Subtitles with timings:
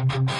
[0.00, 0.30] Thank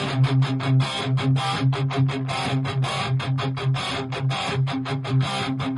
[5.63, 5.70] you.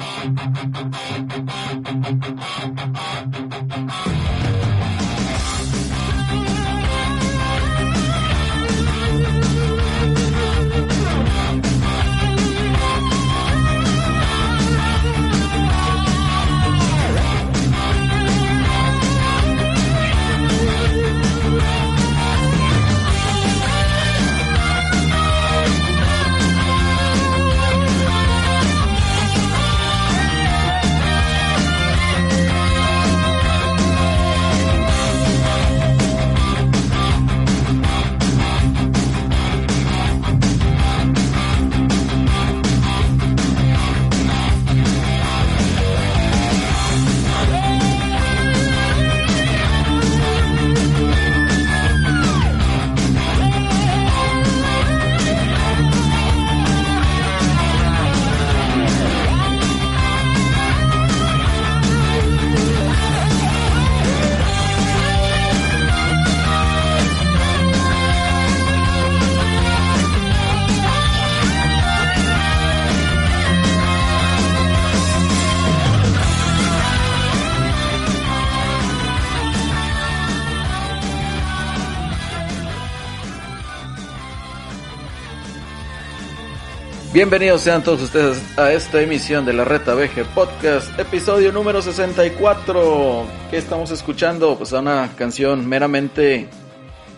[87.22, 93.26] Bienvenidos sean todos ustedes a esta emisión de la Reta VG Podcast, episodio número 64.
[93.48, 94.58] ¿Qué estamos escuchando?
[94.58, 96.48] Pues a una canción meramente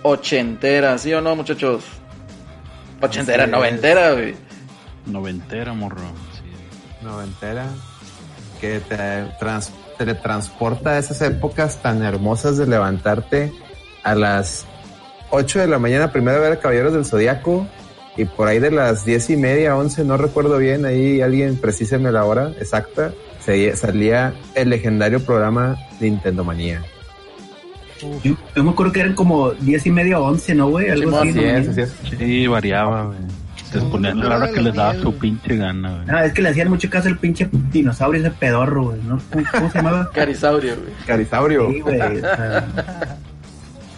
[0.02, 1.84] ochentera, ¿sí o no, muchachos?
[3.00, 4.34] Ochentera, noventera, güey.
[5.06, 6.02] Noventera, morro.
[7.00, 7.64] Noventera.
[8.60, 13.54] Que te trans teletransporta a esas épocas tan hermosas de levantarte
[14.02, 14.66] a las
[15.30, 17.66] 8 de la mañana, primero a ver a Caballeros del Zodiaco
[18.16, 22.12] y por ahí de las diez y media, once, no recuerdo bien, ahí alguien precíseme
[22.12, 23.12] la hora exacta,
[23.74, 26.82] salía el legendario programa Nintendo Manía.
[28.22, 30.90] Yo, me acuerdo que eran como diez y media o once, ¿no, güey?
[30.90, 31.32] Algo así.
[32.18, 33.18] Sí, variaba, güey.
[33.72, 36.06] Se ponían la hora que les daba su pinche gana, güey.
[36.06, 39.18] No, es que le hacían mucho caso al pinche dinosaurio ese pedorro, güey, ¿no?
[39.50, 40.10] ¿Cómo, se llamaba?
[40.14, 40.92] Carisaurio, güey.
[41.06, 41.70] Carisaurio.
[41.70, 42.00] Sí, güey.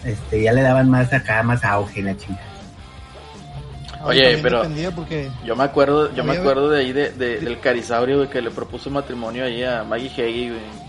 [0.03, 2.56] este, ya le daban más acá, más auge la chingada.
[4.03, 4.63] Oye, pero
[5.45, 9.45] yo me acuerdo, yo me acuerdo de ahí de, del carisaurio que le propuso matrimonio
[9.45, 10.87] ahí a Maggie Heggie, güey.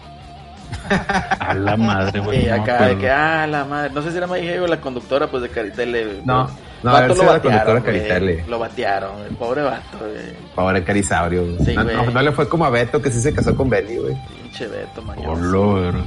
[1.40, 2.44] A la madre, güey.
[2.44, 3.90] Y acá de que, ah, la madre.
[3.90, 6.22] No sé si era Maggie Heggie o la conductora, pues de Caritele.
[6.24, 6.48] No,
[6.82, 8.44] no, vato lo batearon, Caritele.
[8.46, 10.34] Lo batearon, el pobre vato, güey.
[10.54, 13.68] Pobre carisaurio, sí, no, no, le fue como a Beto, que sí se casó con
[13.68, 14.16] Belly, güey.
[14.42, 16.04] Pinche Beto, mañana.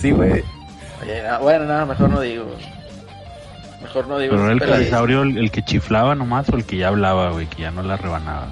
[0.00, 0.44] sí, güey.
[1.02, 2.44] Oye, bueno, nada, mejor no digo.
[3.82, 4.32] Mejor no digo.
[4.32, 7.62] Pero era el carisaurio el, que chiflaba nomás o el que ya hablaba, güey, que
[7.62, 8.48] ya no la rebanaba.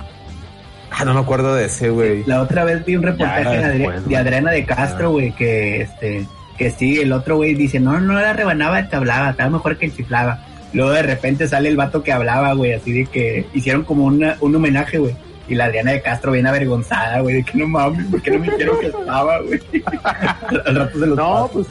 [0.91, 2.25] Ah, no me acuerdo de ese, güey.
[2.25, 6.99] La otra vez vi un reportaje de, Adriana de Castro, güey, que este, que sí,
[6.99, 10.41] el otro güey dice, no, no la rebanaba, te hablaba, estaba mejor que el chiflaba.
[10.72, 14.37] Luego de repente sale el vato que hablaba, güey, así de que hicieron como una,
[14.41, 15.15] un homenaje, güey.
[15.47, 18.50] Y la Adriana de Castro bien avergonzada, güey, de que no mames, porque no me
[18.50, 19.60] dijeron que estaba, güey.
[20.66, 21.66] Al rato se los No, pues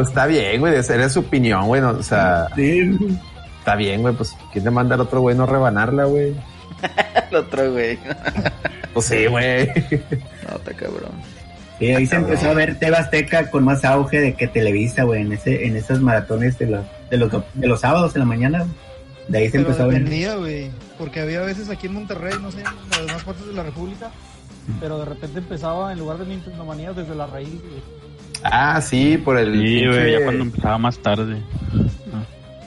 [0.00, 2.46] pues está bien, güey, esa es su opinión, güey, o sea.
[2.56, 2.96] Sí.
[3.58, 6.34] Está bien, güey, pues ¿quién te manda al otro güey no rebanarla, güey?
[7.30, 7.98] el otro güey.
[8.94, 9.66] pues sí, güey.
[10.48, 11.12] No, está cabrón.
[11.78, 15.20] Sí, ahí se empezó a ver Teba Azteca con más auge de que Televisa, güey,
[15.20, 18.66] en ese, en esas maratones de los, de los, de los sábados en la mañana.
[19.28, 20.02] De ahí se empezó a ver.
[20.38, 23.64] güey, porque había veces aquí en Monterrey, no sé, en las demás partes de la
[23.64, 24.10] República,
[24.80, 28.00] pero de repente empezaba en lugar de Nintendo Manía desde la raíz, güey.
[28.42, 29.52] Ah, sí, por el.
[29.52, 31.42] Sí, güey, ya cuando empezaba más tarde.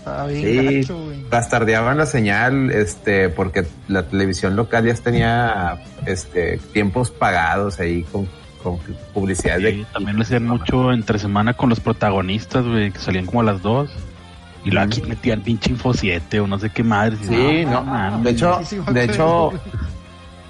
[0.05, 0.81] Ah, sí,
[1.29, 8.27] bastardeaban la señal, este, porque la televisión local ya tenía, este, tiempos pagados ahí con,
[8.61, 8.79] con
[9.13, 13.41] publicidad sí, También lo hacían mucho entre semana con los protagonistas, güey, que salían como
[13.41, 13.89] a las dos.
[14.65, 17.17] Y luego aquí metían pinche Info 7 o no sé qué madre.
[17.21, 18.59] Sí, no, de hecho,
[18.91, 19.51] de hecho,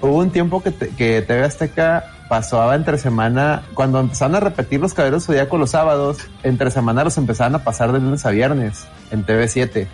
[0.00, 4.94] hubo un tiempo que, que TV Azteca pasaba entre semana, cuando empezaban a repetir los
[4.94, 9.24] caballeros zodíacos los sábados, entre semana los empezaban a pasar de lunes a viernes en
[9.24, 9.86] TV7.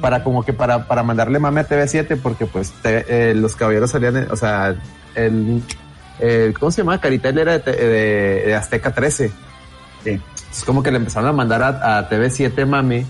[0.00, 4.30] Para como que para, para mandarle mame a TV7, porque pues eh, los caballeros salían,
[4.30, 4.76] o sea,
[5.14, 5.62] el,
[6.58, 7.00] ¿cómo se llama?
[7.00, 9.30] Caritel era de, Azteca 13.
[10.04, 10.20] Sí.
[10.50, 13.06] Es como que le empezaron a mandar a, TV7 mame.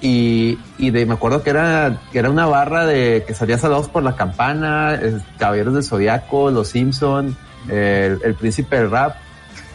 [0.00, 3.88] Y, y de, me acuerdo que era, que era una barra de que salía salados
[3.88, 5.00] por la campana,
[5.38, 7.36] Caballeros del Zodiaco, Los Simpson,
[7.68, 9.16] el, príncipe del rap,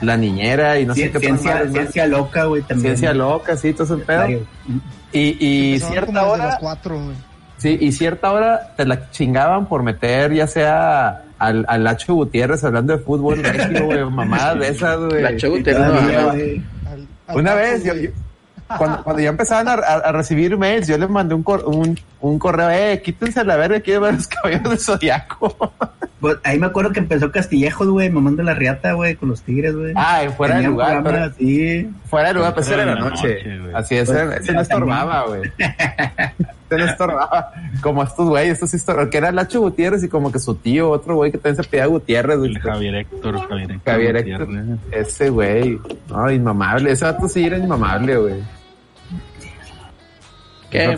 [0.02, 2.98] la niñera y no sé qué ciencia, ciencia loca, güey, también.
[2.98, 4.28] Ciencia loca, sí, todo ese pedo.
[5.12, 6.60] Y, y cierta hora.
[7.58, 12.64] Sí, y cierta hora te la chingaban por meter ya sea al, al Lacho Gutiérrez
[12.64, 13.42] hablando de fútbol,
[13.84, 15.22] güey, mamá de esas, güey.
[15.22, 16.62] Lacho Gutiérrez,
[17.34, 17.94] Una vez, yo,
[18.78, 22.70] cuando, cuando ya empezaban a, a, recibir mails, yo les mandé un, un, un correo,
[22.70, 25.74] eh, quítense la verga, quiero ver los caballos del zodiaco.
[26.22, 29.76] Pues, ahí me acuerdo que empezó Castillejos, güey, mamando la riata, güey, con los tigres,
[29.76, 29.94] güey.
[29.96, 31.02] Ah, fuera de lugar.
[31.04, 31.90] Pero, sí.
[32.06, 33.40] Fuera de lugar, pues era la noche.
[33.74, 35.52] Así es, pues, ese no estorbaba, güey.
[35.58, 37.52] ese no estorbaba.
[37.82, 39.10] Como estos güeyes, estos estorbaban.
[39.10, 41.88] Que era Lacho Gutiérrez y como que su tío, otro güey que también se pedía
[41.88, 42.54] Gutiérrez, güey.
[42.54, 43.94] Javier Héctor, Javier Héctor.
[43.94, 44.48] Javier Héctor.
[44.92, 45.80] Ese güey.
[46.08, 46.92] No, inmamable.
[46.92, 48.61] Ese vato sí era inmamable, güey.
[50.72, 50.98] ¿Qué?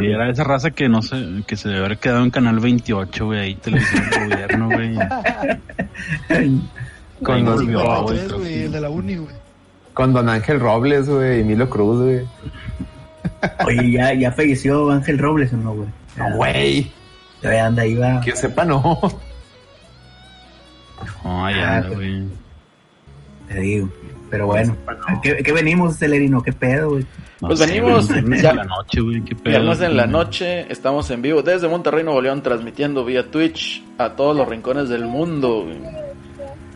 [0.00, 3.26] Y era esa raza que no sé, que se debe haber quedado en Canal 28,
[3.26, 4.94] güey, ahí televisión del gobierno, güey.
[7.22, 9.34] Con los güey, el de la uni, güey.
[9.94, 12.26] Con Don Ángel Robles, güey, y Milo Cruz, güey.
[13.66, 15.88] Oye, ya, ya falleció Ángel Robles o no, güey.
[16.16, 16.90] No, güey.
[17.40, 18.20] Todavía anda ahí, va.
[18.20, 18.98] Que yo sepa, no.
[21.22, 22.24] Ay, ah, anda, pues, güey.
[23.46, 23.88] Te digo.
[24.34, 24.76] Pero bueno,
[25.22, 26.42] ¿qué, qué venimos, Celerino?
[26.42, 27.06] ¿Qué pedo, güey?
[27.38, 29.72] pues venimos ya, en la noche, güey, qué pedo.
[29.72, 34.36] en la noche, estamos en vivo desde Monterrey, Nuevo León, transmitiendo vía Twitch a todos
[34.36, 35.68] los rincones del mundo.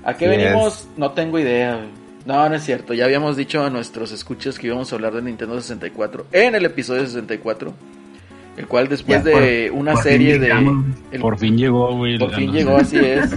[0.05, 0.87] ¿A qué venimos?
[0.97, 1.85] No tengo idea.
[2.25, 2.95] No, no es cierto.
[2.95, 6.65] Ya habíamos dicho a nuestros escuchas que íbamos a hablar de Nintendo 64 en el
[6.65, 7.75] episodio 64.
[8.57, 10.55] El cual después de una serie de...
[11.21, 12.19] por fin llegó, güey.
[12.19, 13.35] Por fin llegó, así es.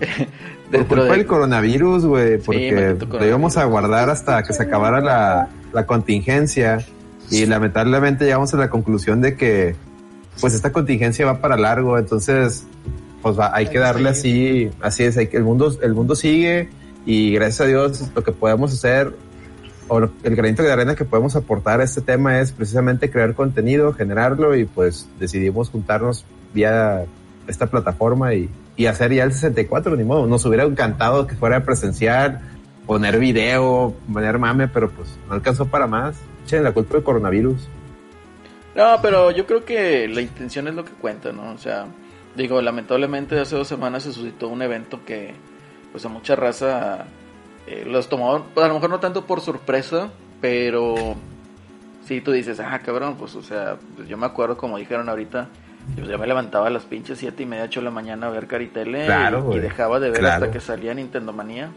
[0.70, 5.86] Dentro del coronavirus, güey, porque lo íbamos a guardar hasta que se acabara la, la
[5.86, 6.84] contingencia.
[7.30, 9.74] Y lamentablemente llegamos a la conclusión de que
[10.40, 12.64] pues esta contingencia va para largo, entonces
[13.22, 16.70] pues hay que darle así, así es, hay que, el mundo, el mundo sigue
[17.04, 19.14] y gracias a Dios lo que podemos hacer
[19.88, 23.92] o el granito de arena que podemos aportar a este tema es precisamente crear contenido,
[23.92, 26.24] generarlo y pues decidimos juntarnos
[26.54, 27.04] vía
[27.46, 28.48] esta plataforma y,
[28.80, 32.40] y hacer ya el 64, ni modo, nos hubiera encantado que fuera presencial,
[32.86, 36.16] poner video, poner mame, pero pues no alcanzó para más.
[36.46, 37.68] Che, la culpa del coronavirus.
[38.74, 41.52] No, pero yo creo que la intención es lo que cuenta, ¿no?
[41.52, 41.88] O sea,
[42.34, 45.34] digo, lamentablemente hace dos semanas se suscitó un evento que,
[45.92, 47.04] pues a mucha raza
[47.66, 50.08] eh, los tomó, a lo mejor no tanto por sorpresa,
[50.40, 51.16] pero
[52.06, 55.50] si tú dices, ah, cabrón, pues o sea, pues, yo me acuerdo como dijeron ahorita,
[55.96, 58.30] yo ya me levantaba a las pinches siete y media, ocho de la mañana a
[58.30, 61.70] ver Caritele y, dejaba de ver hasta que salía Nintendo Manía.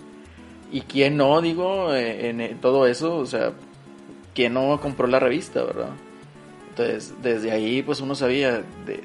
[0.71, 3.51] Y quién no, digo, eh, en, todo eso, o sea,
[4.33, 5.89] quién no compró la revista, ¿verdad?
[6.69, 8.99] Entonces, desde ahí, pues uno sabía de,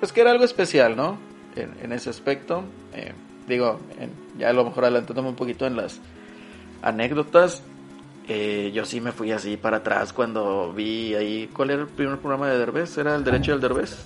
[0.00, 1.18] pues que era algo especial, ¿no?
[1.56, 2.64] En, ese aspecto.
[2.94, 3.12] Eh,
[3.48, 3.80] digo,
[4.38, 6.00] ya a lo mejor adelantándome un poquito en las
[6.82, 7.62] anécdotas,
[8.30, 12.18] eh, yo sí me fui así para atrás cuando vi ahí, ¿cuál era el primer
[12.18, 12.98] programa de Derbez?
[12.98, 13.96] ¿Era el derecho del Derbez?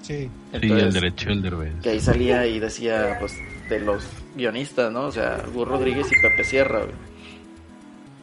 [0.00, 0.30] Sí.
[0.58, 1.74] sí, el derecho del Derbez.
[1.82, 3.34] Que ahí salía y decía, pues,
[3.68, 5.02] de los guionistas, ¿no?
[5.02, 6.80] O sea, Gur Rodríguez y Pepe Sierra,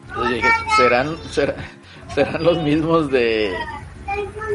[0.08, 1.16] Entonces dije, ¿serán,
[2.14, 3.52] serán, los mismos de...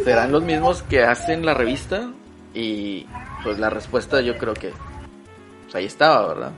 [0.03, 2.11] ¿Serán los mismos que hacen la revista?
[2.53, 3.05] Y
[3.43, 4.73] pues la respuesta yo creo que
[5.63, 6.51] pues ahí estaba, ¿verdad?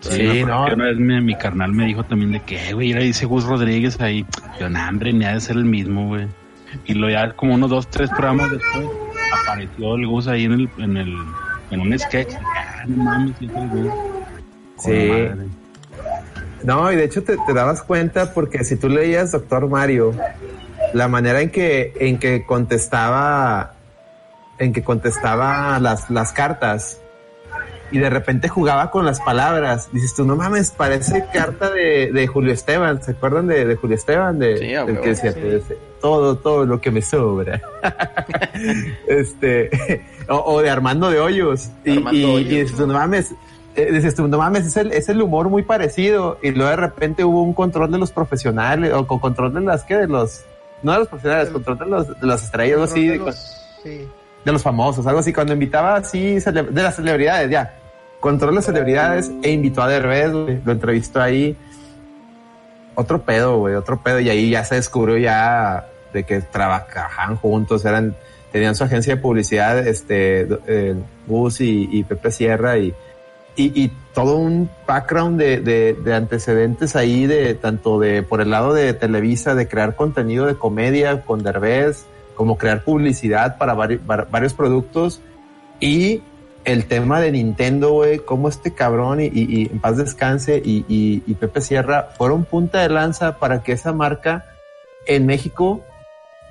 [0.00, 0.64] Sí, no.
[0.64, 4.24] Una vez mi, carnal me dijo también de que, güey, era dice Gus Rodríguez ahí.
[4.58, 6.26] Yo, no, hombre, ni ha de ser el mismo, güey.
[6.86, 8.86] Y lo ya como unos dos, tres programas después
[9.42, 11.16] apareció el Gus ahí en el, en el,
[11.70, 12.34] en un sketch.
[12.34, 13.34] Ah, no mames,
[14.78, 15.10] Sí.
[16.62, 20.14] No, y de hecho te, dabas cuenta porque si tú leías Doctor Mario,
[20.92, 23.74] la manera en que, en que contestaba,
[24.58, 27.00] en que contestaba las, las cartas,
[27.92, 29.88] y de repente jugaba con las palabras.
[29.92, 33.02] Dices tú, no mames, parece carta de, de Julio Esteban.
[33.02, 34.38] ¿Se acuerdan de, de Julio Esteban?
[34.38, 35.34] De, sí, que decía,
[36.00, 37.60] todo, todo lo que me sobra.
[39.08, 41.70] este, o, de Armando de Hoyos.
[41.84, 43.34] Y, y, dices tú, no mames,
[43.74, 46.38] eh, dices tú, no mames, es el, es el humor muy parecido.
[46.42, 49.82] Y luego de repente hubo un control de los profesionales, o con control de las
[49.82, 50.44] que, de los,
[50.82, 53.08] no de los profesionales, control de, los, de las estrellas, algo así.
[53.08, 54.08] De los, sí.
[54.44, 55.32] de los famosos, algo así.
[55.32, 57.79] Cuando invitaba así, de las celebridades, ya
[58.20, 61.56] Control las celebridades e invitó a Derbez, Lo entrevistó ahí.
[62.94, 64.20] Otro pedo, güey, otro pedo.
[64.20, 68.14] Y ahí ya se descubrió ya de que trabajaban juntos, eran,
[68.52, 70.96] tenían su agencia de publicidad, este, eh,
[71.26, 72.94] Gus y, Pepe Sierra y,
[73.56, 75.60] y, todo un background de,
[75.94, 80.56] de, antecedentes ahí de tanto de por el lado de Televisa, de crear contenido de
[80.56, 85.20] comedia con Derbez, como crear publicidad para varios productos
[85.78, 86.22] y
[86.64, 91.60] el tema de Nintendo, güey, cómo este cabrón y, en paz descanse y, y, Pepe
[91.60, 94.44] Sierra fueron punta de lanza para que esa marca
[95.06, 95.82] en México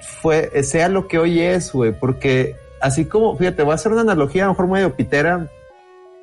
[0.01, 4.01] fue, sea lo que hoy es, güey, porque así como, fíjate, voy a hacer una
[4.01, 5.49] analogía a lo mejor medio pitera,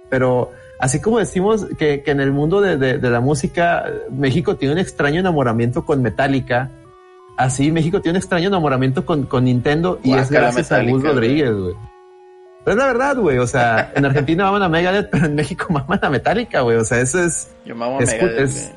[0.08, 5.20] pero así como decimos que, en el mundo de, la música, México tiene un extraño
[5.20, 6.70] enamoramiento con Metallica,
[7.36, 11.74] así México tiene un extraño enamoramiento con, Nintendo y es gracias a Gus Rodríguez, güey.
[12.66, 13.38] Pero es la verdad, güey.
[13.38, 16.76] O sea, en Argentina maman a Megadeth, pero en México maman a Metallica, güey.
[16.76, 17.54] O sea, eso es.
[17.64, 18.74] Yo mamo a Megadeth.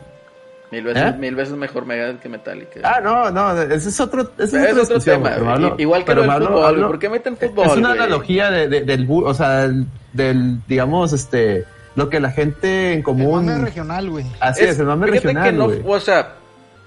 [0.71, 1.17] Mil veces, ¿Eh?
[1.17, 2.81] mil veces mejor Megadeth que Metallica.
[2.83, 5.31] Ah, no, no, ese es otro, ese es, otro tema.
[5.79, 7.65] Igual que pero el fútbol, ¿por qué meten fútbol?
[7.65, 9.67] Es una analogía de, del, o sea,
[10.13, 11.65] del, digamos, este,
[11.95, 13.49] lo que la gente en común.
[13.49, 14.25] El mame regional, güey.
[14.39, 16.35] Así es, el mame regional, que no, O sea,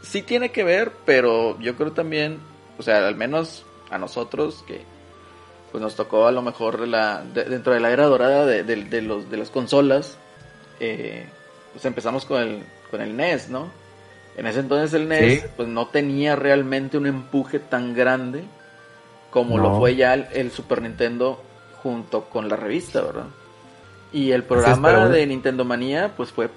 [0.02, 2.38] sí tiene que ver, pero yo creo también,
[2.78, 4.82] o sea, al menos a nosotros que
[5.72, 9.30] pues nos tocó a lo mejor la, dentro de la era dorada de, de, los,
[9.30, 10.18] de las consolas,
[10.78, 11.26] eh,
[11.72, 12.62] pues empezamos con el
[12.92, 13.70] con el NES, ¿no?
[14.36, 18.44] En ese entonces el NES pues no tenía realmente un empuje tan grande
[19.30, 21.42] como lo fue ya el, Super Nintendo
[21.82, 23.26] junto con la revista, ¿verdad?
[24.12, 26.50] Y el programa de Nintendo Manía pues fue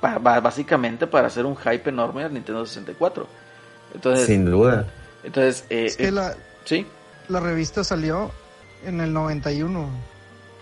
[0.00, 3.26] básicamente para hacer un hype enorme al Nintendo 64.
[3.94, 4.86] Entonces, Sin duda.
[5.24, 6.34] Entonces, eh, es que eh, la,
[6.64, 6.86] ¿sí?
[7.28, 8.30] la revista salió
[8.86, 9.88] en el 91.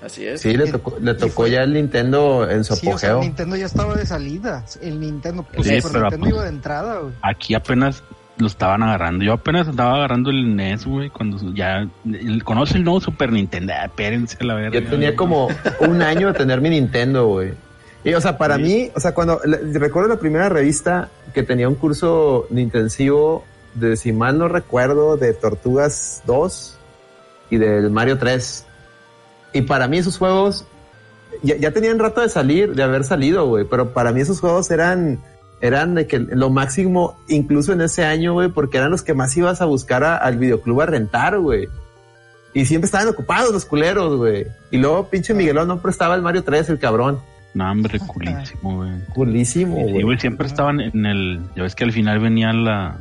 [0.04, 0.40] Así es.
[0.40, 2.98] Sí, le tocó, le tocó ya el Nintendo en su apogeo.
[2.98, 4.64] Sí, el Nintendo ya estaba de salida.
[4.80, 7.14] El Nintendo, pues, sí, pero Nintendo iba de entrada, güey.
[7.22, 8.02] Aquí apenas
[8.38, 9.24] lo estaban agarrando.
[9.24, 11.88] Yo apenas estaba agarrando el NES, güey, cuando ya
[12.44, 13.74] conoce el nuevo Super Nintendo.
[13.76, 14.80] Ah, espérense la verdad.
[14.80, 15.48] Yo tenía como
[15.80, 17.52] un año de tener mi Nintendo, güey.
[18.04, 21.76] Y, o sea, para mí, o sea, cuando recuerdo la primera revista que tenía un
[21.76, 26.78] curso intensivo de, si mal no recuerdo, de Tortugas 2
[27.52, 28.66] y del Mario 3.
[29.52, 30.64] Y para mí esos juegos
[31.42, 35.20] ya, tenían rato de salir, de haber salido, güey, pero para mí esos juegos eran,
[35.60, 39.36] eran de que lo máximo, incluso en ese año, güey, porque eran los que más
[39.36, 41.68] ibas a buscar al videoclub a rentar, güey.
[42.54, 44.46] Y siempre estaban ocupados los culeros, güey.
[44.70, 47.20] Y luego pinche Miguelón no prestaba el Mario 3, el cabrón.
[47.52, 49.04] No, hombre, culísimo, güey.
[49.14, 50.02] Culísimo, güey.
[50.02, 51.40] güey, siempre estaban en el...
[51.54, 52.96] Ya ves que al final venía la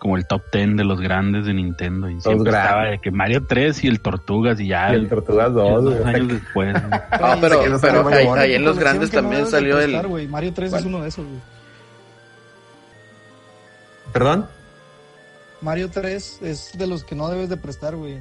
[0.00, 2.08] como el top 10 de los grandes de Nintendo.
[2.08, 4.90] Y siempre estaba de que Mario 3 y el Tortugas y ya.
[4.92, 5.84] Y el Tortugas 2.
[5.84, 6.72] Dos años después.
[6.72, 6.80] no,
[7.40, 10.28] pero, pero ahí, en los grandes también salió el...
[10.28, 11.40] Mario 3 es uno de esos, güey.
[14.10, 14.48] ¿Perdón?
[15.60, 18.18] Mario 3 es de los que no debes de prestar, güey.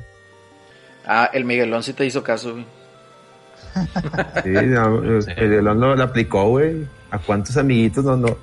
[1.06, 2.66] Ah, el Miguelón sí te hizo caso, güey.
[4.44, 6.86] sí, el Miguelón lo, lo aplicó, güey.
[7.10, 8.38] ¿A cuántos amiguitos no, no,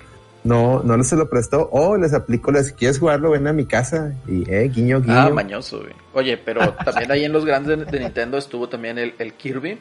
[0.46, 4.14] no, no se lo prestó o les aplicó, si quieres jugarlo, ven a mi casa
[4.26, 5.14] y, eh, guiño, guiño.
[5.14, 5.92] Ah, mañoso, güey.
[6.14, 9.78] Oye, pero también ahí en los grandes de, Nintendo estuvo también el, el Kirby,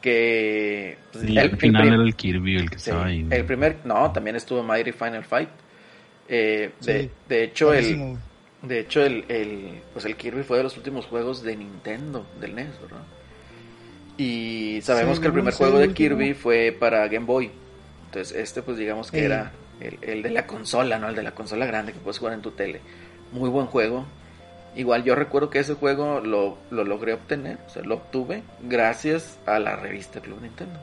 [0.00, 0.98] que...
[1.12, 3.26] Pues, el, al final era el Kirby el que estaba ahí.
[3.30, 5.50] El primer, no, también estuvo Mighty Final Fight.
[6.28, 8.16] Eh, de, de, hecho, el...
[8.62, 12.54] De hecho, el, el, pues el Kirby fue de los últimos juegos de Nintendo, del
[12.54, 13.02] NES, ¿verdad?
[14.16, 17.52] Y sabemos que el primer juego de Kirby fue para Game Boy.
[18.08, 21.10] Entonces, este, pues digamos que era el, de la consola, ¿no?
[21.10, 22.80] El de la consola grande que puedes jugar en tu tele.
[23.32, 24.06] Muy buen juego.
[24.74, 29.38] Igual yo recuerdo que ese juego lo, lo logré obtener, o sea, lo obtuve gracias
[29.44, 30.80] a la revista Club Nintendo.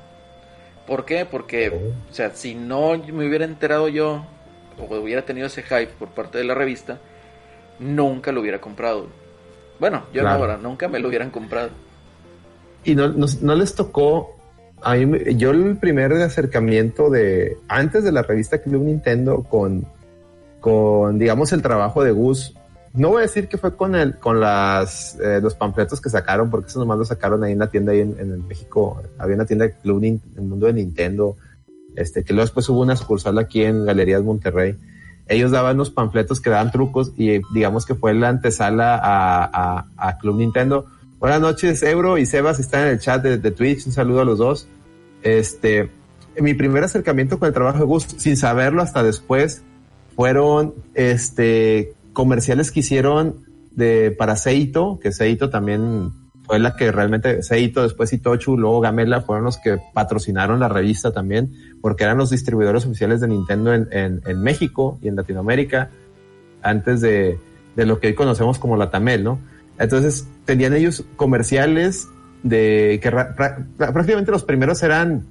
[0.85, 1.25] ¿Por qué?
[1.25, 4.23] Porque, o sea, si no me hubiera enterado yo,
[4.77, 6.99] o hubiera tenido ese hype por parte de la revista,
[7.79, 9.07] nunca lo hubiera comprado.
[9.79, 11.69] Bueno, yo no ahora, nunca me lo hubieran comprado.
[12.83, 14.35] ¿Y no, no les tocó
[14.81, 21.61] a yo el primer acercamiento de antes de la revista Club Nintendo con, digamos el
[21.61, 22.55] trabajo de Gus,
[22.93, 26.49] no voy a decir que fue con el, con las eh, los panfletos que sacaron,
[26.49, 29.65] porque eso nomás lo sacaron ahí en la tienda ahí en, México, había una tienda
[29.65, 31.35] de Club en el mundo de Nintendo,
[31.95, 34.77] este, que luego después hubo una sucursal aquí en Galerías Monterrey.
[35.27, 40.37] Ellos daban los panfletos que daban trucos y digamos que fue la antesala a Club
[40.37, 40.85] Nintendo
[41.19, 43.85] Buenas noches, Euro y Sebas están en el chat de, Twitch.
[43.85, 44.67] Un saludo a los dos.
[45.23, 45.89] Este,
[46.39, 49.63] mi primer acercamiento con el trabajo de Gus, sin saberlo hasta después,
[50.15, 56.11] fueron este comerciales que hicieron de para Seito, que Seito también
[56.43, 61.11] fue la que realmente Seito, después Itochu, luego Gamela fueron los que patrocinaron la revista
[61.11, 65.91] también, porque eran los distribuidores oficiales de Nintendo en, en, México y en Latinoamérica,
[66.61, 67.39] antes de,
[67.75, 69.39] de lo que hoy conocemos como la Tamel, ¿no?
[69.77, 72.07] Entonces tenían ellos comerciales
[72.43, 75.25] de que prácticamente los primeros eran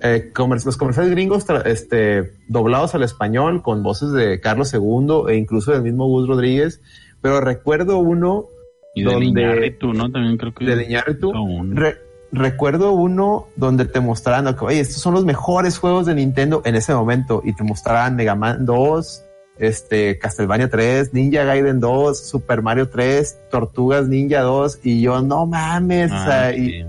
[0.00, 5.72] eh, los comerciales gringos este, doblados al español con voces de Carlos II e incluso
[5.72, 6.80] del mismo Gus Rodríguez.
[7.20, 8.46] Pero recuerdo uno
[8.94, 10.10] y de donde, ¿no?
[10.10, 11.96] También creo que de
[12.30, 16.74] recuerdo uno donde te mostraban que, oye, estos son los mejores juegos de Nintendo en
[16.74, 19.24] ese momento y te mostraban Mega Man 2,
[19.58, 25.46] este, Castlevania 3, Ninja Gaiden 2, Super Mario 3, Tortugas Ninja 2, y yo, no
[25.46, 26.84] mames, o sea, ah, y,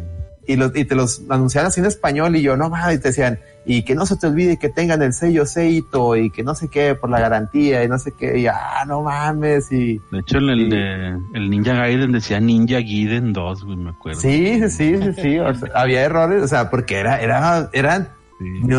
[0.45, 3.39] y, y, te los anunciaban así en español, y yo, no mames, y te decían,
[3.65, 6.69] y que no se te olvide que tengan el sello Seito, y que no sé
[6.69, 9.99] qué, por la garantía, y no sé qué, y ah, no mames, y...
[10.11, 14.19] De hecho, el, de, el Ninja Gaiden decía Ninja Gaiden 2, güey, me acuerdo.
[14.19, 15.37] Sí, sí, sí, sí,
[15.73, 18.09] había errores, o sea, porque era, era, eran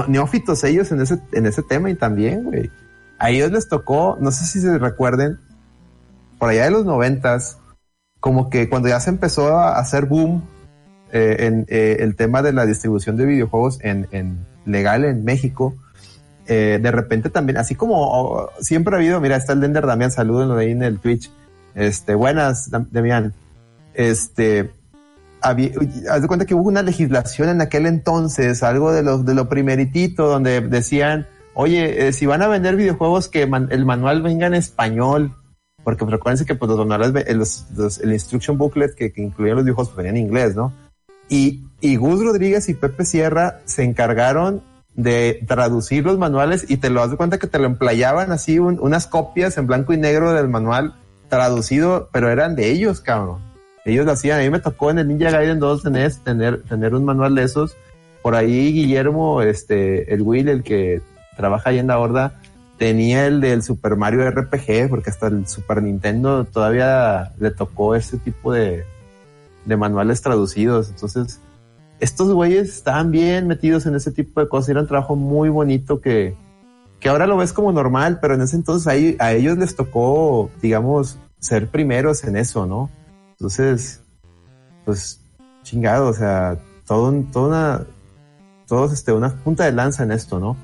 [0.09, 2.71] neófitos ellos en ese, en ese tema y también, güey
[3.21, 5.39] a ellos les tocó, no sé si se recuerden,
[6.39, 7.59] por allá de los noventas,
[8.19, 10.43] como que cuando ya se empezó a hacer boom
[11.13, 15.75] eh, en eh, el tema de la distribución de videojuegos en, legal en México,
[16.47, 20.11] eh, de repente también, así como oh, siempre ha habido, mira, está el Dender Damián,
[20.11, 21.31] salúdenlo ahí en el Twitch.
[21.75, 23.35] Este, buenas, Damián.
[23.93, 24.73] Este,
[25.43, 25.73] había,
[26.11, 29.51] haz de cuenta que hubo una legislación en aquel entonces, algo de lo, de lo
[29.51, 34.55] primeritito, donde decían, oye, eh, si van a vender videojuegos que el manual venga en
[34.55, 35.35] español,
[35.85, 39.97] porque recuerden que pues, los manuales, eh, el instruction booklet que, que los videojuegos pues,
[39.97, 40.73] venían en inglés, ¿no?
[41.29, 44.63] Y, y Gus Rodríguez y Pepe Sierra se encargaron
[44.95, 48.59] de traducir los manuales y te lo das de cuenta que te lo emplayaban así
[48.59, 50.95] unas copias en blanco y negro del manual
[51.29, 53.39] traducido, pero eran de ellos, cabrón.
[53.85, 54.41] Ellos lo hacían.
[54.41, 57.45] A mí me tocó en el Ninja Gaiden 2 tener, tener, tener un manual de
[57.45, 57.77] esos.
[58.23, 61.01] Por ahí Guillermo, este, el Will, el que
[61.41, 62.41] trabaja ahí en la horda,
[62.81, 68.19] tenía el del Super Mario RPG, porque hasta el Super Nintendo todavía le tocó ese
[68.19, 68.85] tipo de,
[69.67, 70.89] manuales traducidos.
[70.89, 71.41] Entonces,
[71.99, 74.71] estos güeyes estaban bien metidos en ese tipo de cosas.
[74.71, 76.35] Era un trabajo muy bonito que,
[77.01, 80.51] que ahora lo ves como normal, pero en ese entonces ahí, a ellos les tocó,
[80.63, 82.91] digamos, ser primeros en eso, ¿no?
[83.33, 84.03] Entonces,
[84.85, 85.21] pues,
[85.65, 87.87] chingado, o sea, todo, toda una,
[88.67, 90.57] todos, este, una punta de lanza en esto, ¿no?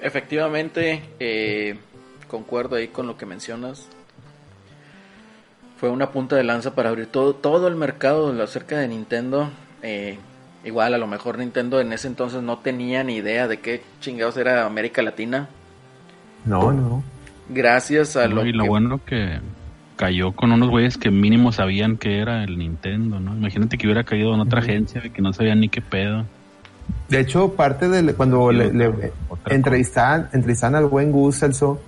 [0.00, 1.76] Efectivamente, eh,
[2.28, 3.88] concuerdo ahí con lo que mencionas.
[5.78, 9.50] Fue una punta de lanza para abrir todo, todo el mercado acerca de Nintendo.
[9.82, 10.18] Eh,
[10.64, 14.36] igual, a lo mejor Nintendo en ese entonces no tenía ni idea de qué chingados
[14.36, 15.48] era América Latina.
[16.44, 17.02] No, no.
[17.48, 19.40] Gracias a lo Y lo bueno que
[19.96, 23.36] cayó con unos güeyes que mínimo sabían que era el Nintendo, ¿no?
[23.36, 26.24] Imagínate que hubiera caído en otra agencia que no sabían ni qué pedo.
[27.08, 29.12] De hecho, parte de cuando le, le
[29.46, 30.30] entrevistaban,
[30.74, 31.78] al buen Gus Celso,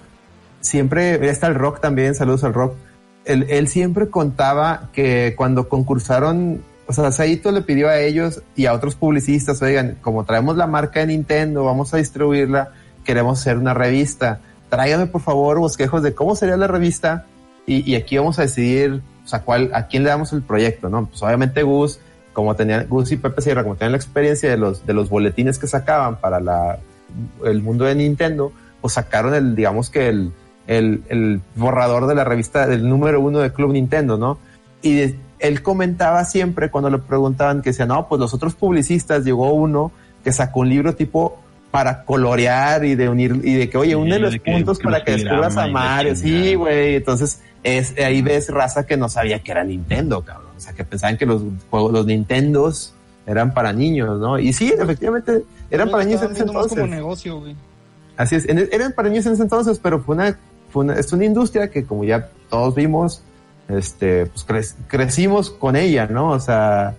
[0.61, 2.75] siempre, está el Rock también, saludos al Rock,
[3.25, 8.67] él, él siempre contaba que cuando concursaron, o sea, Saito le pidió a ellos y
[8.67, 13.57] a otros publicistas, oigan, como traemos la marca de Nintendo, vamos a distribuirla, queremos hacer
[13.57, 17.25] una revista, tráigame por favor bosquejos de cómo sería la revista
[17.67, 20.91] y, y aquí vamos a decidir, o sea, cuál, a quién le damos el proyecto,
[20.91, 21.07] ¿no?
[21.07, 21.99] Pues obviamente Gus
[22.35, 25.59] como tenían Gus y Pepe Sierra, como tenían la experiencia de los, de los boletines
[25.59, 26.79] que sacaban para la,
[27.47, 30.33] el mundo de Nintendo, pues sacaron el, digamos que el,
[30.67, 34.39] el, el borrador de la revista del número uno de Club Nintendo, ¿no?
[34.83, 39.55] Y él comentaba siempre cuando le preguntaban que decía, no, pues los otros publicistas llegó
[39.55, 39.93] uno
[40.23, 41.39] que sacó un libro tipo
[41.71, 45.57] para colorear y de unir y de que oye une los puntos para que descubras
[45.57, 50.23] a Mario sí güey entonces es ahí ves raza que no sabía que era Nintendo
[50.23, 52.95] cabrón o sea, que pensaban que los juegos, los Nintendos
[53.27, 54.39] eran para niños, ¿no?
[54.39, 56.79] Y sí, efectivamente, eran para niños en ese entonces.
[56.79, 57.57] Como negocio, güey.
[58.17, 60.39] Así es, eran para niños en ese entonces, pero fue una,
[60.71, 63.23] fue una, es una industria que como ya todos vimos,
[63.69, 66.31] este, pues crecimos con ella, ¿no?
[66.31, 66.95] O sea,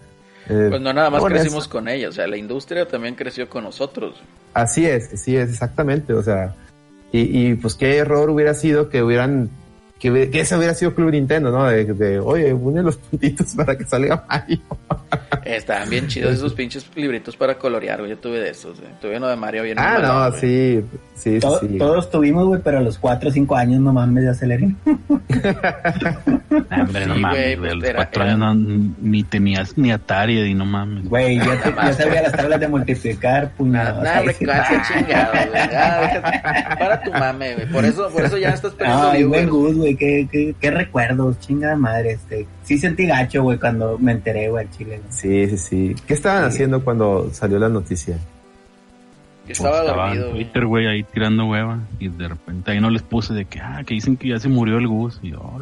[0.50, 3.64] eh, pues no nada más crecimos con ella, o sea, la industria también creció con
[3.64, 4.22] nosotros.
[4.54, 6.56] Así es, así es, exactamente, o sea,
[7.12, 9.50] y, y pues qué error hubiera sido que hubieran
[10.00, 11.66] que, que, ese hubiera sido Club Nintendo, ¿no?
[11.66, 14.60] De, de, oye, une los puntitos para que salga Mario.
[15.46, 18.12] Estaban bien chidos esos pinches libritos para colorear, güey.
[18.12, 18.92] Yo tuve de esos, güey.
[19.00, 19.78] Tuve uno de Mario bien.
[19.80, 21.78] Ah, no, sí, sí, sí.
[21.78, 24.76] Todos tuvimos, güey, pero a los 4 o 5 años no mames de acelerín.
[24.86, 25.06] hombre,
[27.06, 27.72] no mames, güey.
[27.72, 31.08] A los 4 años no, ni tenías ni Atari y no mames.
[31.08, 34.02] Güey, yo, te, sabía las tablas de multiplicar, puñado.
[34.02, 35.70] Nada, clase chingado, güey.
[36.80, 37.72] Para tu mame, güey.
[37.72, 39.12] Por eso, por eso ya estás perdiendo.
[39.12, 39.48] Ay, buen
[39.86, 44.50] güey, qué, qué, qué recuerdos, chingada madre, este sí sentí gacho, güey, cuando me enteré,
[44.50, 45.02] güey, Chile.
[45.10, 45.96] Sí, sí, sí.
[46.08, 48.18] ¿Qué estaban haciendo cuando salió la noticia?
[49.48, 50.28] estaba, pues, dormido.
[50.28, 51.80] En Twitter, güey, ahí tirando hueva.
[52.00, 54.50] Y de repente ahí no les puse de que, ah, que dicen que ya se
[54.50, 55.20] murió el Gus.
[55.22, 55.58] Y yo, oh,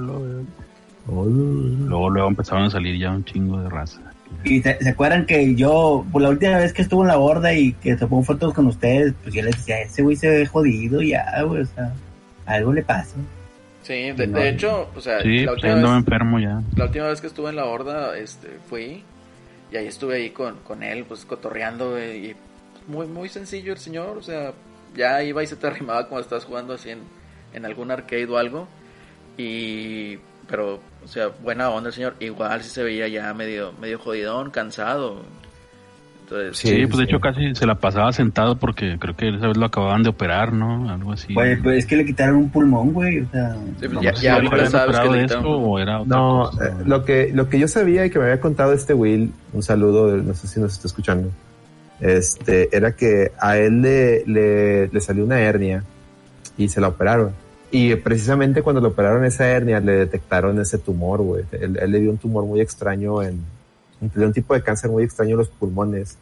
[1.08, 4.00] oh, Luego, luego empezaron a salir ya un chingo de raza.
[4.44, 7.74] Y se, acuerdan que yo, por la última vez que estuvo en la borda y
[7.74, 11.02] que se pongo fotos con ustedes, pues yo les decía, ese güey se ve jodido
[11.02, 11.94] ya, güey, o sea,
[12.46, 13.16] algo le pasa.
[13.84, 16.64] Sí, de, hecho, o sea, la, pues, última vez, enfermo ya.
[16.76, 19.04] la última vez que estuve en la horda, este, fui
[19.72, 22.36] y ahí estuve ahí con, con él, pues cotorreando, y
[22.88, 24.54] muy, muy sencillo el señor, o sea,
[24.96, 27.00] ya iba y se te arrimaba cuando estás jugando así en,
[27.54, 28.68] en algún arcade o algo.
[29.38, 30.18] Y,
[30.48, 32.16] pero, o sea, buena onda el señor.
[32.20, 35.24] Igual si se veía ya medio, medio jodidón, cansado.
[36.34, 39.58] Entonces, sí, pues de hecho casi se la pasaba sentado porque creo que esa vez
[39.58, 40.90] lo acababan de operar, ¿no?
[40.90, 41.32] Algo así.
[41.32, 43.20] Pues, pues es que le quitaron un pulmón, güey.
[43.20, 45.46] O sea, pues ya, ya, ya sabes que le quitaron.
[45.46, 48.42] O era no, cosa, eh, lo que lo que yo sabía y que me había
[48.42, 51.30] contado este Will, un saludo, no sé si nos está escuchando.
[52.00, 55.84] Este, era que a él le, le, le salió una hernia
[56.58, 57.32] y se la operaron.
[57.70, 61.44] Y precisamente cuando le operaron esa hernia le detectaron ese tumor, güey.
[61.52, 63.42] Él, él, le dio un tumor muy extraño en,
[64.14, 66.18] de un tipo de cáncer muy extraño en los pulmones.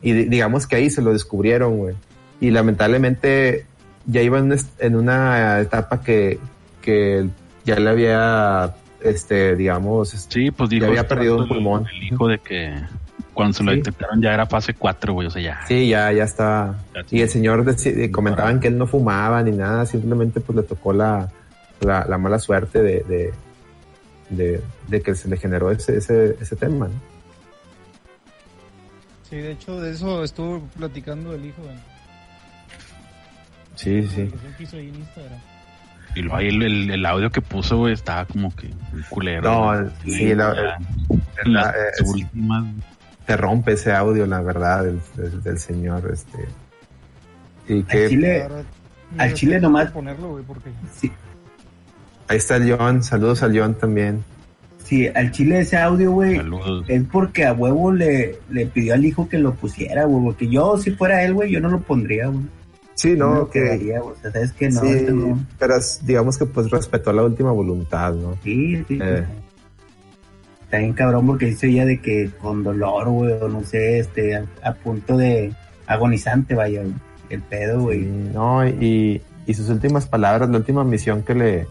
[0.00, 1.94] Y digamos que ahí se lo descubrieron, güey.
[2.40, 3.66] Y lamentablemente
[4.06, 6.38] ya iba en, una etapa que,
[6.80, 7.28] que
[7.64, 11.86] ya le había, este, digamos, sí, pues dijo, ya había perdido un pulmón.
[11.88, 12.74] El hijo de que
[13.34, 15.60] cuando se lo detectaron ya era fase 4, güey, o sea, ya.
[15.66, 16.76] Sí, ya, ya estaba.
[17.10, 17.64] y el señor
[18.10, 21.28] comentaban que él no fumaba ni nada, simplemente pues le tocó la,
[21.80, 23.32] la, mala suerte de,
[24.30, 27.17] de, de, que se le generó ese, ese, ese tema, ¿no?
[29.28, 31.62] Sí, de hecho, de eso estuvo platicando el hijo.
[33.74, 34.30] Sí, sí.
[36.14, 39.74] Y luego ahí el, el, audio que puso, güey, estaba como que un culero.
[39.74, 40.78] No, sí, la,
[41.44, 42.64] la, últimas.
[43.26, 46.48] Te rompe ese audio, la verdad, del, del, señor, este.
[47.68, 48.04] Y que.
[48.04, 48.48] Al Chile,
[49.18, 49.90] al Chile nomás.
[49.90, 50.70] Ponerlo, güey, porque...
[50.94, 51.12] Sí.
[52.28, 54.24] Ahí está el John, saludos al John también.
[54.88, 56.40] Sí, al chile ese audio, güey,
[56.88, 60.78] es porque a huevo le, le pidió al hijo que lo pusiera, güey, porque yo,
[60.78, 62.46] si fuera él, güey, yo no lo pondría, güey.
[62.94, 63.98] Sí, no, que...
[64.02, 65.06] o sea, sabes que no, sí,
[65.58, 65.74] pero
[66.04, 68.38] digamos que pues respetó la última voluntad, ¿no?
[68.42, 68.98] Sí, sí.
[69.02, 69.26] Eh.
[70.62, 74.36] Está bien cabrón porque dice ella de que con dolor, güey, o no sé, este,
[74.36, 75.52] a, punto de
[75.86, 76.82] agonizante, vaya,
[77.28, 78.06] el pedo, güey.
[78.06, 81.66] no, y, y sus últimas palabras, la última misión que le,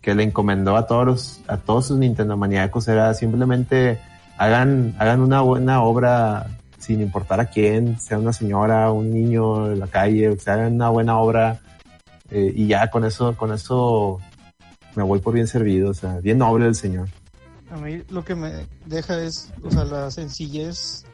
[0.00, 4.00] que le encomendó a todos los, a todos sus Nintendo maníacos era simplemente
[4.38, 6.46] hagan, hagan una buena obra
[6.78, 10.74] sin importar a quién, sea una señora, un niño de la calle, o sea, hagan
[10.74, 11.60] una buena obra
[12.30, 14.18] eh, y ya con eso, con eso
[14.94, 17.08] me voy por bien servido, o sea, bien noble el señor.
[17.70, 21.04] A mí lo que me deja es, o sea, la sencillez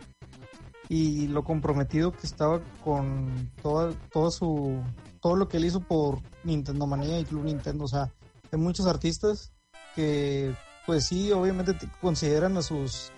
[0.88, 4.81] y lo comprometido que estaba con todo, todo su,
[5.20, 8.12] todo lo que él hizo por Nintendo Manía y Club Nintendo, o sea,
[8.53, 9.53] hay muchos artistas
[9.95, 10.55] que,
[10.87, 13.11] pues sí, obviamente consideran a sus,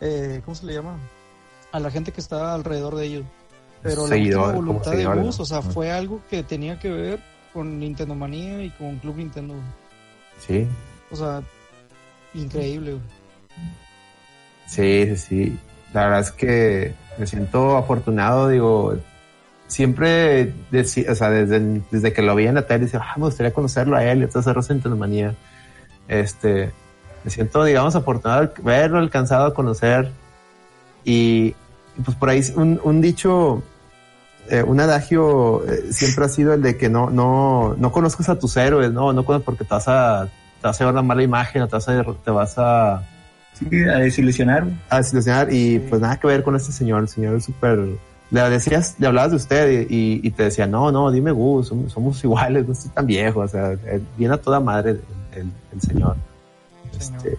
[0.00, 0.98] eh, ¿cómo se le llama?
[1.72, 3.24] A la gente que está alrededor de ellos.
[3.82, 7.20] Pero la voluntad de Gus, o sea, fue algo que tenía que ver
[7.52, 9.54] con Nintendo Manía y con Club Nintendo.
[10.38, 10.66] Sí.
[11.10, 11.42] O sea,
[12.32, 12.98] increíble.
[14.66, 15.58] Sí, sí, sí.
[15.92, 18.96] La verdad es que me siento afortunado, digo,
[19.74, 23.24] siempre, decía, o sea, desde, desde que lo vi en la tele, decía, ah, me
[23.24, 25.34] gustaría conocerlo a él, y entonces manía
[26.06, 26.70] Este,
[27.24, 30.12] me siento, digamos, afortunado de verlo, alcanzado a conocer.
[31.04, 31.56] Y,
[32.04, 33.64] pues por ahí un, un dicho,
[34.48, 38.38] eh, un adagio eh, siempre ha sido el de que no, no, no conozcas a
[38.38, 40.28] tus héroes, no, no conozcas porque te vas a,
[40.60, 43.02] te vas a llevar una mala imagen, o te vas a, te vas a,
[43.54, 44.68] sí, a desilusionar.
[44.88, 47.80] A desilusionar y pues nada que ver con este señor, el señor es súper
[48.34, 52.66] le decías, le hablabas de usted y, te decía, no, no, dime Gus, somos, iguales,
[52.66, 53.76] no estoy tan viejo, o sea,
[54.16, 55.00] viene a toda madre
[55.32, 56.16] el, señor.
[56.98, 57.38] Este,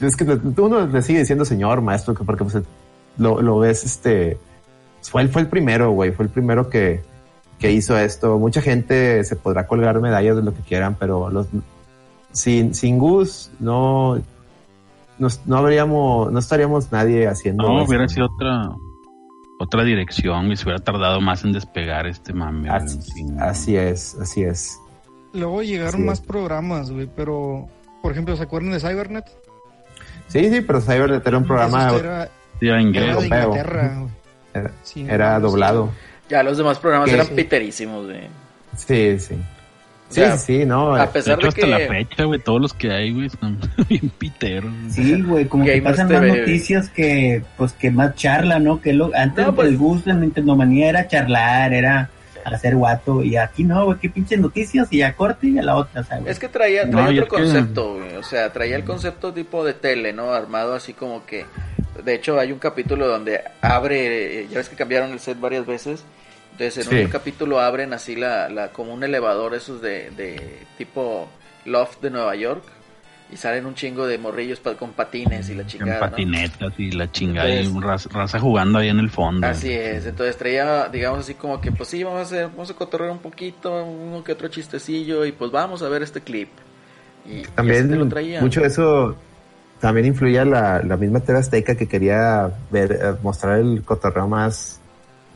[0.00, 2.62] es que uno le sigue diciendo señor, maestro, porque pues,
[3.16, 4.38] lo, lo ves, este,
[5.02, 7.02] fue, él fue el primero, güey, fue el primero que,
[7.58, 8.38] que hizo esto.
[8.38, 11.48] Mucha gente se podrá colgar medallas de lo que quieran, pero los,
[12.32, 14.20] sin, sin Gus no,
[15.18, 17.64] no, habríamos, no estaríamos nadie haciendo.
[17.64, 18.70] No, hubiera sido otra,
[19.58, 22.68] otra dirección y se hubiera tardado más en despegar este mame.
[23.40, 24.78] Así, es, así es.
[25.32, 27.68] Luego llegaron más programas, güey, pero,
[28.02, 29.26] por ejemplo, ¿se acuerdan de Cybernet?
[30.28, 32.28] Sí, sí, pero Cybernet era un programa era,
[32.60, 34.06] era, Inglaterra,
[34.54, 35.90] era, era doblado.
[36.28, 38.28] Ya los demás programas eran piterísimos, güey.
[38.76, 39.36] Sí, sí.
[40.08, 40.96] Sí, sí, no.
[40.96, 44.72] A pesar de, hasta la fecha, güey, todos los que hay, güey, están bien piteros.
[44.90, 48.80] Sí, güey, como que, pasan más noticias que, pues, que más charla, ¿no?
[48.80, 52.10] Que lo, antes pues, el gusto en Nintendo Manía era charlar, era
[52.44, 55.76] hacer guato, y aquí no, güey, qué pinches noticias, y a corte y a la
[55.76, 56.28] otra, ¿sabes?
[56.28, 60.12] Es que traía, traía otro concepto, güey, o sea, traía el concepto tipo de tele,
[60.12, 60.32] ¿no?
[60.32, 61.44] Armado así como que,
[62.02, 66.04] de hecho, hay un capítulo donde abre, ya ves que cambiaron el set varias veces,
[66.58, 71.28] entonces en un capítulo abren así la, la como un elevador esos de, de tipo
[71.64, 72.64] loft de Nueva York
[73.30, 75.94] y salen un chingo de morrillos con patines y la chingada.
[75.94, 79.46] En patinetas y la chingada y raza, jugando ahí en el fondo.
[79.46, 82.74] Así es, entonces traía, digamos así como que, pues sí, vamos a hacer, vamos a
[82.74, 86.48] cotorrear un poquito, uno que otro chistecillo y pues vamos a ver este clip.
[87.26, 89.16] Y, también mucho de eso
[89.80, 94.77] también influía la, la misma TV Azteca que quería ver, eh, mostrar el cotorreo más,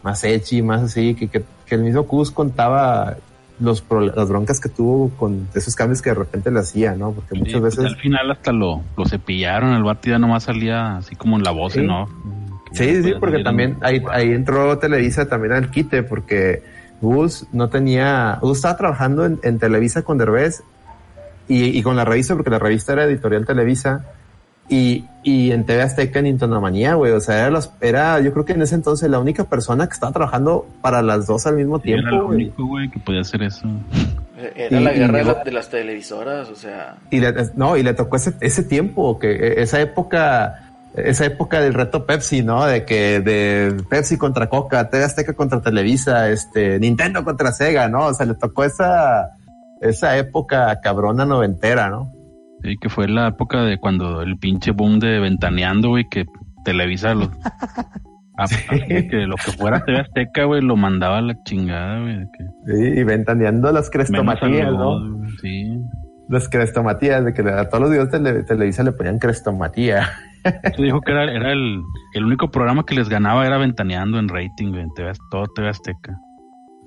[0.03, 3.17] más edgy, más así, que, que, que el mismo Cus contaba
[3.61, 3.85] los
[4.15, 7.13] las broncas que tuvo con esos cambios que de repente le hacía, ¿no?
[7.13, 7.93] Porque muchas pues, veces...
[7.93, 11.53] al final hasta lo, lo cepillaron, el vato ya nomás salía así como en la
[11.53, 12.09] voz, ¿no?
[12.73, 16.63] Sí, sí, porque también ahí, ahí entró Televisa también al quite, porque
[17.01, 18.39] Gus no tenía...
[18.41, 20.63] Gus estaba trabajando en, Televisa con Derbez
[21.49, 24.07] y, y con la revista, porque la revista era editorial Televisa,
[24.73, 27.13] y, y en TV Azteca en Intonamanía, güey.
[27.13, 29.93] O sea, era, los, era, yo creo que en ese entonces la única persona que
[29.93, 32.09] estaba trabajando para las dos al mismo tiempo.
[32.09, 33.69] Era el único, güey, que podía hacer eso.
[34.57, 36.97] Era la guerra de las televisoras, o sea.
[37.11, 37.21] Y
[37.55, 42.07] no, y le tocó ese, ese tiempo, que e, esa época, esa época del reto
[42.07, 42.65] Pepsi, ¿no?
[42.65, 48.07] De que de Pepsi contra Coca, TV Azteca contra Televisa, este, Nintendo contra Sega, ¿no?
[48.07, 49.37] O sea, le tocó esa,
[49.83, 52.22] esa época cabrona noventera, ¿no?
[52.63, 56.27] Sí, que fue la época de cuando el pinche boom de Ventaneando, güey, que
[56.65, 57.31] Televisa lo...
[58.89, 62.19] que lo que fuera TV Azteca, güey, lo mandaba a la chingada, güey.
[62.67, 65.27] Sí, y ventaneando las crestomatías, ¿no?
[65.41, 65.79] Sí.
[66.29, 70.09] Las crestomatías, de que a todos los videos de Televisa le ponían crestomatía.
[70.77, 71.83] Se dijo que era, era el,
[72.15, 75.69] el, único programa que les ganaba era ventaneando en rating, güey, en TV, todo TV
[75.69, 76.19] Azteca.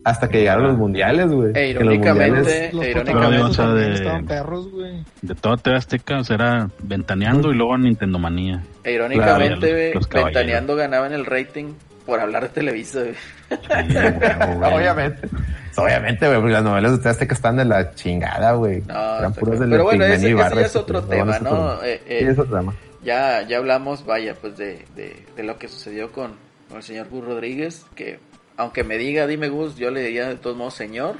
[0.06, 1.52] Hasta que llegaron los mundiales, güey.
[1.56, 5.04] E irónicamente, los irónicamente de, estaban perros, güey.
[5.24, 8.64] De toda TV Azteca, o sea, era Ventaneando y luego Nintendo Manía.
[8.84, 11.74] E irónicamente, Ventaneando ganaba en el rating
[12.06, 13.16] por hablar de Televisa, güey.
[14.76, 15.28] obviamente.
[15.76, 18.82] Obviamente, güey, porque las novelas de TV Azteca están de la chingada, güey.
[18.82, 21.84] No, Eran puros de Pero bueno, ese, ese, ya es otro tema, ¿no?
[21.84, 22.76] Eh, eh, sí, es otro tema.
[23.04, 26.34] Ya, ya hablamos, vaya, pues de, de, de lo que sucedió con,
[26.70, 28.20] con el señor Gus Rodríguez, que
[28.58, 31.18] aunque me diga, dime Gus, yo le diría de todos modos señor,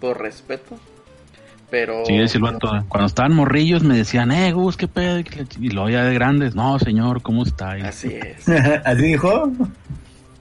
[0.00, 0.78] por respeto.
[1.70, 2.04] Pero.
[2.04, 2.40] Sí,
[2.88, 5.20] Cuando estaban morrillos me decían, eh, Gus, qué pedo.
[5.60, 7.72] Y luego ya de grandes, no, señor, ¿cómo está?
[7.72, 8.48] Así es.
[8.48, 9.52] ¿Así dijo?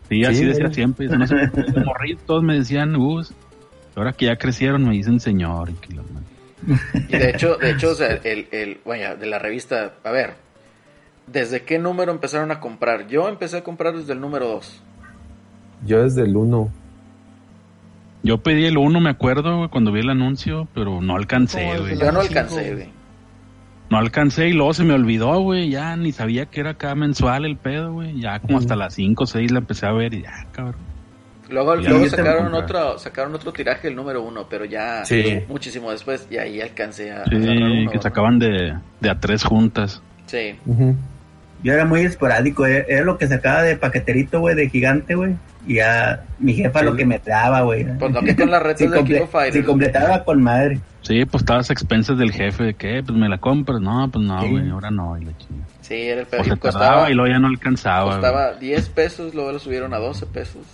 [0.09, 1.07] Sí, así decía siempre.
[1.07, 1.35] No sé,
[1.85, 3.31] morrillos todos me decían, Gus.
[3.95, 5.71] Ahora que ya crecieron me dicen señor.
[7.09, 10.35] Y, de hecho, de hecho, o sea, el, el, bueno, de la revista, a ver,
[11.27, 13.07] ¿desde qué número empezaron a comprar?
[13.07, 14.81] Yo empecé a comprar desde el número 2.
[15.85, 16.69] Yo desde el 1.
[18.21, 21.97] Yo pedí el 1, me acuerdo, cuando vi el anuncio, pero no alcancé, güey.
[21.97, 22.89] Yo no alcancé, güey.
[23.89, 25.69] No alcancé y luego se me olvidó, güey.
[25.69, 28.19] Ya ni sabía que era cada mensual el pedo, güey.
[28.19, 30.89] Ya como hasta las 5 o 6 la empecé a ver y ya, cabrón.
[31.49, 35.03] Luego, luego sacaron otro, sacaron otro tiraje el número uno, pero ya
[35.47, 37.25] muchísimo después y ahí alcancé a.
[37.25, 40.03] Sí, que sacaban de, de a tres juntas.
[40.27, 40.55] Sí.
[41.63, 45.35] Yo era muy esporádico, era, era lo que sacaba de paqueterito, güey, de gigante, güey.
[45.69, 47.85] Y ya mi jefa lo que me daba, güey.
[47.99, 50.79] Pues no que con la red si de Si completaba con madre.
[51.01, 53.79] Sí, pues estabas a expensas del jefe, de que, pues me la compras.
[53.79, 55.31] No, pues no, güey, ahora no, y la
[55.81, 56.43] Sí, era el pedo.
[56.43, 58.13] Pues costaba, y luego ya no alcanzaba.
[58.13, 60.65] Costaba 10 pesos, luego lo subieron a 12 pesos.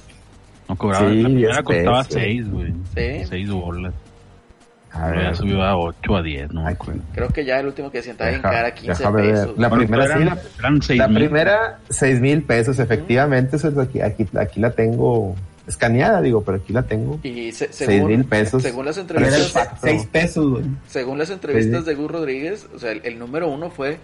[0.69, 2.73] No cobraba, sí, la primera costaba 6, güey.
[2.95, 3.25] Sí.
[3.25, 3.93] 6 bolas.
[4.95, 6.65] A ver, ya subió a 8 a 10, no
[7.13, 9.57] Creo que ya el último que decía estaba en cara 15 pesos.
[9.57, 10.17] La primera
[10.81, 15.35] sí, la, primera 6 mil pesos, efectivamente, eso es aquí, aquí, aquí la tengo
[15.67, 17.19] escaneada, digo, pero aquí la tengo.
[17.23, 18.63] Y se, según, mil pesos.
[18.63, 19.69] Según las entrevistas.
[19.81, 20.63] 6 pesos, güey.
[20.87, 23.97] Según las entrevistas de Gus Rodríguez, o sea, el, número uno fue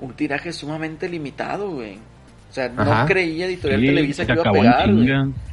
[0.00, 1.98] un tiraje sumamente limitado, güey.
[2.50, 4.90] O sea, no creía Editorial Televisa que iba a pegar,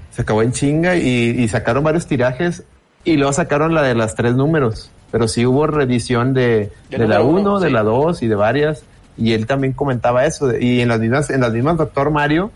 [0.10, 2.64] Se acabó en chinga y, y sacaron varios tirajes
[3.04, 7.22] y luego sacaron la de las tres números, pero sí hubo revisión de, de, la
[7.22, 8.84] 1, de la 2 y de varias.
[9.18, 10.58] Y él también comentaba eso.
[10.58, 12.52] Y en las mismas, en las mismas Doctor Mario,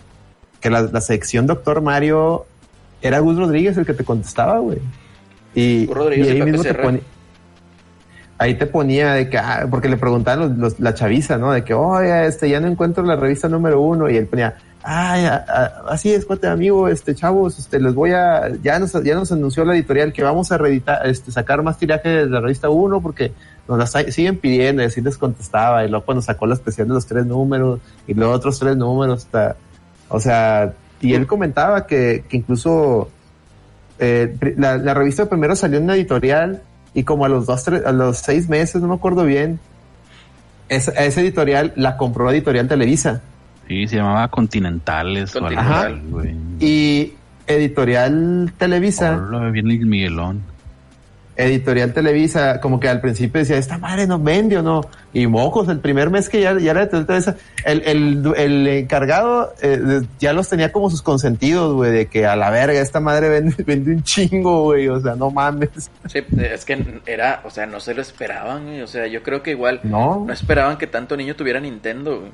[0.61, 2.45] que la, la sección Doctor Mario
[3.01, 4.79] era Gus Rodríguez el que te contestaba, güey.
[5.53, 7.01] Y, y, ahí mismo te ponía,
[8.37, 11.51] ahí te ponía de que, ah, porque le preguntaban los, la chaviza, ¿no?
[11.51, 14.09] De que, oye, este, ya no encuentro la revista número uno.
[14.09, 15.27] Y él ponía, ay,
[15.89, 19.65] así es, cuate amigo, este, chavos, este, les voy a, ya nos, ya nos anunció
[19.65, 23.31] la editorial que vamos a reeditar, este, sacar más tiraje de la revista 1 porque
[23.67, 26.93] nos la siguen pidiendo y así les contestaba y luego cuando sacó la especial de
[26.93, 29.27] los tres números y los otros tres números,
[30.07, 33.09] o sea, y él comentaba que, que incluso
[33.97, 36.61] eh, la, la, revista primero salió en una editorial
[36.93, 39.59] y como a los dos, tres, a los seis meses, no me acuerdo bien,
[40.69, 43.23] esa, esa editorial la compró Editorial Televisa
[43.67, 45.47] Sí, se llamaba Continentales o
[46.59, 47.13] Y
[47.47, 49.17] Editorial Televisa.
[49.51, 50.55] viene Miguelón.
[51.37, 54.81] Editorial Televisa, como que al principio decía, esta madre no vende o no.
[55.11, 59.53] Y mojos, el primer mes que ya, ya era de Televisa, el, el, el encargado
[59.61, 63.27] eh, ya los tenía como sus consentidos, güey, de que a la verga, esta madre
[63.27, 65.91] vende, vende un chingo, güey, o sea, no mames.
[66.05, 68.81] Sí, es que era, o sea, no se lo esperaban, güey.
[68.81, 72.31] o sea, yo creo que igual no, no esperaban que tanto niño tuviera Nintendo, güey.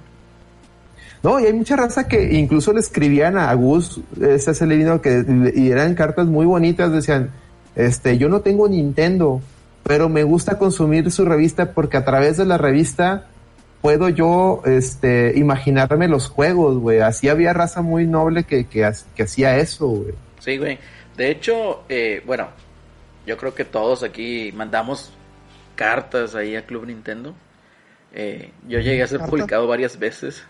[1.24, 5.70] No, y hay mucha raza que incluso le escribían a Gus, ese celebino, que y
[5.70, 7.32] eran cartas muy bonitas, decían,
[7.76, 9.40] este, yo no tengo Nintendo,
[9.84, 13.28] pero me gusta consumir su revista porque a través de la revista
[13.82, 17.00] puedo yo, este, imaginarme los juegos, güey.
[17.00, 20.14] Así había raza muy noble que, que, hacía eso, güey.
[20.40, 20.80] Sí, güey.
[21.18, 22.50] De hecho, eh, bueno,
[23.26, 25.12] yo creo que todos aquí mandamos
[25.76, 27.36] cartas ahí a Club Nintendo.
[28.14, 30.44] Eh, yo llegué a ser publicado varias veces.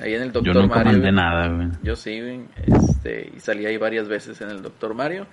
[0.00, 1.68] Ahí en el Doctor yo nunca Mandé nada, güey.
[1.82, 2.40] Yo sí, güey.
[2.66, 5.26] Este, y salí ahí varias veces en el Doctor Mario.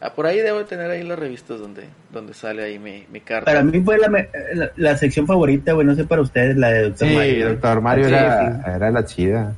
[0.00, 3.44] Ah, por ahí debo tener ahí las revistas donde, donde sale ahí mi, mi carta.
[3.44, 7.08] Para mí fue la, la, sección favorita, güey, no sé para ustedes, la de Doctor
[7.08, 7.34] Mario.
[7.34, 9.54] Sí, Doctor Mario era, era la chida.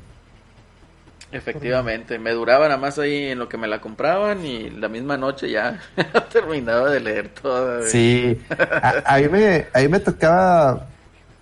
[1.32, 5.16] Efectivamente, me duraba nada más ahí en lo que me la compraban y la misma
[5.16, 5.80] noche ya
[6.32, 7.82] terminaba de leer toda.
[7.88, 8.38] Sí,
[9.04, 10.86] a, mí me, a mí me tocaba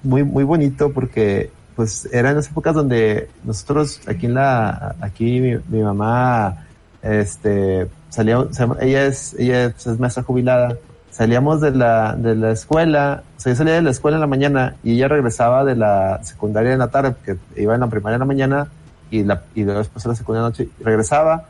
[0.03, 5.83] muy, muy bonito porque pues eran las épocas donde nosotros aquí en la, aquí mi,
[5.83, 6.67] mamá,
[7.03, 8.45] este, salía,
[8.81, 10.77] ella es, ella es maestra jubilada,
[11.11, 14.27] salíamos de la, de la escuela, o sea, yo salía de la escuela en la
[14.27, 18.17] mañana y ella regresaba de la secundaria en la tarde, porque iba en la primaria
[18.17, 18.69] en la mañana
[19.11, 21.49] y, la, y después de la secundaria noche, regresaba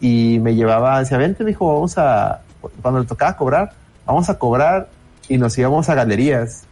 [0.00, 2.40] y me llevaba, decía, vente, dijo, vamos a,
[2.82, 3.72] cuando le tocaba cobrar,
[4.04, 4.88] vamos a cobrar
[5.28, 6.66] y nos íbamos a galerías.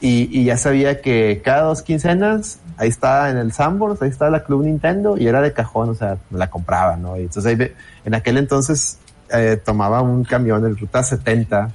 [0.00, 4.30] Y, y ya sabía que cada dos quincenas, ahí estaba en el Sambors, ahí estaba
[4.30, 7.16] la Club Nintendo y era de cajón, o sea, la compraba, ¿no?
[7.16, 7.72] Y entonces ahí,
[8.04, 8.98] en aquel entonces
[9.30, 11.70] eh, tomaba un camión, el Ruta 70,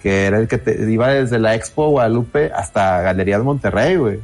[0.00, 4.20] que era el que te, iba desde la Expo Guadalupe hasta Galerías Monterrey, güey.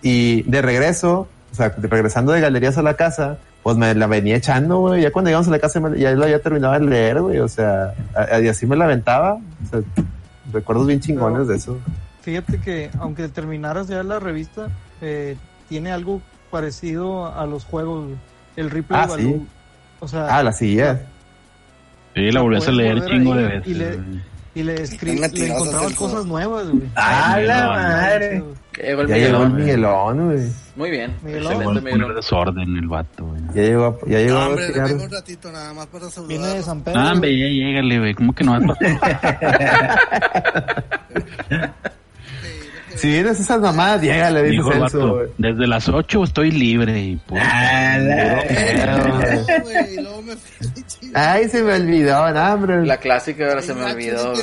[0.00, 4.36] Y de regreso, o sea, regresando de Galerías a la casa, pues me la venía
[4.36, 5.02] echando, güey.
[5.02, 7.40] Ya cuando llegamos a la casa ya lo había terminado de leer, güey.
[7.40, 7.94] O sea,
[8.40, 9.34] y así me la aventaba.
[9.34, 9.80] O sea,
[10.52, 11.76] recuerdos bien chingones de eso
[12.26, 14.66] fíjate que aunque terminaras ya la revista,
[15.00, 15.36] eh,
[15.68, 18.08] tiene algo parecido a los juegos,
[18.56, 19.46] el Ripley ah, Sí.
[20.00, 21.06] O sea, ah, la silla.
[22.16, 23.68] Sí, la volví a leer chingo de veces.
[23.68, 23.98] Y le,
[24.56, 26.88] y le, le encontrabas cosas nuevas, güey.
[26.96, 28.42] ¡Ah, la madre!
[28.74, 30.52] Ya llegó el Miguelón, güey.
[30.74, 31.14] Muy bien.
[31.22, 31.52] Miguelón.
[31.52, 32.14] Excelente, Miguelón.
[32.16, 33.40] desorden el vato, güey.
[33.54, 34.38] Ya llegó, ya llegó.
[34.40, 36.38] No, hombre, un ratito nada más para saludar.
[36.38, 36.98] Viene de San Pedro.
[37.00, 38.14] Ah, hombre, ya llegale, güey.
[38.14, 39.96] ¿Cómo que no vas a
[42.96, 47.42] Si vienes esas mamadas, llega, le dijo Celso, Desde las 8 estoy libre y pues.
[51.14, 52.86] Ay, se me olvidó, no, hombre.
[52.86, 54.34] La clásica ahora se me olvidó.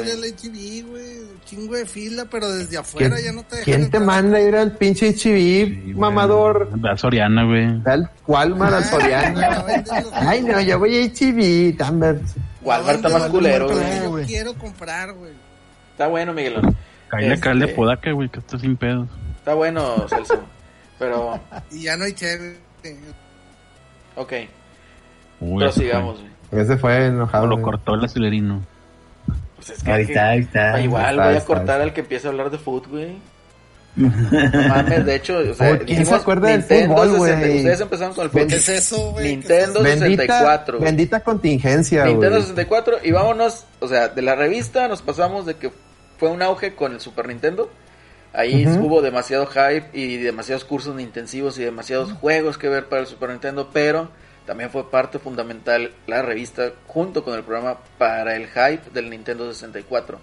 [1.45, 4.71] Chingo de fila, pero desde afuera ya no te ¿Quién te manda a ir al
[4.77, 6.69] pinche HIV, mamador?
[6.89, 7.81] A Soriana, güey.
[7.85, 9.63] Al Walmart, al Soriana.
[10.13, 12.21] Ay, no, yo voy a HIV, también.
[12.61, 14.23] Walmart está más culero, güey.
[14.23, 15.33] Yo quiero comprar, güey.
[15.91, 16.75] Está bueno, Miguelón.
[17.13, 17.53] Caile este...
[17.55, 19.07] de Podaca, güey, que está sin pedos.
[19.37, 20.43] Está bueno, Celso.
[20.97, 21.39] pero.
[21.71, 22.57] Y ya no hay chévere.
[24.15, 24.33] Ok.
[25.39, 26.61] Uy, sigamos, güey.
[26.63, 27.47] Ese fue enojado.
[27.47, 28.61] lo cortó el acelerino.
[29.55, 30.81] Pues es que ahí está, ahí está.
[30.81, 33.17] Igual voy a cortar al que empiece a hablar de fútbol, güey.
[33.95, 34.09] No
[34.69, 37.57] mames, de hecho, o sea, ¿quién se acuerda del fútbol, güey?
[37.57, 38.47] Ustedes empezaron con el fútbol.
[38.47, 39.35] ¿Qué es eso, güey?
[39.35, 40.79] Nintendo 64.
[40.79, 45.71] Bendita contingencia, Nintendo 64 y vámonos, o sea, de la revista nos pasamos de que
[46.23, 47.69] fue un auge con el Super Nintendo.
[48.31, 53.07] Ahí hubo demasiado hype y demasiados cursos intensivos y demasiados juegos que ver para el
[53.07, 54.07] Super Nintendo, pero
[54.45, 59.51] también fue parte fundamental la revista junto con el programa para el hype del Nintendo
[59.51, 60.17] 64.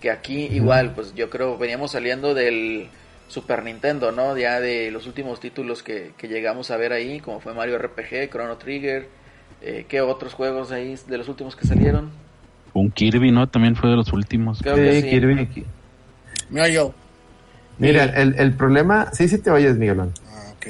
[0.00, 2.88] Que aquí igual, pues yo creo veníamos saliendo del
[3.28, 4.36] Super Nintendo, ¿no?
[4.36, 8.58] Ya de los últimos títulos que, llegamos a ver ahí, como fue Mario RPG, Chrono
[8.58, 9.06] Trigger,
[9.62, 12.25] eh, ¿qué otros juegos ahí de los últimos que salieron?
[12.76, 13.48] Un Kirby, ¿no?
[13.48, 14.58] También fue de los últimos.
[14.58, 15.66] sí, Kirby.
[16.50, 16.94] Mira yo.
[17.78, 19.10] Mira, el, el problema...
[19.12, 20.12] Sí, sí te oyes, Miguelón.
[20.30, 20.66] Ah, ok.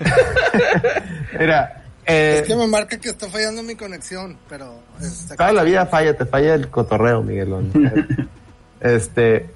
[1.40, 4.80] Mira, eh, es que me marca que está fallando mi conexión, pero...
[5.36, 7.70] Toda la vida falla, te falla el cotorreo, Miguelón.
[8.80, 9.50] este,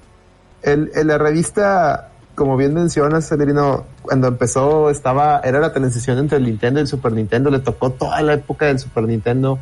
[0.63, 6.37] el, en la revista, como bien mencionas, Celerino, cuando empezó estaba, era la transición entre
[6.37, 9.59] el Nintendo y el Super Nintendo, le tocó toda la época del Super Nintendo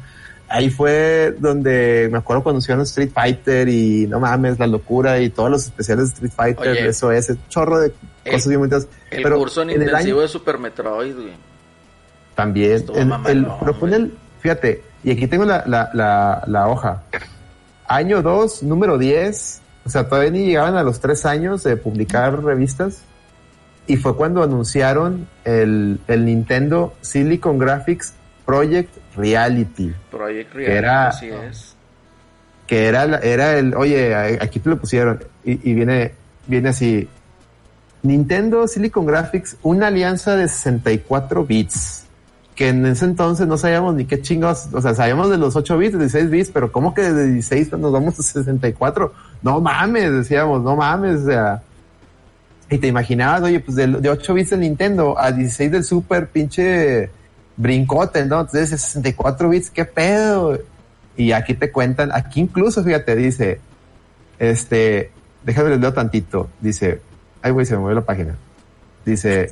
[0.53, 5.31] ahí fue donde me acuerdo cuando hicieron Street Fighter y no mames, la locura y
[5.31, 7.91] todos los especiales de Street Fighter, eso es, el chorro de
[8.23, 8.87] cosas bien bonitas.
[9.09, 11.33] El pero curso en intensivo de Super Metroid, güey.
[12.35, 12.85] También.
[12.93, 13.47] El,
[13.91, 17.01] el, fíjate, y aquí tengo la, la, la, la hoja.
[17.87, 19.61] año 2, número 10.
[19.85, 23.01] O sea, todavía ni llegaban a los tres años de publicar revistas.
[23.87, 28.13] Y fue cuando anunciaron el, el Nintendo Silicon Graphics
[28.45, 29.93] Project Reality.
[30.11, 31.75] Project Reality, era, así es.
[32.67, 35.23] Que era, era el, oye, aquí te lo pusieron.
[35.43, 36.13] Y, y viene,
[36.47, 37.07] viene así.
[38.01, 42.03] Nintendo Silicon Graphics, una alianza de 64 bits
[42.55, 45.77] que en ese entonces no sabíamos ni qué chingos, o sea, sabíamos de los 8
[45.77, 49.13] bits, de 16 bits, pero ¿cómo que de 16 nos vamos a 64?
[49.41, 51.63] No mames, decíamos, no mames, o sea.
[52.69, 56.27] Y te imaginabas, oye, pues de, de 8 bits del Nintendo a 16 del Super,
[56.27, 57.09] pinche
[57.57, 58.41] brincote, ¿no?
[58.41, 60.59] Entonces 64 bits, ¿qué pedo?
[61.15, 63.59] Y aquí te cuentan, aquí incluso, fíjate, dice,
[64.39, 65.11] este,
[65.43, 67.01] déjame les leo tantito, dice,
[67.41, 68.35] ay güey, se me movió la página.
[69.05, 69.51] Dice,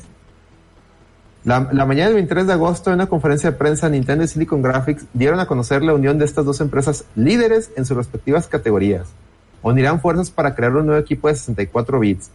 [1.43, 5.05] la, mañana del 23 de agosto, en una conferencia de prensa, Nintendo y Silicon Graphics
[5.13, 9.07] dieron a conocer la unión de estas dos empresas líderes en sus respectivas categorías.
[9.63, 12.31] Unirán fuerzas para crear un nuevo equipo de 64 bits.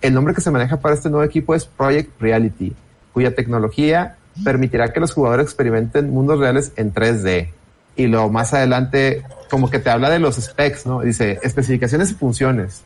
[0.00, 2.74] El nombre que se maneja para este nuevo equipo es Project Reality,
[3.12, 7.50] cuya tecnología permitirá que los jugadores experimenten mundos reales en 3D.
[7.96, 11.00] Y luego más adelante, como que te habla de los specs, ¿no?
[11.00, 12.82] Dice, especificaciones y funciones.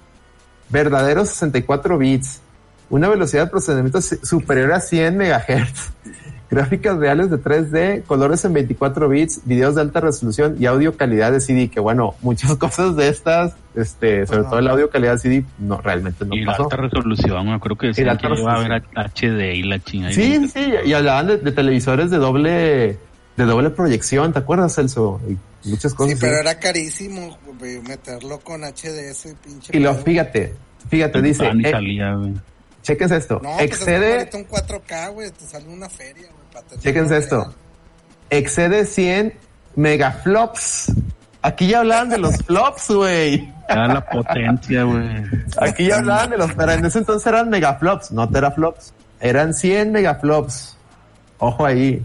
[0.68, 2.40] Verdaderos 64 bits,
[2.90, 5.90] una velocidad de procesamiento superior a 100 MHz,
[6.50, 11.32] gráficas reales de 3D, colores en 24 bits, videos de alta resolución y audio calidad
[11.32, 15.18] de CD, que bueno, muchas cosas de estas, este, sobre todo el audio calidad de
[15.18, 16.62] CD, no, realmente no y pasó.
[16.62, 20.12] Y alta resolución, creo que decían que iba a haber HD y la chingada.
[20.12, 22.98] Sí, sí, y hablaban de, televisores de doble,
[23.36, 25.20] de doble proyección, ¿te acuerdas, Celso?
[25.28, 26.18] Y muchas cosas.
[26.18, 27.38] Sí, pero era carísimo
[27.86, 29.76] meterlo con HDS, pinche.
[29.76, 30.54] Y lo, fíjate,
[30.88, 31.46] fíjate, dice.
[31.46, 32.18] Eh, salía,
[32.82, 33.40] Chequense esto.
[33.42, 34.26] No, excede.
[34.26, 36.39] Pues un 4K, güey, te sale una feria, güey.
[36.78, 37.54] Chequense esto.
[38.30, 39.34] Excede 100
[39.76, 40.92] megaflops.
[41.42, 43.52] Aquí ya hablaban de los flops, güey.
[43.68, 45.24] Era la potencia, güey.
[45.58, 48.92] Aquí ya hablaban de los, pero en ese entonces eran megaflops, no teraflops.
[49.20, 50.76] Eran 100 megaflops.
[51.38, 52.04] Ojo ahí.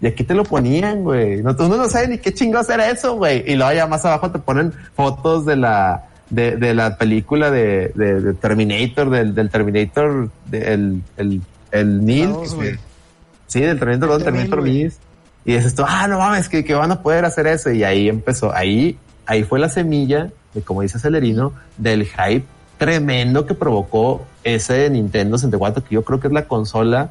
[0.00, 1.42] Y aquí te lo ponían, güey.
[1.42, 3.44] No, uno no sabe ni qué chingados era eso, güey.
[3.46, 7.92] Y luego allá más abajo te ponen fotos de la, de, de la película de,
[7.94, 12.34] de, Terminator, del, del Terminator, del el, el Neil.
[13.50, 14.92] Sí, del Terminator 2, Terminator Mil.
[15.44, 17.70] Y dices tú, ah, no mames, que, que van a poder hacer eso.
[17.70, 22.46] Y ahí empezó, ahí, ahí fue la semilla, de, como dice Celerino, del hype
[22.78, 27.10] tremendo que provocó ese Nintendo 64, que yo creo que es la consola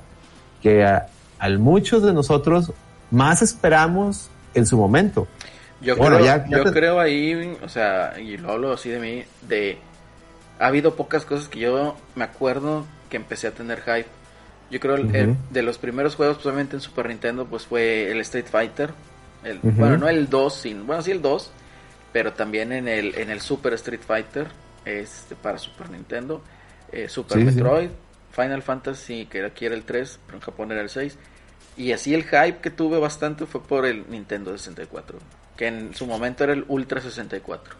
[0.63, 2.71] que a, a muchos de nosotros
[3.11, 5.27] más esperamos en su momento.
[5.81, 9.77] Yo, creo, yo creo ahí, o sea, y lo hablo así de mí, de...
[10.59, 14.09] Ha habido pocas cosas que yo me acuerdo que empecé a tener hype.
[14.69, 18.45] Yo creo el, de los primeros juegos, probablemente en Super Nintendo, pues fue el Street
[18.49, 18.91] Fighter.
[19.43, 21.51] El, Bueno, no el 2, sin, bueno, sí el 2,
[22.13, 24.47] pero también en el, en el Super Street Fighter,
[24.85, 26.43] este, para Super Nintendo.
[26.91, 27.89] Eh, Super Metroid,
[28.31, 31.17] Final Fantasy, que aquí era el 3, pero en Japón era el 6.
[31.77, 35.17] Y así el hype que tuve bastante fue por el Nintendo 64
[35.59, 37.75] que en su momento era el Ultra 64.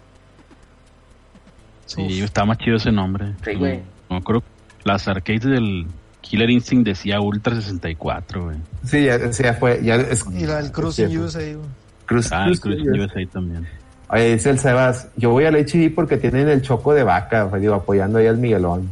[1.86, 3.34] Sí, estaba más chido ese nombre.
[3.42, 3.80] Sí, güey.
[4.10, 4.44] No, creo
[4.84, 5.88] las arcades del
[6.22, 8.58] Killer Instinct decía Ultra 64, güey.
[8.86, 9.82] Sí, ya, ya fue.
[9.84, 11.70] Ya es, y la del Cruising USA, güey.
[12.06, 13.68] Cruz, ah, el Cruising USA también.
[14.10, 17.76] Oye, dice el Sebas, yo voy al HB porque tienen el choco de vaca, digo,
[17.76, 18.92] apoyando ahí al Miguelón.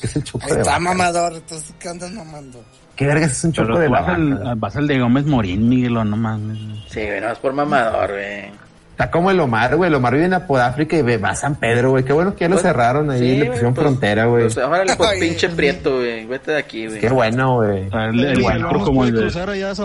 [0.00, 0.62] ¿Qué es el choco de vaca?
[0.62, 2.64] Está mamador, entonces, ¿qué andas mamando?
[2.94, 6.04] ¿Qué verga es un choco de vas Al, vas al de Gómez Morín, Miguel, no
[6.04, 6.58] mames.
[6.88, 8.65] Sí, güey, no es por mamador, güey.
[8.96, 9.88] Está como el Omar, güey.
[9.88, 12.02] El Omar vive en Apodáfrica y va a San Pedro, güey.
[12.02, 14.44] Qué bueno que ya lo pues, cerraron ahí, sí, le pusieron pues, frontera, güey.
[14.44, 16.24] Pues, ahora le pues pinche prieto, güey.
[16.24, 17.00] Vete de aquí, güey.
[17.00, 17.90] Qué bueno, güey.
[17.92, 19.30] El, el, como el de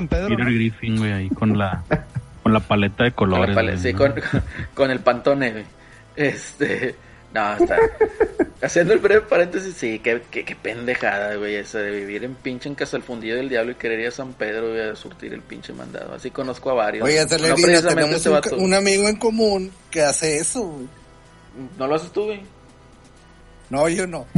[0.07, 1.83] Peter Griffin, güey, ahí con la,
[2.41, 3.53] con la paleta de colores.
[3.53, 4.13] Con sí, con,
[4.73, 5.65] con el pantone, güey.
[6.15, 6.95] Este...
[7.33, 7.77] No, está.
[8.61, 12.75] Haciendo el breve paréntesis, sí, qué, qué, pendejada, güey, esa de vivir en pinche en
[12.75, 15.41] Casa del Fundido del Diablo y querer ir a San Pedro, güey, a surtir el
[15.41, 16.13] pinche mandado.
[16.13, 17.03] Así conozco a varios.
[17.05, 20.87] Oye, no, tenemos un, amigo en común que hace eso, güey.
[21.77, 22.41] ¿No lo haces tú, güey?
[23.71, 24.27] No, yo no.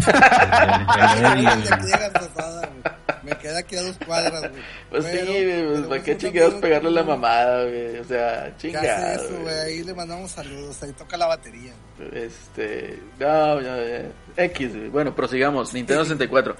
[3.23, 4.61] Me queda aquí a dos cuadras, güey.
[4.91, 7.97] Pues sí, pues, ¿para qué chingados pegarle la mamada, güey?
[7.97, 9.23] O sea, chingados.
[9.23, 9.55] eso, güey?
[9.55, 11.73] Ahí le mandamos saludos, ahí toca la batería.
[12.11, 14.11] Este, no, ya, ya.
[14.43, 14.89] X, güey.
[14.89, 15.73] Bueno, prosigamos.
[15.73, 16.55] Nintendo 64.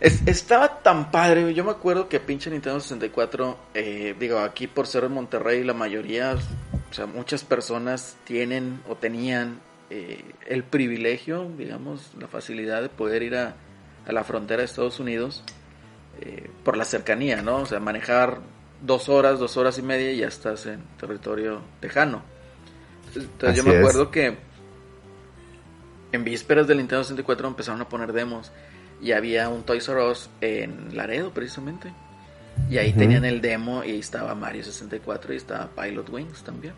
[0.00, 1.54] estaba tan padre, güey.
[1.54, 5.74] Yo me acuerdo que pinche Nintendo 64, eh, digo, aquí por ser en Monterrey, la
[5.74, 6.34] mayoría,
[6.90, 9.60] o sea, muchas personas tienen o tenían
[9.94, 13.56] eh, el privilegio, digamos, la facilidad de poder ir a,
[14.06, 15.44] la frontera de Estados Unidos
[16.18, 17.58] eh, por la cercanía, ¿no?
[17.58, 18.40] O sea, manejar
[18.80, 22.22] dos horas, dos horas y media y ya estás en territorio tejano.
[23.14, 24.38] Entonces yo me acuerdo que
[26.10, 28.50] en vísperas del Nintendo 64 empezaron a poner demos
[29.02, 31.92] y había un Toys R Us en Laredo precisamente.
[32.70, 36.72] Y ahí tenían el demo y estaba Mario 64 y estaba Pilot Wings también.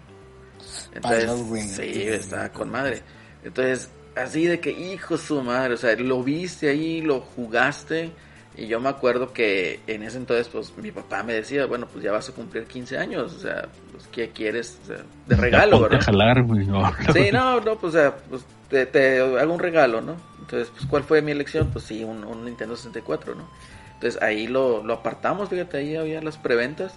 [0.94, 1.76] Entonces.
[1.76, 3.02] Sí, estaba con madre.
[3.44, 8.12] Entonces, así de que, hijo su madre, o sea, lo viste ahí, lo jugaste.
[8.56, 12.04] Y yo me acuerdo que en ese entonces, pues mi papá me decía, bueno, pues
[12.04, 14.78] ya vas a cumplir 15 años, o sea, pues, ¿qué quieres?
[14.84, 16.00] O sea, de regalo, ¿verdad?
[16.00, 16.64] Jalar, güey.
[17.12, 20.14] Sí, no, no, pues, o sea, pues te, te, hago un regalo, ¿no?
[20.38, 21.70] Entonces, pues, ¿cuál fue mi elección?
[21.72, 23.48] Pues sí, un, un Nintendo 64, ¿no?
[23.94, 26.94] Entonces ahí lo, lo apartamos, fíjate, ahí había las preventas.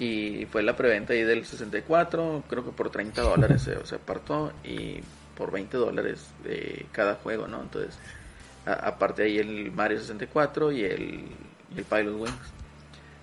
[0.00, 4.50] Y fue la preventa ahí del 64, creo que por 30 dólares se, se apartó.
[4.64, 5.00] Y
[5.40, 7.62] por 20 dólares de cada juego, ¿no?
[7.62, 7.98] Entonces,
[8.66, 11.24] aparte ahí el Mario 64 y el,
[11.74, 12.52] el Pilot Wings.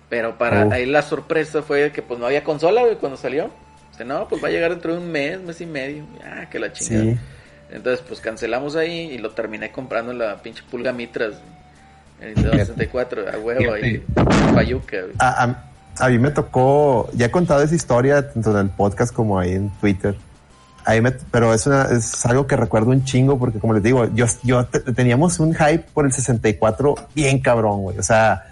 [0.08, 3.52] Pero para ahí la sorpresa fue que pues no había consola, güey, cuando salió.
[4.00, 6.04] O no, pues va a llegar dentro de un mes, mes y medio.
[6.24, 7.18] Ah, que la chingada.
[7.70, 11.34] Entonces, pues cancelamos ahí y lo terminé comprando en la pinche pulga Mitras.
[12.20, 14.04] En el 64, a huevo ahí.
[14.54, 15.67] Payuca, A, a,
[16.08, 19.70] mí me tocó, ya he contado esa historia tanto en el podcast como ahí en
[19.80, 20.16] Twitter
[21.30, 24.64] pero es, una, es algo que recuerdo un chingo porque como les digo, yo, yo
[24.94, 27.98] teníamos un hype por el 64 bien cabrón, güey.
[27.98, 28.44] O sea,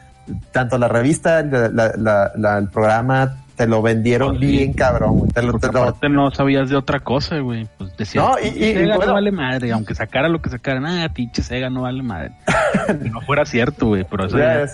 [0.52, 5.30] tanto la revista, la, el programa, te lo vendieron bien cabrón, güey.
[5.30, 5.58] Te lo,
[5.94, 7.66] te no sabías de otra cosa, güey.
[7.78, 11.08] Pues decías, no, y, y, Sega no vale madre, aunque sacara lo que sacara, nada,
[11.08, 12.32] pinche Sega no vale madre.
[13.10, 14.66] no fuera cierto, güey, pero eso ya,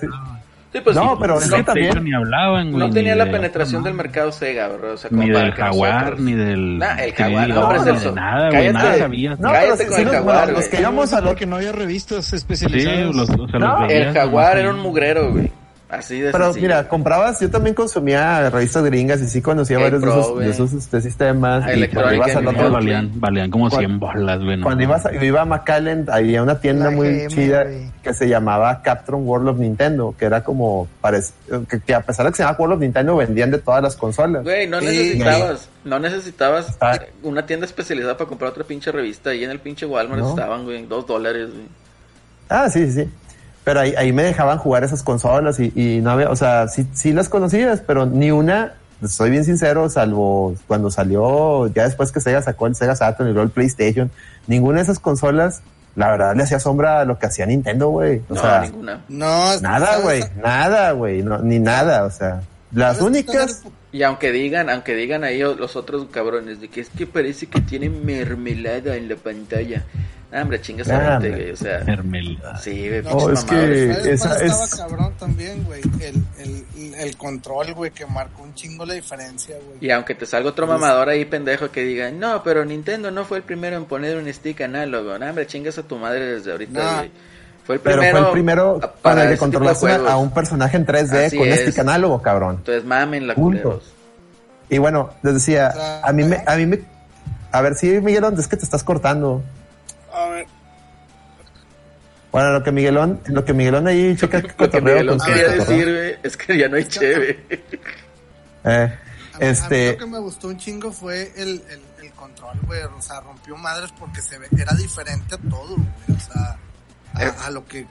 [0.80, 2.02] pues no, pero no, también.
[2.02, 4.94] Ni hablaban, güey, no tenía la penetración del mercado Sega, bro.
[4.94, 6.78] O sea, ni del Jaguar, ni del.
[6.78, 9.38] Nah, el Jaguar, no, hombre, no, de nada, güey, nada sabías.
[9.38, 12.98] No, cállate con el Jaguar, los que íbamos a lo que no había revistas especializadas.
[12.98, 15.50] Sí, los, o sea, los el Jaguar era un mugrero, güey.
[15.92, 20.08] Así de Pero mira, comprabas, yo también consumía revistas gringas y sí conocía varios de
[20.08, 21.66] esos, de esos este, sistemas.
[21.76, 24.58] y cuando ibas al otro, valían, valían como 100 bolas, güey.
[24.62, 27.66] Cuando ibas, yo iba a McAllen, había una tienda muy chida
[28.02, 30.88] que se llamaba Captron World of Nintendo, que era como,
[31.68, 33.94] que, que, a pesar de que se llamaba World of Nintendo, vendían de todas las
[33.94, 34.44] consolas.
[34.44, 36.98] Güey, no necesitabas, no necesitabas ah.
[37.22, 39.28] una tienda especializada para comprar otra pinche revista.
[39.28, 41.66] Ahí en el pinche Walmart estaban, güey, dos dólares, güey.
[42.48, 43.08] Ah, sí, sí.
[43.64, 46.86] Pero ahí, ahí me dejaban jugar esas consolas y, y no había, o sea, sí,
[46.92, 48.74] sí las conocías, pero ni una,
[49.08, 53.32] soy bien sincero, salvo cuando salió, ya después que Sega sacó el Sega Saturn y
[53.32, 54.10] luego el PlayStation,
[54.46, 55.62] ninguna de esas consolas,
[55.94, 58.22] la verdad le hacía sombra a lo que hacía Nintendo, güey.
[58.28, 59.04] O no, sea, ninguna.
[59.08, 62.42] No, nada, güey, nada, güey, no, ni nada, o sea,
[62.72, 63.62] las únicas.
[63.92, 67.60] Y aunque digan, aunque digan ahí los otros cabrones de que es que parece que
[67.60, 69.84] tiene mermelada en la pantalla.
[70.32, 71.80] Ah, hombre, chingas ah, güey, o sea.
[71.84, 72.56] Mermelada.
[72.56, 75.82] Sí, güey, no, es que esa, estaba cabrón también, güey.
[76.00, 79.76] El, el, el control, güey, que marcó un chingo la diferencia, güey.
[79.82, 83.38] Y aunque te salga otro mamador ahí, pendejo, que diga, no, pero Nintendo no fue
[83.38, 85.18] el primero en poner un stick análogo.
[85.18, 87.10] No, hombre, chingas a tu madre desde ahorita, güey.
[87.64, 91.36] Fue el primero, pero fue el primero para que controlaste a un personaje en 3D
[91.36, 92.56] con stick análogo, cabrón.
[92.56, 93.92] Entonces mamen la culeros.
[94.68, 96.80] Y bueno, les decía, a mí me, a mí me,
[97.52, 99.42] a ver, si Miguel, es que te estás cortando.
[100.12, 100.46] A ver.
[102.32, 106.16] Bueno, lo que Miguelón, lo que Miguelón ahí checa lo que Miguelón quería decir, güey,
[106.22, 107.44] es que ya no hay cheve.
[108.64, 108.98] eh,
[109.38, 109.92] este.
[109.92, 112.82] lo que me gustó un chingo fue el, el, el control, güey.
[112.82, 116.16] O sea, rompió madres porque se ve, era diferente a todo, güey.
[116.16, 116.56] O sea,
[117.14, 117.86] a, eh, a lo que.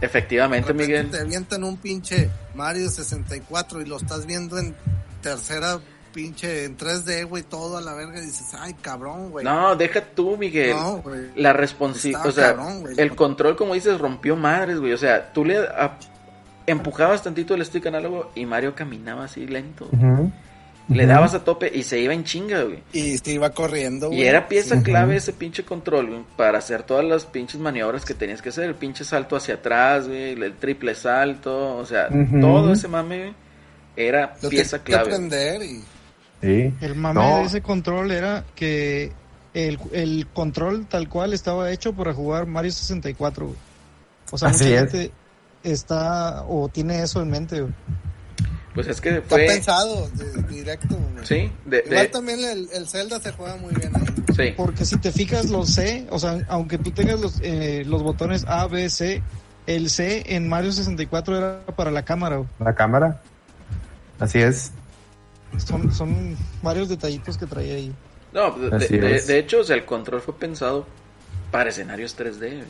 [0.00, 1.10] Efectivamente, Miguel.
[1.10, 4.74] Te avientan un pinche Mario 64 y lo estás viendo en
[5.20, 5.80] tercera
[6.12, 9.44] pinche en 3D, güey, todo a la verga y dices, ay, cabrón, güey.
[9.44, 10.76] No, deja tú, Miguel.
[10.76, 11.30] No, güey.
[11.36, 12.56] La responsabilidad, o sea,
[12.96, 14.92] el control, como dices, rompió madres, güey.
[14.92, 15.66] O sea, tú le
[16.66, 19.88] empujabas tantito el stick análogo y Mario caminaba así lento.
[20.92, 22.82] Le dabas a tope y se iba en chinga, güey.
[22.92, 24.20] Y se iba corriendo, güey.
[24.20, 28.14] Y era pieza clave ese pinche control, güey, para hacer todas las pinches maniobras que
[28.14, 28.64] tenías que hacer.
[28.64, 32.08] El pinche salto hacia atrás, güey, el triple salto, o sea,
[32.40, 33.34] todo ese mame,
[33.96, 35.12] era pieza clave.
[36.42, 39.12] y el mame de ese control era que
[39.54, 43.54] el, el, control tal cual estaba hecho para jugar Mario 64.
[44.30, 45.12] O sea, mucha gente
[45.62, 47.66] está o tiene eso en mente.
[48.74, 49.44] Pues es que fue...
[49.44, 50.08] Está pensado
[50.48, 50.98] directo.
[51.24, 51.50] Sí.
[51.66, 54.04] Igual también el, el, Zelda se juega muy bien ahí.
[54.34, 54.54] Sí.
[54.56, 58.44] Porque si te fijas los C, o sea, aunque tú tengas los, eh, los botones
[58.46, 59.22] A, B, C,
[59.66, 62.42] el C en Mario 64 era para la cámara.
[62.58, 63.20] La cámara.
[64.18, 64.72] Así es.
[65.58, 67.94] Son, son varios detallitos que traía ahí.
[68.32, 70.86] No, de, hecho, o sea, el control fue pensado
[71.50, 72.62] para escenarios 3D.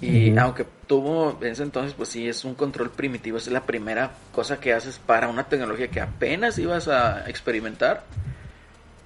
[0.00, 4.12] Y aunque tuvo en ese entonces, pues sí, es un control primitivo, es la primera
[4.32, 8.04] cosa que haces para una tecnología que apenas ibas a experimentar.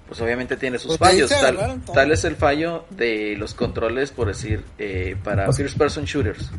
[0.07, 1.31] pues obviamente tiene sus pues fallos.
[1.93, 6.49] Tal, es el fallo de los controles, por decir, eh, para pues first person shooters.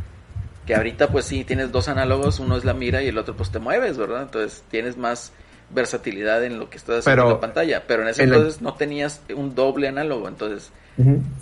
[0.67, 3.51] Que ahorita pues sí, tienes dos análogos, uno es la mira y el otro pues
[3.51, 4.23] te mueves, ¿verdad?
[4.23, 5.33] Entonces tienes más
[5.71, 7.85] versatilidad en lo que estás haciendo en la pantalla.
[7.87, 10.73] Pero en ese entonces no tenías un doble análogo, entonces...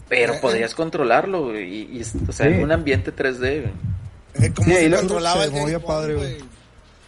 [0.09, 3.71] Pero podrías controlarlo, y, o sea, en un ambiente 3D.
[4.55, 6.39] ¿Cómo se controlaba el padre,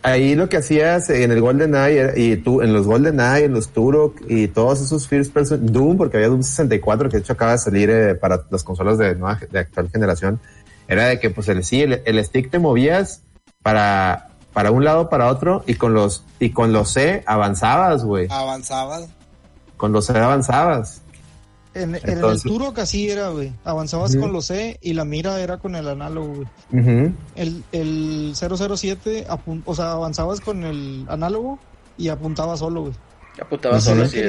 [0.07, 3.53] ahí lo que hacías en el Golden Eye y tú en los Golden Eye, en
[3.53, 7.33] los Turok y todos esos first person Doom, porque había Doom 64 que de hecho
[7.33, 10.41] acaba de salir eh, para las consolas de nueva, de actual generación,
[10.87, 13.23] era de que pues el sí el, stick te movías
[13.63, 18.29] para para un lado para otro y con los y con los C avanzabas, güey.
[18.31, 19.09] Avanzabas.
[19.77, 21.03] Con los C avanzabas.
[21.77, 23.53] En, el Turok así era, güey.
[23.65, 27.13] Avanzabas con los C y la mira era con el análogo, güey.
[27.35, 29.27] el, el 007,
[29.65, 31.59] o sea, avanzabas con el análogo
[31.99, 32.95] y apuntabas solo, güey.
[33.41, 34.23] Apuntabas solo, si,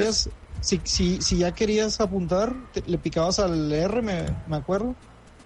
[0.60, 2.54] si, si, si, ya querías apuntar,
[2.86, 4.93] le picabas al R, me, me, acuerdo,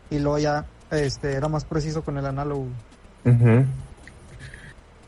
[0.10, 2.66] y luego ya este, era más preciso con el análogo.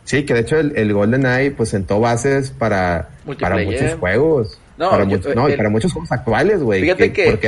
[0.04, 4.60] Sí, que de hecho el, el GoldenEye pues sentó bases para, para muchos juegos.
[4.78, 6.82] No, para, para muchos juegos actuales, güey.
[6.82, 7.40] Fíjate que,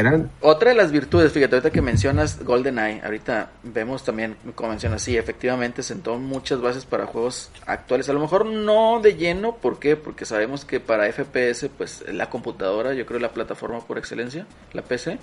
[0.41, 5.17] otra de las virtudes, fíjate, ahorita que mencionas GoldenEye, ahorita vemos también, como mencionas, sí,
[5.17, 8.09] efectivamente sentó muchas bases para juegos actuales.
[8.09, 9.95] A lo mejor no de lleno, ¿por qué?
[9.95, 14.83] Porque sabemos que para FPS, pues la computadora, yo creo la plataforma por excelencia, la
[14.83, 15.17] PC.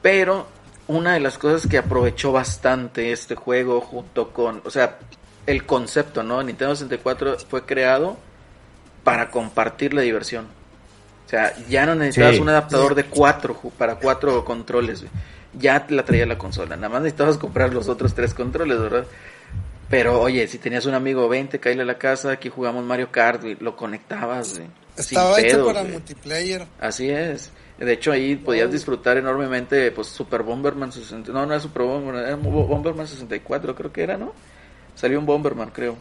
[0.00, 0.46] Pero
[0.88, 4.98] una de las cosas que aprovechó bastante este juego junto con, o sea,
[5.46, 6.42] el concepto, ¿no?
[6.42, 8.16] Nintendo 64 fue creado
[9.04, 10.55] para compartir la diversión.
[11.26, 15.04] O sea, ya no necesitabas un adaptador de cuatro para cuatro controles.
[15.58, 16.76] Ya la traía la consola.
[16.76, 19.06] Nada más necesitabas comprar los otros tres controles, ¿verdad?
[19.88, 23.42] Pero oye, si tenías un amigo 20, caíle a la casa, aquí jugamos Mario Kart,
[23.60, 24.60] lo conectabas.
[24.96, 26.66] Estaba hecho para multiplayer.
[26.80, 27.50] Así es.
[27.78, 31.32] De hecho, ahí podías disfrutar enormemente, pues, Super Bomberman 64.
[31.32, 34.32] No, no era Super Bomberman, era Bomberman 64, creo que era, ¿no?
[34.94, 35.96] Salió un Bomberman, creo.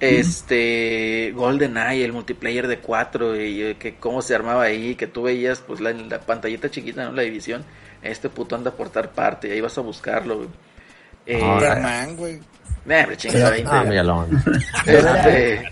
[0.00, 5.06] Este Golden Eye, el multiplayer de 4 y eh, que cómo se armaba ahí, que
[5.06, 7.12] tú veías pues la, la pantallita chiquita, ¿no?
[7.12, 7.64] La división,
[8.02, 10.48] este puto anda a portar parte y ahí vas a buscarlo, güey.
[11.26, 12.40] Eh, Superman, güey.
[13.66, 13.84] Ah,
[14.86, 15.70] este,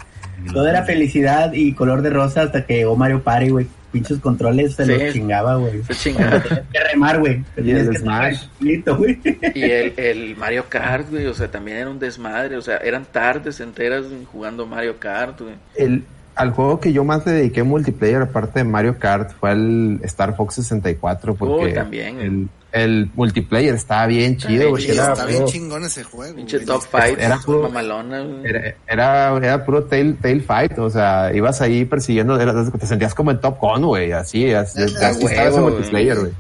[0.53, 4.75] Todo era felicidad y color de rosa hasta que llegó Mario Party, güey pinches controles
[4.75, 5.83] se los chingaba, güey.
[5.85, 6.43] Se chingaba.
[6.73, 7.45] que remar, güey.
[7.57, 8.45] Y el Smash.
[8.61, 9.19] güey.
[9.55, 13.05] Y el, el Mario Kart, güey, o sea, también era un desmadre, o sea, eran
[13.05, 15.55] tardes enteras jugando Mario Kart, güey.
[15.77, 20.37] El, al juego que yo más dediqué multiplayer, aparte de Mario Kart, fue el Star
[20.37, 22.21] Fox 64, porque también.
[22.21, 24.91] El, el multiplayer estaba bien chido, güey.
[24.91, 26.37] Estaba bien chingón ese juego.
[26.37, 31.33] Pinche top fight, era puro, mamalona, era, era, era, puro tail, tail fight, o sea,
[31.35, 35.61] ibas ahí persiguiendo, te sentías como en Top Gun, güey, así, así, así estaba ese
[35.61, 36.33] multiplayer, güey.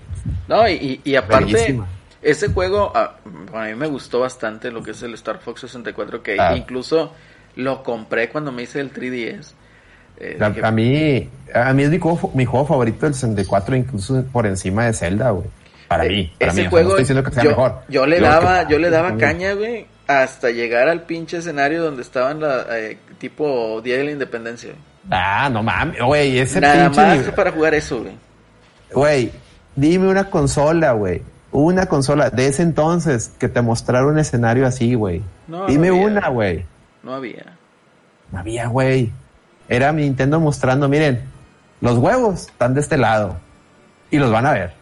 [0.46, 1.80] No, y, y aparte,
[2.20, 3.16] ese juego, a,
[3.54, 6.56] a mí me gustó bastante lo que es el Star Fox 64, que ah.
[6.56, 7.12] incluso
[7.56, 9.52] lo compré cuando me hice el 3DS.
[10.20, 14.46] Eh, a, mí, a mí es mi juego, mi juego favorito del 64, incluso por
[14.46, 15.46] encima de Zelda, güey.
[15.88, 17.80] Para eh, mí, para ese juego, diciendo que sea yo, mejor.
[17.88, 22.40] Yo le daba, yo le daba caña, güey, hasta llegar al pinche escenario donde estaban
[22.40, 24.72] la, eh, tipo Día de la Independencia.
[25.10, 28.14] Ah, no mames, güey, ese Nada más para jugar eso, güey.
[28.92, 29.32] Güey,
[29.74, 31.22] dime una consola, güey.
[31.50, 35.22] Una consola de ese entonces que te mostrara un escenario así, güey.
[35.66, 36.66] dime una, güey.
[37.02, 37.56] No había.
[38.30, 39.10] No había, güey.
[39.68, 41.22] Era mi Nintendo mostrando, miren,
[41.80, 43.36] los huevos están de este lado.
[44.10, 44.72] Y los van a ver.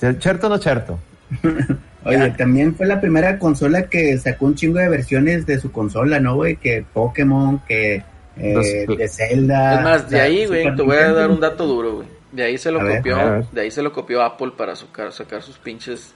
[0.00, 0.98] ¿Cierto o no cierto?
[2.04, 6.18] Oye, también fue la primera consola que sacó un chingo de versiones de su consola,
[6.18, 6.56] ¿no, güey?
[6.56, 8.02] Que Pokémon, que
[8.36, 9.74] eh, de Zelda.
[9.74, 12.08] Es más, de ahí, güey, te voy a dar un dato duro, güey.
[12.32, 15.58] De ahí se lo copió, de ahí se lo copió Apple para sacar, sacar sus
[15.58, 16.14] pinches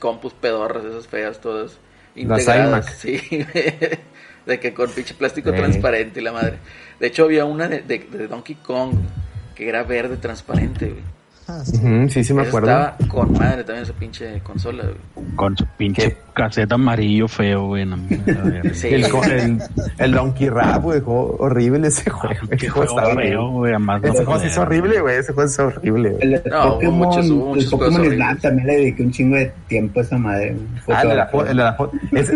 [0.00, 1.78] compus pedorras, esas feas todas
[2.14, 2.86] integradas.
[2.98, 3.20] Sí,
[4.46, 6.58] de que con pinche plástico transparente y la madre.
[7.00, 8.96] De hecho había una de, de Donkey Kong
[9.54, 11.15] que era verde transparente, güey.
[11.48, 12.24] Ah, sí.
[12.24, 12.68] sí, me acuerdo.
[12.70, 14.82] Estaba con madre también esa pinche consola,
[15.36, 17.86] Con su pinche caseta amarillo feo, güey.
[18.74, 18.88] sí.
[18.88, 19.62] el, el,
[19.98, 22.48] el, Donkey Rap, güey, horrible ese juego.
[22.58, 23.74] Qué juego feo, güey.
[24.02, 25.18] Ese juego sí es horrible, güey.
[25.18, 26.16] Ese juego es horrible.
[26.18, 30.00] El, no, Pokémon, muchos, muchos el Pokémon Snap también le dediqué un chingo de tiempo
[30.00, 30.56] a esa madre.
[30.88, 31.76] Ah, de la, de la,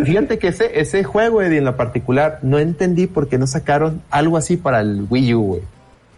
[0.04, 4.02] fíjate que ese, ese juego, Eddie, en lo particular, no entendí por qué no sacaron
[4.10, 5.62] algo así para el Wii U, güey.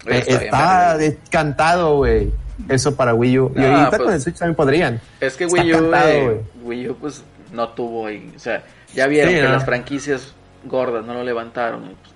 [0.05, 3.53] Está descantado, güey eso para Wii U.
[3.57, 5.01] y ahorita pues, con el Switch también podrían.
[5.21, 7.23] Es que Wii U, eh, Wii U, pues
[7.53, 8.33] no tuvo ahí.
[8.35, 8.63] O sea,
[8.95, 10.35] ya vieron que las franquicias
[10.65, 11.83] gordas no lo levantaron.
[11.83, 12.13] Pues,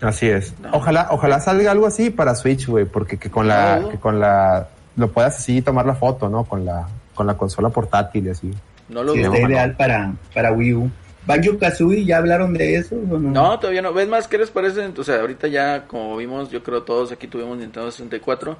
[0.00, 0.54] Así es.
[0.72, 4.68] Ojalá, ojalá salga algo así para Switch, güey, porque que con la, que con la,
[4.96, 6.44] lo puedas así tomar la foto, ¿no?
[6.44, 8.50] Con la, con la consola portátil y así.
[8.88, 10.90] No lo sí, está ideal para, para Wii U.
[11.26, 12.94] Banjo Kazooie, ¿ya hablaron de eso?
[12.94, 13.18] no?
[13.18, 13.58] no?
[13.58, 13.92] todavía no.
[13.92, 14.86] ¿Ves más qué les parece?
[14.96, 18.56] O sea, ahorita ya, como vimos, yo creo todos aquí tuvimos Nintendo 64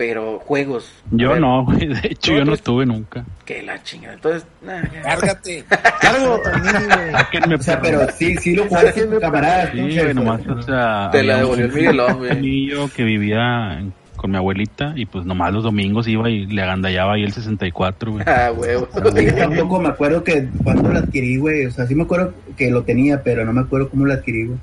[0.00, 0.90] pero juegos.
[1.10, 1.88] Yo no, güey.
[1.88, 3.22] De hecho, yo no estuve nunca.
[3.44, 4.14] Que la chingada.
[4.14, 5.02] Entonces, ya.
[5.02, 5.62] Cárgate.
[6.00, 6.40] Cargo.
[6.40, 9.72] o sea, pero sí, sí lo jugaste con camaradas.
[9.72, 11.10] Sí, güey, nomás, o sea.
[11.12, 12.66] Te la devolvió el Miguelón, güey.
[12.70, 13.84] yo que vivía
[14.16, 18.12] con mi abuelita y pues nomás los domingos iba y le agandallaba ahí el 64,
[18.12, 18.24] güey.
[18.26, 18.88] Ah, huevo.
[18.94, 21.66] Yo tampoco me acuerdo que cuando lo adquirí, güey.
[21.66, 24.46] O sea, sí me acuerdo que lo tenía, pero no me acuerdo cómo lo adquirí,
[24.46, 24.58] güey.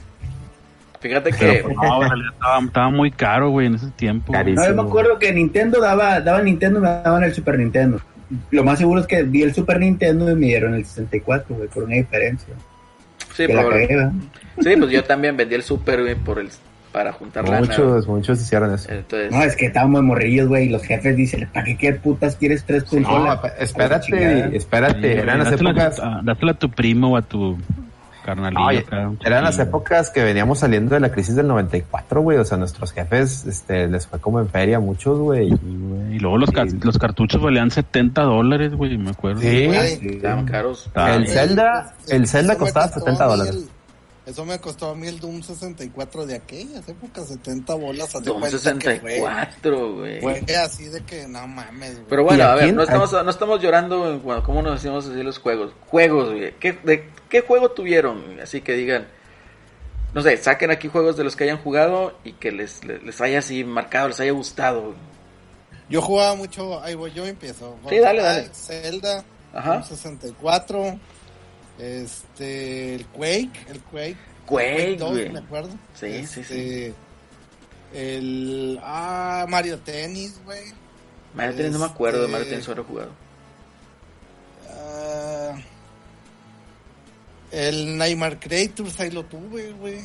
[0.99, 1.63] Fíjate que.
[1.63, 4.33] no, estaba, estaba, muy caro, güey, en ese tiempo.
[4.33, 8.01] No, yo me acuerdo que Nintendo daba, daba Nintendo, me daban el Super Nintendo.
[8.51, 11.67] Lo más seguro es que vi el Super Nintendo y me dieron el 64, güey,
[11.69, 12.53] por una diferencia.
[13.33, 13.73] Sí, por...
[14.63, 16.49] sí, pues yo también vendí el Super, güey, por el
[16.91, 18.91] para juntar la Muchos, muchos hicieron eso.
[18.91, 19.31] Entonces...
[19.31, 22.63] No, es que estábamos morrillos, güey, y los jefes dicen, ¿para qué, qué putas quieres
[22.63, 23.39] tres consolas?
[23.43, 26.01] No, espérate, espérate, eran las épocas...
[26.23, 27.55] Dásela a tu primo o a tu
[28.31, 32.37] eran las épocas que veníamos saliendo de la crisis del 94, güey.
[32.37, 35.47] O sea, nuestros jefes este, les fue como en feria muchos, güey.
[35.47, 36.49] Y luego los,
[36.83, 39.41] los cartuchos valían 70 dólares, güey, me acuerdo.
[39.41, 39.69] Sí,
[40.01, 40.89] estaban caros.
[40.95, 43.69] El Zelda, el Zelda costaba 70 dólares.
[44.27, 48.11] Eso me costó a mí el Doom 64 de aquellas épocas, 70 bolas.
[48.11, 50.19] Doom 64, güey.
[50.19, 52.07] Fue así de que no mames, güey.
[52.09, 55.39] Pero bueno, a ver, no estamos, no estamos llorando bueno, cómo nos decimos así los
[55.39, 55.71] juegos.
[55.87, 56.53] Juegos, güey.
[56.59, 58.37] ¿Qué, de, ¿Qué juego tuvieron?
[58.41, 59.07] Así que digan,
[60.13, 63.39] no sé, saquen aquí juegos de los que hayan jugado y que les, les, haya
[63.39, 64.93] así marcado, les haya gustado.
[65.89, 67.77] Yo jugaba mucho, ahí voy, yo empiezo.
[67.87, 68.49] Sí, dale, dale.
[68.53, 69.23] Zelda,
[69.53, 69.83] Ajá.
[69.83, 70.99] 64
[71.79, 74.17] este, el Quake, el Quake.
[74.45, 75.69] Quake, 2, me acuerdo.
[75.93, 76.53] Sí, sí, sí.
[76.53, 76.93] Este,
[77.93, 78.79] el.
[78.83, 80.73] Ah, Mario Tennis, güey.
[81.33, 83.11] Mario Tennis no me acuerdo de Mario este, Tennis, solo jugado.
[84.69, 85.57] Uh,
[87.51, 89.99] el Nightmare Creators, ahí lo tuve, güey.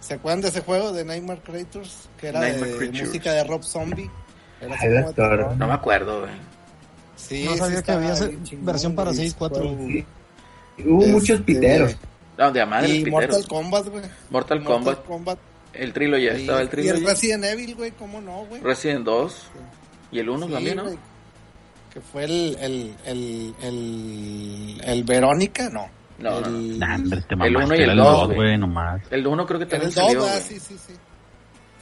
[0.00, 2.08] ¿Se acuerdan de ese juego de Nightmare Creators?
[2.18, 4.10] Que era de música de Rob Zombie.
[4.60, 5.12] Era
[5.56, 6.32] no me acuerdo, güey.
[7.16, 8.14] Sí, no sabía que había
[8.60, 10.06] versión para 6.4.
[10.84, 11.96] Hubo muchos piteros.
[12.38, 14.04] No, de madre, y Mortal Kombat, güey.
[14.30, 15.38] Mortal, Kombat.
[15.72, 16.86] El trilo ya estaba el trilo.
[16.86, 18.60] Y el Resident Evil, güey, ¿cómo no, güey?
[18.62, 19.46] Resident 2.
[20.12, 20.84] Y el 1 también, ¿no?
[21.92, 25.88] Que fue el, el, el, el, el Verónica, no.
[26.18, 27.44] No, el, no.
[27.44, 28.54] el 1 y el 2, güey.
[29.10, 30.94] El 1 creo que también el salió, ah, sí, sí, sí.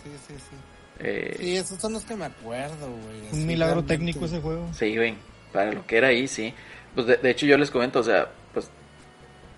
[0.02, 0.56] Sí, sí, sí.
[1.00, 3.32] Eh, sí, esos son los que me acuerdo, güey.
[3.32, 4.68] Un milagro técnico ese juego.
[4.72, 5.16] Sí, güey.
[5.52, 6.52] Para lo que era ahí, sí.
[6.94, 8.28] Pues de, de hecho yo les comento, o sea,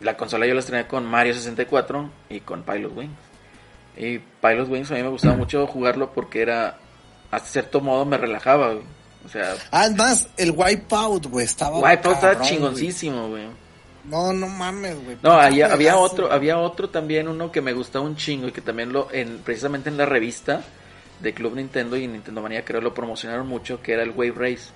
[0.00, 3.16] la consola yo la estrené con Mario 64 y con Pilot Wings.
[3.96, 6.78] Y Pilot Wings a mí me gustaba mucho jugarlo porque era,
[7.30, 8.74] a cierto modo me relajaba,
[9.24, 9.54] O sea...
[9.70, 11.78] Además, el Wipeout, güey, estaba...
[11.78, 13.46] Wipeout estaba chingoncísimo, güey.
[14.04, 15.16] No, no mames, güey.
[15.22, 18.60] No, había, había otro, había otro también, uno que me gustaba un chingo y que
[18.60, 20.62] también lo, en, precisamente en la revista
[21.20, 24.70] de Club Nintendo y Nintendo Manía creo lo promocionaron mucho, que era el Wave Race.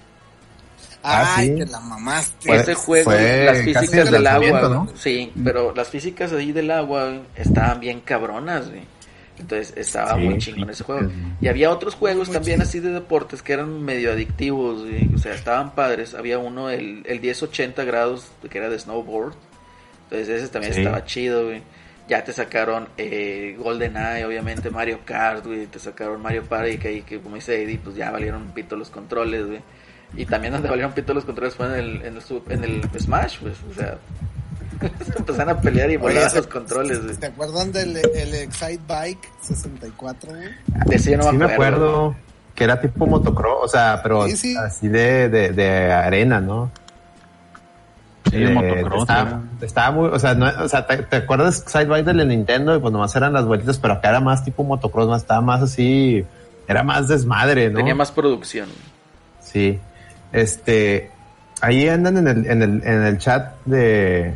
[1.02, 2.54] Ah, Ay, te la mamaste.
[2.54, 8.00] Ese juego, las físicas del agua, sí, pero las físicas ahí del agua estaban bien
[8.00, 8.82] cabronas, güey.
[9.38, 11.10] Entonces estaba muy chingón ese juego.
[11.40, 14.84] Y había otros juegos también así de deportes que eran medio adictivos,
[15.14, 16.12] o sea, estaban padres.
[16.14, 19.34] Había uno, el, el 1080 grados, que era de snowboard.
[20.04, 21.62] Entonces ese también estaba chido, güey.
[22.08, 25.66] Ya te sacaron eh, GoldenEye, obviamente, Mario Kart, güey.
[25.66, 28.90] Te sacaron Mario Party, que, que como dice Eddie, pues ya valieron un pito los
[28.90, 29.60] controles, güey.
[30.16, 33.38] Y también donde valieron pito los controles fue en el, en el, en el Smash,
[33.40, 33.98] pues, o sea,
[35.16, 37.18] empezaron a pelear y volaban los controles.
[37.18, 40.48] ¿Te acuerdan del el Excite Bike 64, güey?
[40.86, 42.16] De sí, no sí me acuerdo.
[42.54, 46.70] Que era tipo motocross, o sea, pero así de, de, de arena, ¿no?
[48.30, 49.02] Sí, eh, motocross.
[49.02, 52.76] Estaba, estaba, muy, o sea, no, o sea ¿te, acuerdas Excite Bike del Nintendo?
[52.76, 55.62] Y pues nomás eran las vueltitas, pero acá era más tipo motocross, más, estaba más
[55.62, 56.24] así,
[56.68, 57.78] era más desmadre, ¿no?
[57.78, 58.68] Tenía más producción.
[59.40, 59.78] Sí.
[60.32, 61.10] Este,
[61.60, 64.34] ahí andan en el, en el, en el chat de,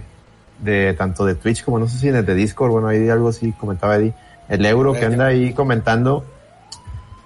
[0.59, 3.29] de tanto de Twitch como no sé si en el de Discord, bueno, ahí algo
[3.29, 4.15] así comentaba Eddie.
[4.49, 6.25] El Euro que anda ahí comentando.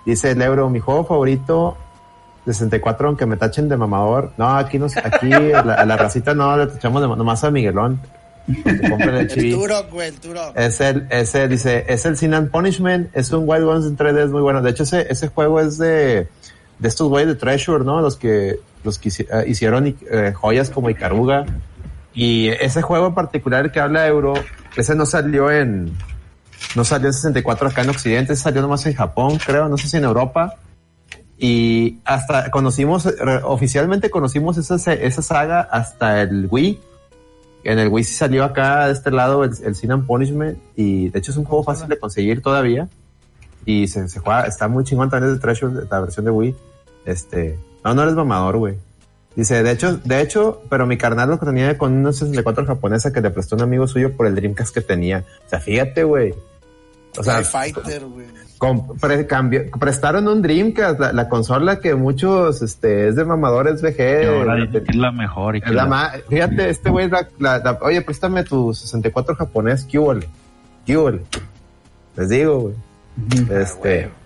[0.07, 1.77] Dice el Euro, mi juego favorito
[2.47, 4.33] de 64, aunque me tachen de mamador.
[4.39, 8.01] No, aquí nos, aquí a la, racita no le tachamos de, nomás a Miguelón.
[8.65, 10.57] El, Turok, güey, el Turok.
[10.57, 14.25] Es el, ese, dice, es el Sin and Punishment, es un Wild Ones en 3D,
[14.25, 14.63] es muy bueno.
[14.63, 16.29] De hecho, ese, ese juego es de,
[16.79, 18.01] de estos güeyes de Treasure, ¿no?
[18.01, 21.45] Los que, los que eh, hicieron eh, joyas como Icaruga.
[22.15, 24.35] Y ese juego en particular que habla Euro,
[24.77, 25.93] ese no salió en,
[26.75, 29.97] No salió en 64 acá en Occidente, salió nomás en Japón, creo, no sé si
[29.97, 30.57] en Europa.
[31.39, 33.09] Y hasta conocimos,
[33.45, 36.81] oficialmente conocimos esa, esa saga hasta el Wii.
[37.63, 41.11] En el Wii sí salió acá de este lado el, el Sin and Punishment y
[41.11, 42.89] de hecho es un juego fácil de conseguir todavía.
[43.69, 46.57] Y se, se juega, está muy chingón también de Treasure, la versión de Wii.
[47.05, 48.77] Este, no, no eres mamador, güey.
[49.37, 53.13] Dice, de hecho, de hecho, pero mi carnal lo que tenía con una 64 japonesa
[53.13, 55.27] que le prestó un amigo suyo por el Dreamcast que tenía.
[55.45, 56.35] O sea, fíjate, güey.
[57.19, 58.27] O sea, Fighter, güey.
[59.79, 64.01] prestaron un Dreamcast, la, consola que muchos, este, es de mamadores VG.
[64.89, 65.57] es la mejor.
[65.57, 69.99] Y la fíjate, este güey, la, oye, préstame tu 64 japonés, ¿qué
[72.17, 72.88] Les digo, güey.
[73.51, 74.05] Este.
[74.05, 74.19] Ah,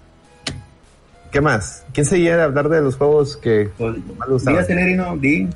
[1.31, 1.85] ¿Qué más?
[1.95, 3.97] ¿Quién seguía de hablar de los juegos que pues,
[4.45, 4.67] más
[5.21, 5.49] di.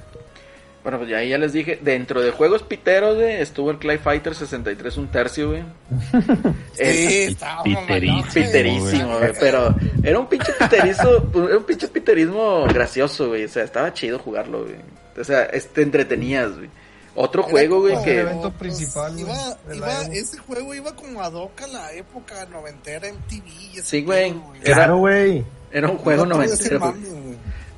[0.82, 4.36] Bueno, pues ya, ya les dije, dentro de juegos piteros, güey, estuvo el Clay Fighter
[4.36, 5.64] 63 un tercio, güey.
[6.72, 9.74] sí, estaba piterísimo, piterísimo güey, pero
[10.04, 14.62] era un pinche piterizo, era un pinche piterismo gracioso, güey, o sea, estaba chido jugarlo,
[14.62, 14.76] güey.
[15.18, 16.70] O sea, te entretenías, güey.
[17.16, 18.12] Otro juego, güey, que...
[18.12, 23.16] El evento principal, iba, iba, ese juego iba como a doca la época noventera en
[23.22, 23.50] TV.
[23.82, 24.34] Sí, güey.
[24.62, 25.42] Claro, güey.
[25.72, 26.94] Era un juego noventero.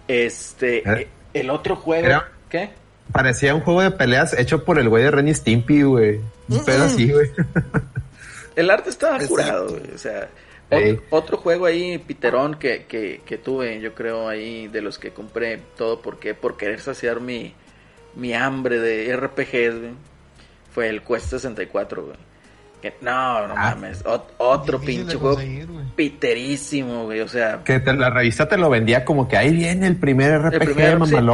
[0.08, 2.70] Este, eh, el otro juego, ¿qué?
[3.12, 6.20] Parecía un juego de peleas hecho por el güey de Renny Stimpy, güey.
[6.48, 7.30] Un pedo así, güey.
[8.56, 9.94] El arte estaba curado, güey.
[9.94, 10.28] O sea,
[11.10, 15.60] otro, juego ahí, Piterón, que, que, que, tuve, yo creo, ahí, de los que compré
[15.76, 17.54] todo porque por querer saciar mi,
[18.18, 19.92] mi hambre de RPGs, güey,
[20.72, 22.16] fue el Quest 64, güey.
[23.00, 23.74] No, no ah.
[23.74, 24.04] mames.
[24.38, 25.40] otro pinche juego
[25.96, 27.20] piterísimo, güey.
[27.20, 27.62] O sea.
[27.64, 30.76] Que la revista te lo vendía como que ahí viene el primer RPG,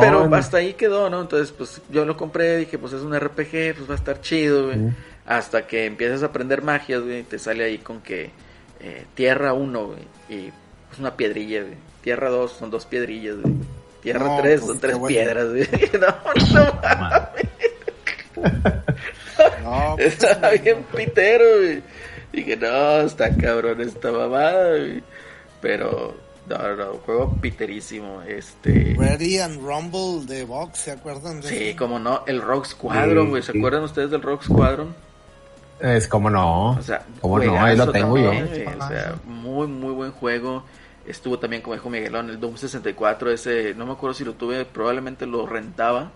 [0.01, 1.21] pero hasta ahí quedó, ¿no?
[1.21, 4.67] Entonces, pues yo lo compré, dije, pues es un RPG, pues va a estar chido,
[4.67, 4.79] güey.
[5.27, 7.23] Hasta que empiezas a aprender magias, güey.
[7.23, 8.31] Te sale ahí con que
[8.81, 10.01] eh, Tierra 1, güey.
[10.29, 10.51] Y
[10.89, 11.75] pues una piedrilla, güey.
[12.03, 13.55] Tierra 2 son dos piedrillas, güey.
[14.05, 15.67] Tierra 3 pues, son tres piedras, güey.
[16.01, 16.15] no,
[16.55, 17.25] no mames.
[19.65, 21.83] No, pues, Estaba bien pitero, güey.
[22.33, 25.03] Dije, no, está cabrón esta mamada, güey.
[25.61, 26.15] Pero,
[26.47, 28.23] no, no, juego piterísimo.
[28.23, 28.95] Este.
[28.97, 33.43] Ready and Rumble de Vox, ¿se acuerdan de Sí, como no, el Rock Squadron, güey.
[33.43, 34.95] ¿Se acuerdan ustedes del Rock Squadron?
[35.81, 36.73] Es como no.
[36.73, 38.31] O sea, como no, ahí lo tengo yo.
[38.31, 40.65] o sea, muy, muy buen juego.
[41.07, 43.31] Estuvo también, como dijo Miguelón, el Doom 64.
[43.31, 46.13] Ese, no me acuerdo si lo tuve, probablemente lo rentaba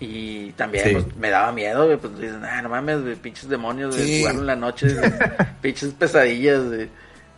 [0.00, 4.34] y también pues, me daba miedo, pues dicen, ah, no mames, pinches demonios, de jugar
[4.34, 4.88] en la noche,
[5.62, 6.88] pinches pesadillas, de,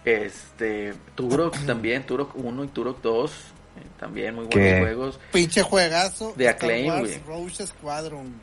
[0.05, 5.21] este, Turok también, Turok 1 y Turok 2, eh, también muy buenos juegos.
[5.33, 6.33] Pinche juegazo.
[6.35, 7.21] De Acclaim, güey.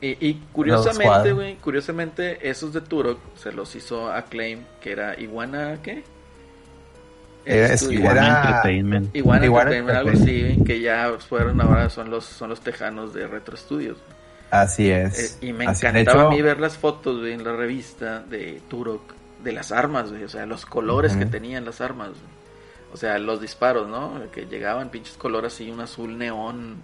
[0.02, 5.80] Y, y, curiosamente, güey, curiosamente, esos de Turok se los hizo Acclaim, que era Iguana,
[5.82, 6.04] ¿qué?
[7.46, 9.16] Era, Entertainment.
[9.16, 13.58] Igual Entertainment, algo así, que ya fueron ahora son los son los tejanos de Retro
[13.58, 13.98] Studios.
[14.50, 15.38] Así es.
[15.42, 19.02] Eh, y me encantaba a mí ver las fotos en la revista de Turok
[19.44, 22.12] de las armas, o sea, los colores que tenían las armas.
[22.94, 24.22] O sea, los disparos, ¿no?
[24.32, 26.76] Que llegaban pinches colores así, un azul neón,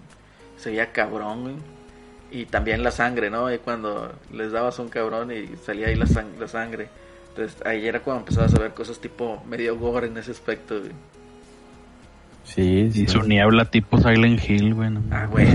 [0.56, 1.62] se veía cabrón,
[2.32, 3.52] Y también la sangre, ¿no?
[3.52, 6.06] Y cuando les dabas un cabrón y salía ahí la,
[6.38, 6.88] la sangre.
[7.30, 10.80] Entonces ahí era cuando empezabas a ver cosas tipo medio gore en ese aspecto,
[12.44, 13.02] Sí, sí.
[13.02, 14.90] Y su niebla tipo Silent Hill, güey.
[15.10, 15.46] Ah, güey.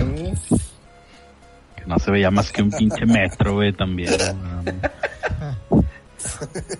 [1.75, 4.13] Que no se veía más que un pinche metro, güey, también.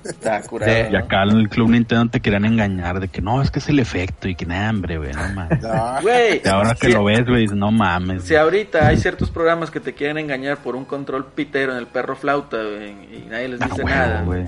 [0.03, 0.91] Está curado.
[0.91, 3.69] Y acá en el Club Nintendo te querían engañar de que no, es que es
[3.69, 5.59] el efecto y que nada, hambre, güey, no mames.
[6.43, 8.23] y ahora que lo ves, güey, no mames.
[8.23, 11.87] Si ahorita hay ciertos programas que te quieren engañar por un control pitero en el
[11.87, 14.21] perro flauta, güey, y nadie les dice nada.
[14.23, 14.45] güey.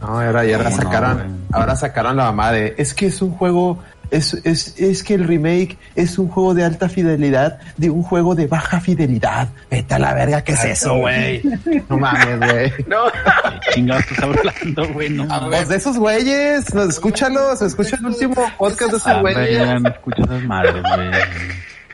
[0.00, 3.78] No, ahora, ya ahora sacaron, ahora sacaron la mamá de, es que es un juego
[4.10, 8.34] es, es, es que el remake es un juego de alta fidelidad de un juego
[8.34, 9.48] de baja fidelidad.
[9.70, 11.42] Vete a la verga, ¿qué es eso, güey?
[11.88, 12.72] No mames, güey.
[12.86, 13.04] No.
[13.72, 15.10] Chingados estás hablando, güey.
[15.10, 15.68] No mames.
[15.68, 19.80] de esos güeyes, escúchalos, escucha el último podcast de esos ah, güeyes.
[19.80, 21.10] No escucha esas madres, güey.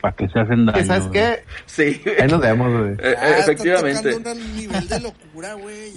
[0.01, 0.85] ¿Para qué se hacen daño?
[0.85, 1.43] ¿Sabes qué?
[1.65, 2.01] Sí.
[2.19, 2.91] Ahí nos vemos, güey.
[2.93, 4.15] Eh, eh, efectivamente.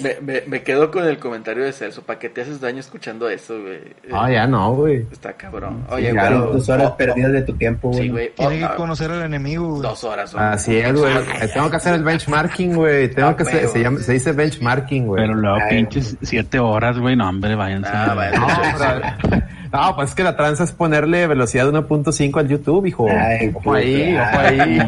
[0.02, 2.02] me, me, me, quedo con el comentario de Celso.
[2.02, 3.80] ¿Para qué te haces daño escuchando eso, güey?
[4.12, 5.06] Ah, ya no, güey.
[5.12, 5.84] Está cabrón.
[5.90, 6.30] Oye, güey.
[6.30, 8.02] Dos horas perdidas de tu tiempo, güey.
[8.02, 8.34] Sí, güey.
[8.34, 9.82] Tiene que conocer al enemigo, güey.
[9.82, 10.34] Dos horas.
[10.34, 11.12] Así es, güey.
[11.52, 13.10] Tengo que hacer el benchmarking, güey.
[13.10, 15.22] Tengo ah, que hacer, se, llama, se dice benchmarking, güey.
[15.22, 17.16] Pero luego pinches siete horas, güey.
[17.16, 17.90] No, hombre, váyanse.
[17.92, 18.38] Ah, vaya.
[18.38, 23.08] No, pues es que la tranza es ponerle velocidad de 1.5 al YouTube, hijo.
[23.08, 24.78] Ay, ojo ahí, ojo ahí.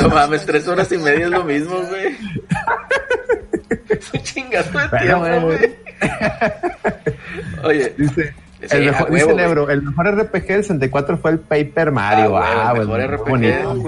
[0.00, 2.16] no mames, tres horas y media es lo mismo, güey.
[3.88, 5.74] es un chingazo de tiempo, güey.
[7.64, 8.34] Oye, dice,
[8.70, 12.36] el mejor, dice el, Ebro, el mejor RPG del 64 fue el Paper Mario.
[12.36, 13.82] Ah, el mejor RPG bonito.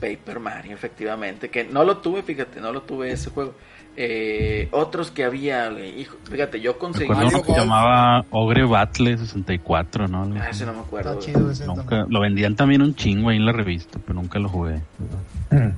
[0.00, 1.48] Paper Mario, efectivamente.
[1.48, 3.54] Que no lo tuve, fíjate, no lo tuve ese juego.
[3.98, 7.10] Eh, otros que había, hijo, fíjate, yo conseguí.
[7.10, 10.30] Uno que se llamaba Ogre Battle 64, ¿no?
[10.38, 11.18] Ah, ese no me acuerdo.
[11.66, 14.82] nunca, lo vendían también un chingo ahí en la revista, pero nunca lo jugué.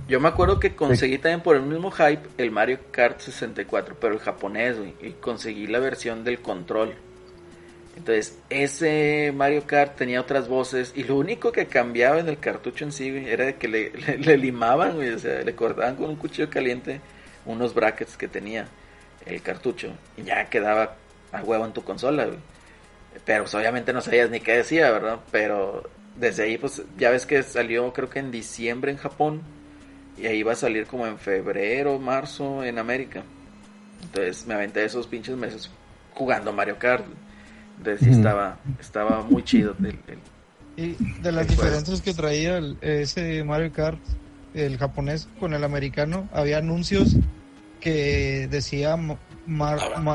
[0.09, 4.14] Yo me acuerdo que conseguí también por el mismo hype el Mario Kart 64, pero
[4.14, 6.95] el japonés, güey, y conseguí la versión del control.
[7.97, 12.85] Entonces, ese Mario Kart tenía otras voces y lo único que cambiaba en el cartucho
[12.85, 16.16] en sí, güey, era que le, le limaban, güey, o sea, le cortaban con un
[16.16, 17.01] cuchillo caliente
[17.49, 18.68] unos brackets que tenía
[19.26, 20.96] el cartucho y ya quedaba
[21.32, 22.28] a huevo en tu consola,
[23.24, 25.18] Pero pues, obviamente no sabías ni qué decía, ¿verdad?
[25.32, 29.42] Pero desde ahí pues ya ves que salió creo que en diciembre en Japón
[30.16, 33.22] y ahí va a salir como en febrero, marzo en América.
[34.03, 35.70] Entonces me aventé esos pinches meses
[36.14, 37.05] jugando Mario Kart.
[37.78, 39.76] Entonces sí estaba, estaba muy chido.
[40.76, 44.01] y de las diferencias que traía ese Mario Kart,
[44.55, 47.16] el japonés con el americano, había anuncios
[47.81, 48.97] que decía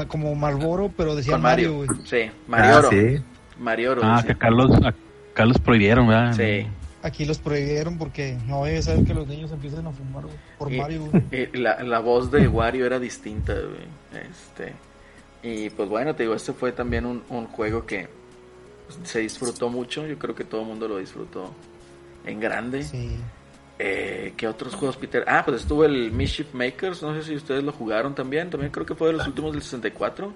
[0.08, 1.90] como Marlboro, pero decía Mario, güey.
[2.06, 2.78] Sí, Mario.
[2.78, 3.24] Ah, sí.
[3.60, 3.96] Mario.
[4.02, 6.34] Ah, que acá los, acá los prohibieron, ¿verdad?
[6.34, 6.68] Sí.
[7.02, 10.24] Aquí los prohibieron porque no debe ser que los niños empiecen a fumar
[10.58, 11.10] por Mario.
[11.54, 14.24] la, la, voz de Wario era distinta, güey.
[14.24, 14.74] Este,
[15.44, 18.08] y pues bueno, te digo, este fue también un, un juego que
[19.04, 20.08] se disfrutó mucho.
[20.08, 21.54] Yo creo que todo el mundo lo disfrutó
[22.26, 22.84] en grande.
[22.84, 23.18] Sí.
[23.86, 25.26] Eh, ¿Qué otros juegos, Peter?
[25.28, 27.02] Ah, pues estuvo el Mischief Makers.
[27.04, 28.50] No sé si ustedes lo jugaron también.
[28.50, 30.32] También creo que fue de los últimos del 64.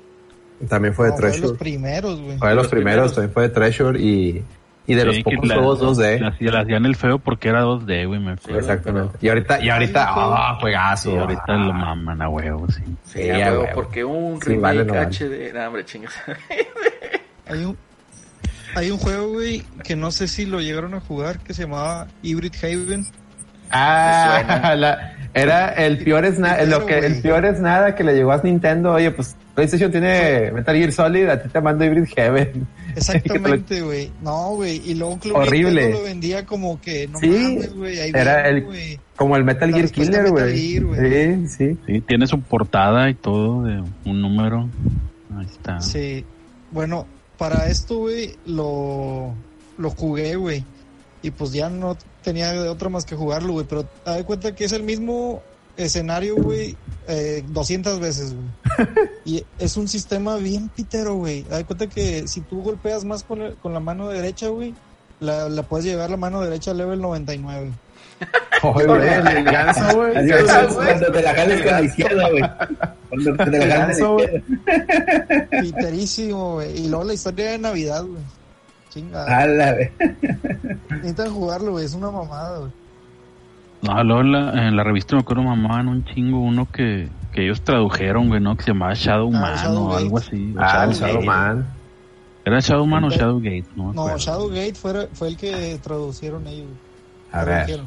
[0.68, 1.32] También fue de Treasure.
[1.32, 2.38] Fue de los primeros, güey.
[2.38, 4.44] Fue de los, primeros, también fue de Treasure y,
[4.86, 6.42] y de los pocos juegos 2D.
[6.42, 9.18] Le hacían el feo porque era 2D, güey, me Exactamente.
[9.22, 11.14] Y ahorita, y ahorita, ah, juegazo.
[11.14, 12.84] Y ahorita lo maman a huevo, sí.
[13.06, 15.54] Sí, a huevo, porque un remake HD.
[15.54, 16.14] No, hombre, chingas.
[17.50, 17.78] Hay un,
[18.76, 22.08] hay un juego, güey, que no sé si lo llegaron a jugar, que se llamaba
[22.24, 23.08] Hybrid Haven.
[23.72, 28.32] Ah, era el peor es nada, lo que el peor es nada que le llegó
[28.32, 28.94] a Nintendo.
[28.94, 32.68] Oye, pues PlayStation tiene Metal Gear Solid, a ti te mando Hybrid Heaven.
[32.96, 34.12] Exactamente, güey.
[34.22, 34.82] No, güey.
[34.86, 35.92] Y luego Club Horrible.
[35.92, 37.60] lo vendía como que no sí,
[38.14, 40.58] era el como el Metal Gear Killer, güey.
[40.58, 41.78] Sí, sí.
[41.86, 44.70] Sí, tiene su portada y todo de un número.
[45.38, 45.82] Ahí está.
[45.82, 46.26] Sí.
[46.72, 47.06] Bueno,
[47.38, 49.34] para esto, güey, lo
[49.78, 50.64] lo jugué, güey.
[51.22, 51.98] Y pues ya no
[52.28, 53.66] tenía de otra más que jugarlo, güey.
[53.66, 55.42] Pero te das cuenta que es el mismo
[55.78, 56.76] escenario, güey,
[57.08, 58.90] eh, 200 veces, güey.
[59.26, 61.44] y es un sistema bien pitero, güey.
[61.44, 64.74] Te das cuenta que si tú golpeas más con, con la mano derecha, güey,
[65.22, 67.72] la, la, puedes llevar la mano derecha al level 99.
[68.64, 70.12] Oye, güey, el ganso, güey.
[70.12, 72.44] Cuando te la jales con la izquierda, güey.
[73.08, 75.62] Cuando te la jales con la izquierda.
[75.62, 76.78] Piterísimo, güey.
[76.78, 78.37] Y luego la historia de Navidad, güey.
[78.98, 79.46] Chinga.
[80.90, 81.86] Necesitan jugarlo, güey.
[81.86, 82.72] Es una mamada, güey.
[83.82, 87.44] No, luego en la, en la revista me acuerdo mamaban un chingo uno que, que
[87.44, 88.58] ellos tradujeron, güey, ¿no?
[88.58, 90.56] Que se llamaba Shadow ah, Man o algo así.
[90.58, 91.68] Ah, Shadow, Man.
[92.44, 93.66] ¿Era Shadow Man o Shadow Gate?
[93.76, 96.70] No, no Shadow Gate fue, fue el que traducieron ellos.
[97.32, 97.82] A ver.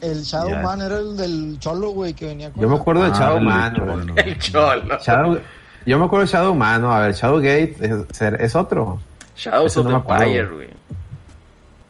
[0.00, 2.62] El Shadow Man era el del Cholo, güey, que venía con.
[2.62, 4.98] Yo me acuerdo de ah, Shadow Man, El Cholo.
[4.98, 5.38] Shadow,
[5.84, 6.92] yo me acuerdo de Shadow Man, ¿no?
[6.92, 8.98] A ver, Shadow Gate es, es otro.
[9.36, 10.68] Shadows of the Empire, güey.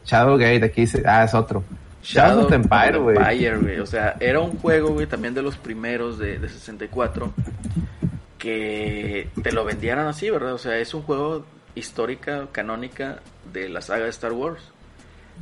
[0.05, 1.63] Shadowgate, aquí dice, ah, es otro.
[2.03, 3.79] Shadow of the Empire, güey.
[3.79, 7.33] O sea, era un juego, güey, también de los primeros de, de 64
[8.37, 10.53] que te lo vendieran así, ¿verdad?
[10.53, 11.45] O sea, es un juego
[11.75, 13.19] histórica, canónica
[13.51, 14.61] de la saga de Star Wars.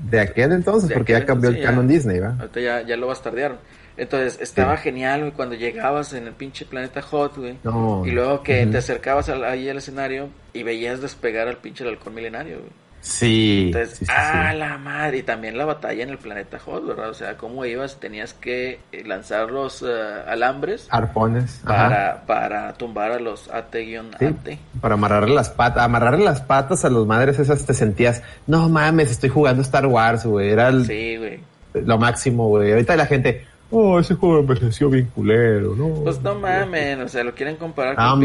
[0.10, 2.40] De aquel entonces, porque ya cambió el canon Disney, ¿verdad?
[2.40, 3.58] Ahorita ya, ya lo bastardearon.
[3.98, 7.58] Entonces, estaba genial, güey, cuando llegabas en el pinche planeta Hot, güey.
[8.06, 12.60] y luego que te acercabas ahí al escenario y veías despegar al pinche halcón milenario,
[12.60, 12.86] güey.
[13.06, 13.66] Sí.
[13.68, 15.20] Entonces, ah, la madre.
[15.20, 17.10] Y también la batalla en el planeta Hot, ¿verdad?
[17.10, 19.88] O sea, cómo ibas, tenías que eh, lanzar los eh,
[20.28, 20.88] alambres.
[20.90, 21.62] Arpones.
[21.64, 24.58] Para, para tumbar a los AT-AT.
[24.82, 29.12] para amarrarle las patas, amarrarle las patas a los madres esas te sentías, no mames,
[29.12, 30.50] estoy jugando Star Wars, güey.
[30.50, 31.40] Era el, sí, güey.
[31.74, 32.72] Lo máximo, güey.
[32.72, 36.04] Ahorita la gente, oh, ese juego me pareció bien culero, ¿no?
[36.04, 38.24] Pues no mames, o sea, lo quieren comparar con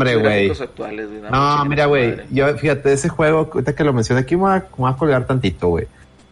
[0.49, 1.23] los actuales, güey.
[1.31, 4.59] No, mira, güey, yo, fíjate, ese juego, ahorita que lo mencioné aquí, me voy a,
[4.61, 5.87] me voy a colgar tantito, güey.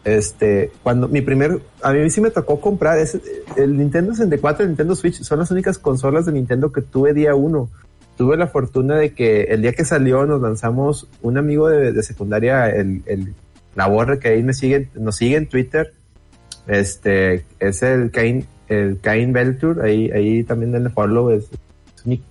[0.05, 3.21] Este, cuando mi primer, a mí sí me tocó comprar ese,
[3.57, 7.13] el Nintendo 64 y el Nintendo Switch son las únicas consolas de Nintendo que tuve
[7.13, 7.69] día uno.
[8.17, 12.03] Tuve la fortuna de que el día que salió nos lanzamos un amigo de, de
[12.03, 13.35] secundaria, el, el,
[13.75, 15.93] la borra que ahí me sigue, nos sigue en Twitter.
[16.67, 21.49] Este, es el Kane el Cain Beltur, ahí, ahí también denle follow, es,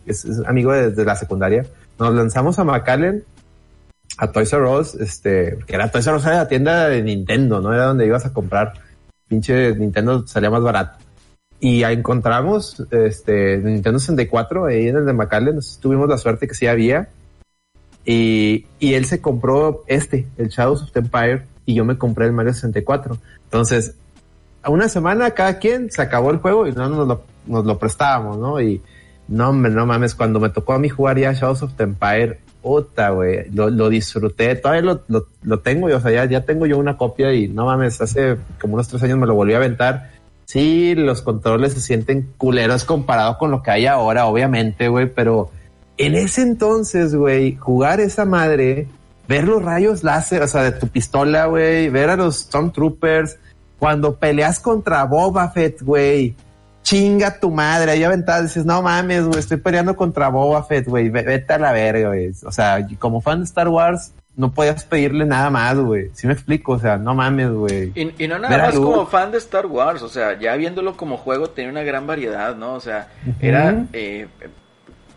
[0.06, 1.66] es, es amigo desde la secundaria.
[2.00, 3.24] Nos lanzamos a McAllen,
[4.18, 7.62] a Toys R Us, este, que era Toys R Us era la tienda de Nintendo,
[7.62, 7.74] ¿no?
[7.74, 8.74] Era donde ibas a comprar.
[9.28, 11.00] Pinche Nintendo salía más barato.
[11.60, 16.54] Y ahí encontramos, este, Nintendo 64, ahí en el de McAllen, tuvimos la suerte que
[16.54, 17.10] sí había.
[18.06, 22.26] Y, y él se compró este, el Shadows of the Empire, y yo me compré
[22.26, 23.18] el Mario 64.
[23.44, 23.96] Entonces,
[24.62, 27.20] a una semana cada quien se acabó el juego y no nos
[27.66, 28.62] lo, prestábamos, ¿no?
[28.62, 28.82] Y
[29.28, 33.12] no, no mames, cuando me tocó a mí jugar ya Shadows of the Empire, puta,
[33.12, 37.34] güey, lo, disfruté, todavía lo, lo, tengo, o sea, ya, ya tengo yo una copia
[37.34, 40.12] y no mames, hace como unos tres años me lo volví a aventar.
[40.46, 45.52] Sí, los controles se sienten culeros comparado con lo que hay ahora, obviamente, güey, pero
[45.98, 48.88] en ese entonces, güey, jugar esa madre,
[49.28, 53.38] ver los rayos láser, o sea, de tu pistola, güey, ver a los Stormtroopers,
[53.80, 56.36] cuando peleas contra Boba Fett, güey,
[56.82, 61.10] chinga tu madre, ahí aventadas, dices, no mames, güey, estoy peleando contra Boba Fett, güey,
[61.10, 62.32] vete a la verga, güey.
[62.46, 66.12] O sea, como fan de Star Wars, no podías pedirle nada más, güey.
[66.14, 67.92] Si me explico, o sea, no mames, güey.
[67.96, 71.18] Y, y, no nada más como fan de Star Wars, o sea, ya viéndolo como
[71.18, 72.76] juego tenía una gran variedad, ¿no?
[72.76, 73.36] O sea, uh -huh.
[73.42, 74.28] era eh,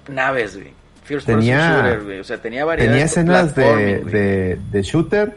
[0.09, 0.73] naves, güey.
[1.05, 2.21] First tenía, shooter, güey.
[2.21, 2.93] O sea, tenía variedad.
[2.93, 5.37] Tenía escenas de, de, de, shooter.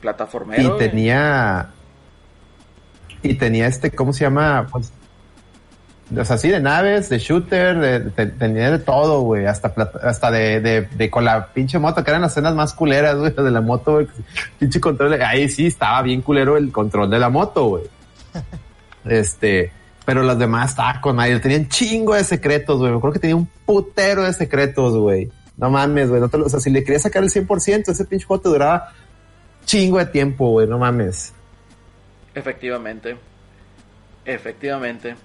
[0.00, 0.76] Plataformero.
[0.76, 1.70] Y tenía.
[3.22, 4.66] Y tenía este, ¿cómo se llama?
[4.70, 4.92] Pues,
[6.16, 10.30] o sea, sí, de naves, de shooter, de, de, tenía de todo, güey, hasta, hasta
[10.30, 13.50] de, de, de, con la pinche moto, que eran las escenas más culeras, güey, de
[13.50, 14.08] la moto, güey,
[14.58, 17.84] pinche control, ahí sí estaba bien culero el control de la moto, güey.
[19.06, 19.72] este,
[20.04, 23.36] pero las demás estaban con nadie, tenían chingo de secretos, güey, me acuerdo que tenía
[23.36, 25.30] un putero de secretos, güey.
[25.56, 28.04] No mames, güey, no te lo, o sea, si le querías sacar el 100%, ese
[28.04, 28.88] pinche juego te duraba
[29.64, 31.32] chingo de tiempo, güey, no mames.
[32.34, 33.16] Efectivamente.
[34.24, 35.16] Efectivamente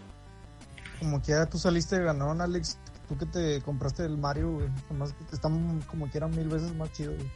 [0.99, 2.77] como quiera tú saliste ganón, Alex.
[3.07, 4.67] Tú que te compraste el Mario, güey.
[4.89, 7.27] Además están como quiera mil veces más chido, güey.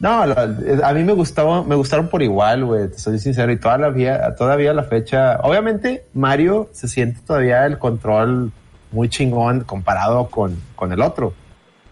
[0.00, 4.34] No, a mí me gustaba, me gustaron por igual, güey, te soy sincero, y todavía,
[4.34, 8.50] todavía la fecha, obviamente Mario se siente todavía el control
[8.90, 11.32] muy chingón comparado con, con el otro,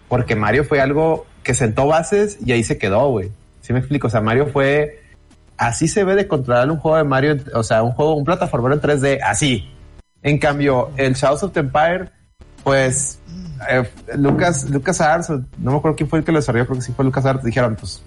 [0.08, 3.30] porque Mario fue algo que sentó bases y ahí se quedó, güey.
[3.60, 4.08] ¿Sí me explico?
[4.08, 5.01] O sea, Mario fue,
[5.56, 8.74] así se ve de controlar un juego de Mario, o sea, un juego, un plataformero
[8.74, 9.68] en 3D, así,
[10.22, 12.10] en cambio, el Shadows of the Empire,
[12.64, 13.18] pues
[13.68, 16.84] eh, Lucas, Lucas Arts, no me acuerdo quién fue el que lo desarrolló, creo que
[16.84, 18.02] sí fue Lucas Arts, dijeron, pues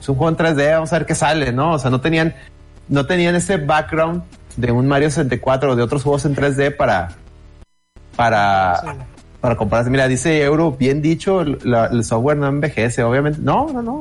[0.00, 1.72] es un juego en 3D, vamos a ver qué sale, ¿no?
[1.72, 2.34] O sea, no tenían,
[2.88, 4.22] no tenían ese background
[4.56, 7.10] de un Mario 64 o de otros juegos en 3D para,
[8.16, 8.86] para, sí.
[9.40, 9.90] para compararse.
[9.90, 13.38] Mira, dice Euro, bien dicho, la, el software no envejece, obviamente.
[13.40, 14.00] No, no, no.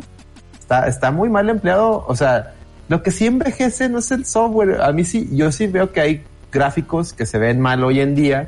[0.71, 2.05] Está, está muy mal empleado.
[2.07, 2.53] O sea,
[2.87, 4.81] lo que sí envejece no es el software.
[4.81, 8.15] A mí sí, yo sí veo que hay gráficos que se ven mal hoy en
[8.15, 8.47] día,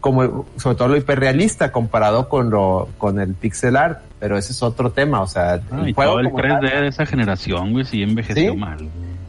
[0.00, 4.62] como sobre todo lo hiperrealista comparado con lo con el pixel art, pero ese es
[4.64, 7.84] otro tema, o sea, ah, el juego todo el 3D tal, de esa generación, güey,
[7.84, 8.56] sí envejeció ¿Sí?
[8.56, 8.88] mal,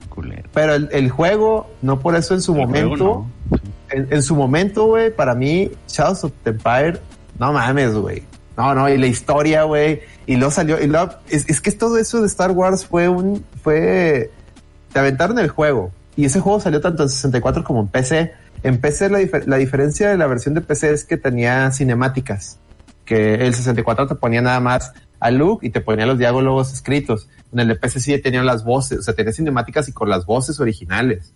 [0.09, 0.49] culero.
[0.53, 2.95] Pero el, el, juego, no por eso en su el momento,
[3.51, 3.59] no.
[3.91, 6.99] en, en, su momento, güey, para mí, Shadows of the Empire,
[7.37, 8.23] no mames, güey.
[8.55, 11.97] No, no, y la historia, güey, y luego salió, y luego, es, es que todo
[11.97, 14.29] eso de Star Wars fue un, fue,
[14.93, 18.33] te aventaron el juego, y ese juego salió tanto en 64 como en PC.
[18.63, 22.59] En PC la, la, diferencia de la versión de PC es que tenía cinemáticas.
[23.05, 27.29] Que el 64 te ponía nada más a Luke y te ponía los diálogos escritos.
[27.53, 30.25] En el de PC sí tenía las voces, o sea, tenía cinemáticas y con las
[30.25, 31.33] voces originales.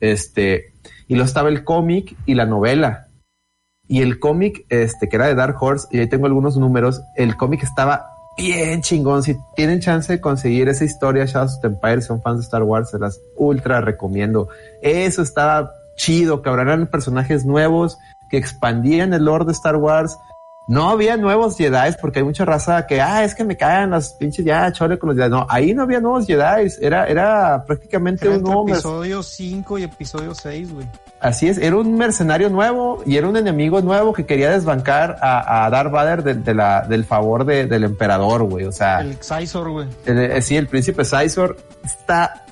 [0.00, 0.74] Este,
[1.08, 3.08] y luego estaba el cómic y la novela.
[3.88, 7.36] Y el cómic, este, que era de Dark Horse, y ahí tengo algunos números, el
[7.36, 9.22] cómic estaba bien chingón.
[9.22, 12.62] Si tienen chance de conseguir esa historia, Shadows of the Empire, son fans de Star
[12.62, 14.48] Wars, se las ultra recomiendo.
[14.82, 16.68] Eso estaba chido, cabrón.
[16.68, 17.98] Eran personajes nuevos
[18.30, 20.16] que expandían el lore de Star Wars.
[20.70, 24.12] No había nuevos Jedi porque hay mucha raza que, ah, es que me caen las
[24.12, 25.28] pinches ya chole con los Jedi.
[25.28, 26.72] No, ahí no había nuevos Jedi.
[26.80, 28.68] Era, era prácticamente era un nuevo.
[28.68, 30.86] Episodio 5 y episodio 6, güey.
[31.18, 35.66] Así es, era un mercenario nuevo y era un enemigo nuevo que quería desbancar a,
[35.66, 38.64] a Darth Vader de, de la, del favor de, del emperador, güey.
[38.64, 39.88] O sea, el Caesar, güey.
[40.40, 42.44] Sí, el príncipe Caesar está,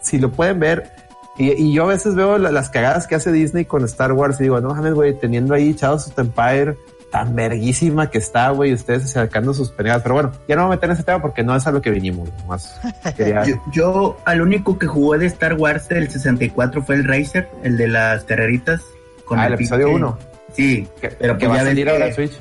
[0.00, 0.92] si lo pueden ver,
[1.36, 4.44] y, y, yo a veces veo las cagadas que hace Disney con Star Wars y
[4.44, 6.76] digo, no mames, güey, teniendo ahí Shadows of Empire
[7.10, 10.02] tan verguísima que está, güey, ustedes acercando sus peleas.
[10.02, 11.72] Pero bueno, ya no me voy a meter en ese tema porque no es a
[11.72, 12.28] lo que vinimos.
[12.46, 12.80] Más
[13.16, 13.44] quería...
[13.44, 17.76] yo, yo, al único que jugó de Star Wars del 64 fue el Racer, el
[17.76, 18.82] de las carreritas.
[19.24, 20.18] Con ah, el, el episodio 1.
[20.52, 22.32] Sí, que, pero que pues va a salir ahora Switch.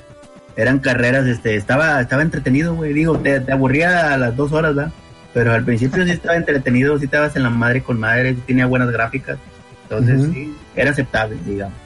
[0.55, 2.93] Eran carreras, este, estaba, estaba entretenido, güey.
[2.93, 4.93] Digo, te, te, aburría a las dos horas, ¿verdad?
[5.33, 8.89] Pero al principio sí estaba entretenido, sí estabas en la madre con madre, tenía buenas
[8.89, 9.37] gráficas.
[9.83, 11.77] Entonces, sí, era aceptable, digamos.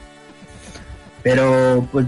[1.23, 2.05] Pero, pues,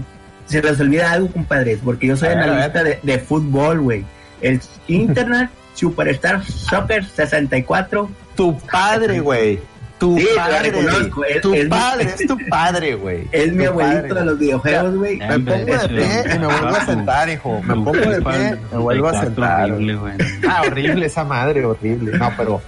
[0.52, 4.04] se les olvida algo, compadres, porque yo soy analista de, de fútbol, güey.
[4.40, 8.10] El Internet Superstar Soccer 64.
[8.36, 9.60] Tu padre, güey.
[9.98, 10.72] Tu padre,
[11.40, 13.28] tu padre, es tu padre, güey.
[13.30, 15.16] Es mi abuelito de los videojuegos, güey.
[15.18, 17.62] Me pongo de pie y me vuelvo a sentar, hijo.
[17.62, 19.70] Me pongo de pie y me vuelvo a sentar.
[19.70, 20.14] Horrible, güey.
[20.48, 22.18] Ah, horrible esa madre, horrible.
[22.18, 22.60] No, pero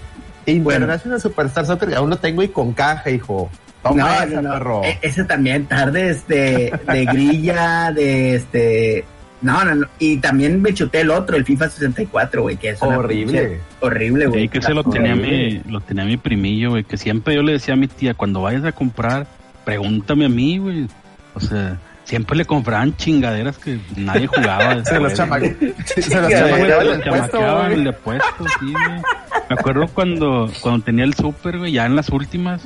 [0.46, 3.50] International Superstar Soccer aún lo tengo y con caja, hijo.
[3.84, 4.82] Toma no, no, no.
[4.82, 9.04] E-, ese también tarde este de grilla, de este
[9.44, 9.86] no, no, no.
[9.98, 13.60] Y también me chuté el otro, el FIFA 64, güey, que es horrible.
[13.80, 14.42] horrible, güey.
[14.42, 17.52] Sí, que se lo tenía, mi, lo tenía mi primillo, güey, que siempre yo le
[17.52, 19.26] decía a mi tía, cuando vayas a comprar,
[19.66, 20.86] pregúntame a mí, güey.
[21.34, 24.82] O sea, siempre le compraban chingaderas que nadie jugaba.
[24.84, 29.02] se los chamaqueaban el depuesto, sí, güey.
[29.50, 32.62] Me acuerdo cuando, cuando tenía el super, güey, ya en las últimas,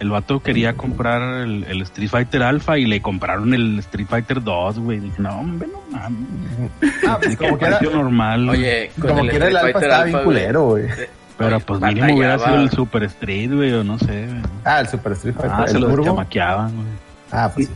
[0.00, 4.78] el vato quería comprar el, Street Fighter Alpha y le compraron el Street Fighter 2,
[4.78, 4.98] güey.
[4.98, 6.28] Dije, no, hombre, no mames.
[7.06, 8.48] Ah, pues como que era normal.
[8.48, 10.86] Oye, como que era el Alpha estaba bien culero, güey.
[11.36, 14.26] Pero pues mínimo hubiera sido el Super Street, güey, o no sé.
[14.64, 15.52] Ah, el Super Street Fighter.
[15.52, 16.88] Ah, se lo chamaqueaban, güey.
[17.30, 17.72] Ah, pues sí.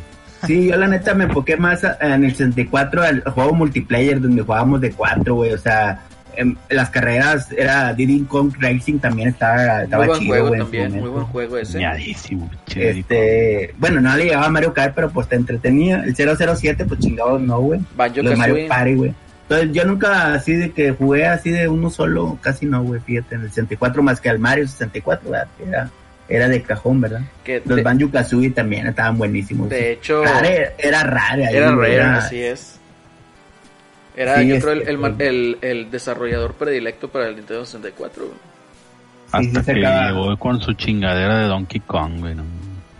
[0.46, 4.80] Sí, yo la neta me enfoqué más en el 64 al juego multiplayer donde jugábamos
[4.80, 5.52] de cuatro, güey.
[5.52, 6.02] O sea,
[6.36, 11.08] en las carreras era Diddy Kong Racing también estaba, estaba muy buen juego también, muy
[11.08, 11.80] buen juego ese.
[12.74, 16.04] Este, bueno, no le llevaba a Mario Kart, pero pues te entretenía.
[16.04, 17.80] El 007, pues chingados no, güey.
[18.16, 19.14] Los Mario Party, güey.
[19.42, 23.34] Entonces yo nunca así de que jugué así de uno solo, casi no, güey, fíjate,
[23.34, 25.48] en el 64 más que al Mario 64, ¿verdad?
[25.66, 25.90] Era,
[26.28, 27.20] era de cajón, ¿verdad?
[27.44, 29.68] Que Los Banjo Kazooie también estaban buenísimos.
[29.68, 31.42] De hecho, era raro.
[31.42, 32.80] Era raro, así es.
[34.16, 38.30] Era, yo creo, el, el, el, desarrollador predilecto para el Nintendo 64.
[39.32, 42.34] Hasta que llegó con su chingadera de Donkey Kong, güey.
[42.36, 42.44] ¿no?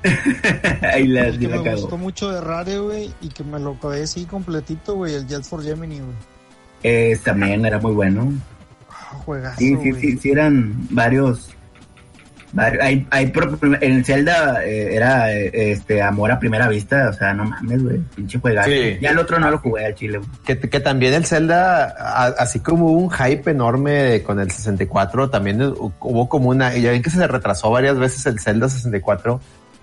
[0.93, 4.25] Ahí la, que me gustó mucho de Rare, güey, y que me lo acabé así
[4.25, 6.15] completito, güey, el Jet for Gemini, güey.
[6.83, 8.33] Eh, también era muy bueno.
[8.91, 11.54] Ah, juegazo, sí, sí, sí, sí, eran varios
[12.57, 13.33] hay, hay
[13.81, 17.99] en Zelda eh, era eh, este amor a primera vista, o sea, no mames, güey,
[18.15, 18.71] pinche juegazo.
[19.01, 21.85] Ya el otro no lo jugué al chile, Que, que también el Zelda,
[22.39, 27.03] así como hubo un hype enorme con el 64, también hubo como una, ya ven
[27.03, 29.41] que se retrasó varias veces el Zelda 64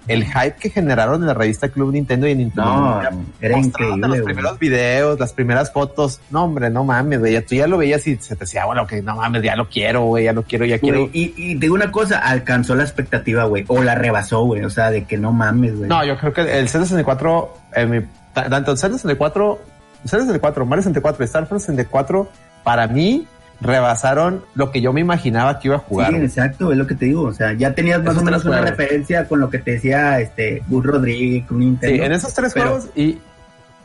[0.08, 2.72] el hype que generaron en la revista Club Nintendo y en Nintendo.
[2.72, 3.02] No,
[3.40, 4.08] era increíble.
[4.08, 6.20] Los primeros videos, las primeras fotos.
[6.30, 7.40] No, hombre, no mames, güey.
[7.46, 10.04] Tú ya lo veías y se te decía, bueno, que no mames, ya lo quiero,
[10.06, 11.10] güey, ya lo quiero, ya quiero.
[11.14, 14.64] Y, y digo una cosa, alcanzó la expectativa, güey, o la rebasó, güey.
[14.64, 15.90] O sea, de que no mames, güey.
[15.90, 19.60] No, yo creo que el Zelda 64, eh, tanto el Zelda 64,
[20.06, 22.30] Zelda 64, Mario 64 y Star Wars 64,
[22.64, 23.28] para mí
[23.62, 26.12] rebasaron lo que yo me imaginaba que iba a jugar.
[26.12, 27.24] Sí, exacto, es lo que te digo.
[27.24, 30.64] O sea, ya tenías más o menos una referencia con lo que te decía este
[30.68, 31.96] Gus Rodríguez, con Nintendo.
[31.96, 33.20] Sí, en esos tres juegos y,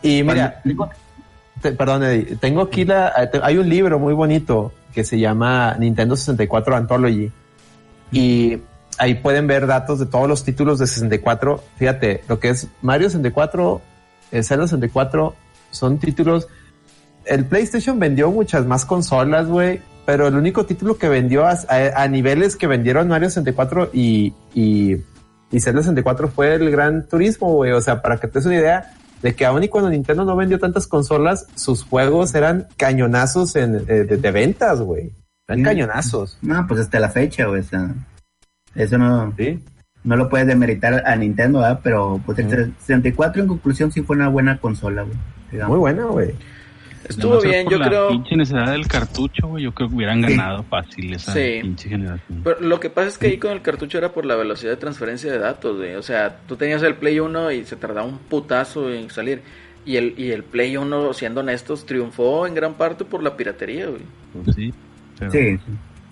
[0.02, 0.62] y mira,
[1.76, 2.02] perdón,
[2.40, 3.12] tengo aquí la,
[3.42, 7.30] hay un libro muy bonito que se llama Nintendo 64 Anthology
[8.10, 8.58] y
[8.98, 11.62] ahí pueden ver datos de todos los títulos de 64.
[11.76, 13.82] Fíjate, lo que es Mario 64,
[14.32, 15.34] el Zelda 64
[15.70, 16.48] son títulos
[17.26, 22.56] el PlayStation vendió muchas más consolas, güey, pero el único título que vendió a, niveles
[22.56, 24.96] que vendieron Mario 64 y, y,
[25.50, 27.72] y Zelda 64 fue el Gran Turismo, güey.
[27.72, 30.36] O sea, para que te des una idea de que aún y cuando Nintendo no
[30.36, 35.12] vendió tantas consolas, sus juegos eran cañonazos en, eh, de, ventas, güey.
[35.48, 36.38] Eran cañonazos.
[36.42, 37.62] No, pues hasta la fecha, güey.
[38.74, 39.62] eso no, ¿Sí?
[40.04, 41.80] no lo puedes demeritar a Nintendo, ¿verdad?
[41.82, 45.66] Pero pues el 64 en conclusión sí fue una buena consola, güey.
[45.66, 46.32] Muy buena, güey.
[47.08, 48.08] Estuvo bien, yo la creo.
[48.08, 52.40] pinche necesidad del cartucho, yo creo que hubieran ganado fácil esa pinche generación.
[52.44, 54.76] Pero lo que pasa es que ahí con el cartucho era por la velocidad de
[54.76, 55.94] transferencia de datos, güey.
[55.94, 59.42] O sea, tú tenías el Play 1 y se tardaba un putazo en salir.
[59.84, 63.86] Y el, y el Play 1, siendo honestos, triunfó en gran parte por la piratería,
[63.86, 64.02] güey.
[64.44, 64.74] Pues sí.
[65.30, 65.58] Sí.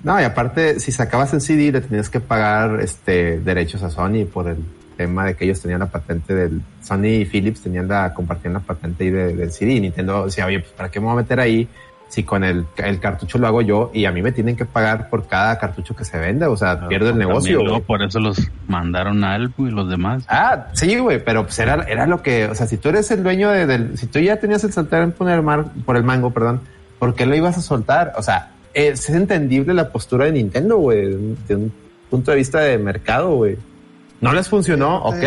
[0.05, 4.27] No, y aparte, si sacabas el CD, le tenías que pagar este derechos a Sony
[4.31, 4.59] por el
[4.97, 8.61] tema de que ellos tenían la patente del Sony y Philips tenían la compartían la
[8.61, 11.69] patente ahí del CD Nintendo decía oye pues para qué me voy a meter ahí
[12.09, 15.09] si con el, el cartucho lo hago yo y a mí me tienen que pagar
[15.11, 18.39] por cada cartucho que se vende o sea pierdo el negocio por eso los
[18.69, 20.25] mandaron a él y los demás.
[20.29, 23.23] Ah sí güey pero pues era, era lo que o sea si tú eres el
[23.23, 26.61] dueño de, del si tú ya tenías el en poner mar, por el mango perdón
[26.99, 28.13] ¿por qué lo ibas a soltar?
[28.17, 31.73] o sea es entendible la postura de Nintendo güey de un
[32.11, 33.57] punto de vista de mercado güey
[34.21, 35.25] no les funcionó, ok.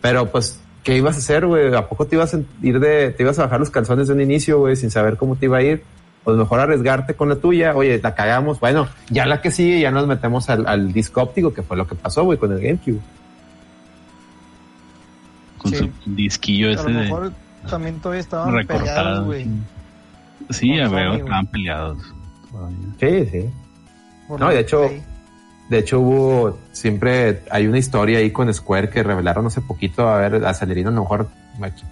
[0.00, 1.74] Pero pues, ¿qué ibas a hacer, güey?
[1.74, 4.20] ¿A poco te ibas a ir de, te ibas a bajar los calzones de un
[4.20, 5.82] inicio, güey, sin saber cómo te iba a ir?
[6.28, 9.90] pues mejor arriesgarte con la tuya, oye, la cagamos, bueno, ya la que sigue, ya
[9.90, 13.00] nos metemos al, al disco óptico, que fue lo que pasó, güey, con el GameCube.
[15.56, 16.82] Con su disquillo ese.
[16.82, 17.32] A lo mejor
[17.70, 19.46] también todavía estaban peleados, güey.
[20.50, 21.98] Sí, a ver, estaban peleados.
[23.00, 23.50] Sí, sí.
[24.28, 24.90] no, de hecho,
[25.68, 30.18] de hecho hubo, siempre hay una historia ahí con Square que revelaron hace poquito, a
[30.18, 31.28] ver, a Celerino a lo mejor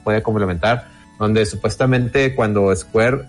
[0.05, 0.89] puede complementar,
[1.19, 3.27] donde supuestamente cuando Square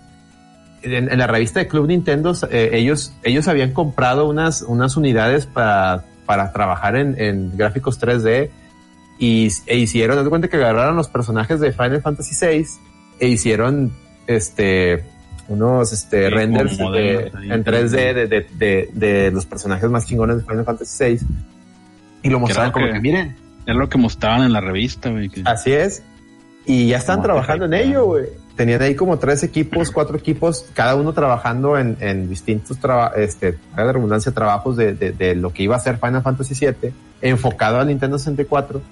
[0.82, 6.04] en, la revista de Club Nintendo, eh, ellos, ellos habían comprado unas, unas unidades para,
[6.24, 8.50] para trabajar en, gráficos 3D
[9.18, 12.66] y, e hicieron, de cuenta que agarraron los personajes de Final Fantasy VI
[13.18, 13.92] e hicieron
[14.26, 15.04] este
[15.48, 21.04] unos este renders en 3D de, de, de, los personajes más chingones de Final Fantasy
[21.04, 21.18] VI
[22.22, 23.36] y lo mostraron como que, miren.
[23.66, 25.30] Es lo que mostraban en la revista, güey.
[25.44, 26.02] Así es.
[26.64, 28.26] Y ya están trabajando en ello, güey
[28.58, 33.52] tenían ahí como tres equipos, cuatro equipos, cada uno trabajando en, en distintos trabajos, este,
[33.52, 36.92] de redundancia, trabajos de, de, de, lo que iba a ser Final Fantasy VII,
[37.22, 38.82] enfocado al Nintendo 64.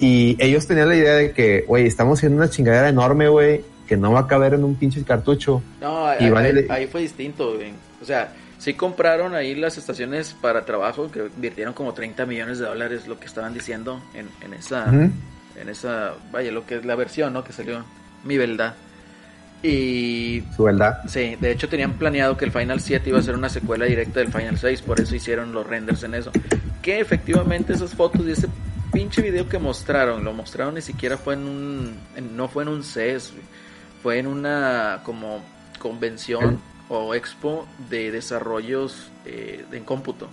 [0.00, 3.96] Y ellos tenían la idea de que, güey, estamos haciendo una chingadera enorme, güey, que
[3.96, 5.62] no va a caber en un pinche cartucho.
[5.80, 6.32] No, ahí,
[6.68, 7.72] ahí, fue distinto, güey.
[8.00, 12.66] O sea, sí compraron ahí las estaciones para trabajo, que invirtieron como 30 millones de
[12.66, 16.94] dólares, lo que estaban diciendo en, en esa, en esa, vaya, lo que es la
[16.94, 17.44] versión, ¿no?
[17.44, 17.84] Que salió
[18.24, 18.74] mi verdad.
[19.62, 20.42] Y.
[20.54, 21.00] Su verdad.
[21.08, 24.20] Sí, de hecho tenían planeado que el Final 7 iba a ser una secuela directa
[24.20, 26.30] del Final 6, por eso hicieron los renders en eso.
[26.82, 28.48] Que efectivamente esas fotos y ese
[28.92, 31.96] pinche video que mostraron, lo mostraron ni siquiera fue en un.
[32.36, 33.32] no fue en un CES,
[34.04, 35.42] fue en una como
[35.78, 36.60] convención
[36.90, 40.28] o expo de desarrollos eh, en cómputo.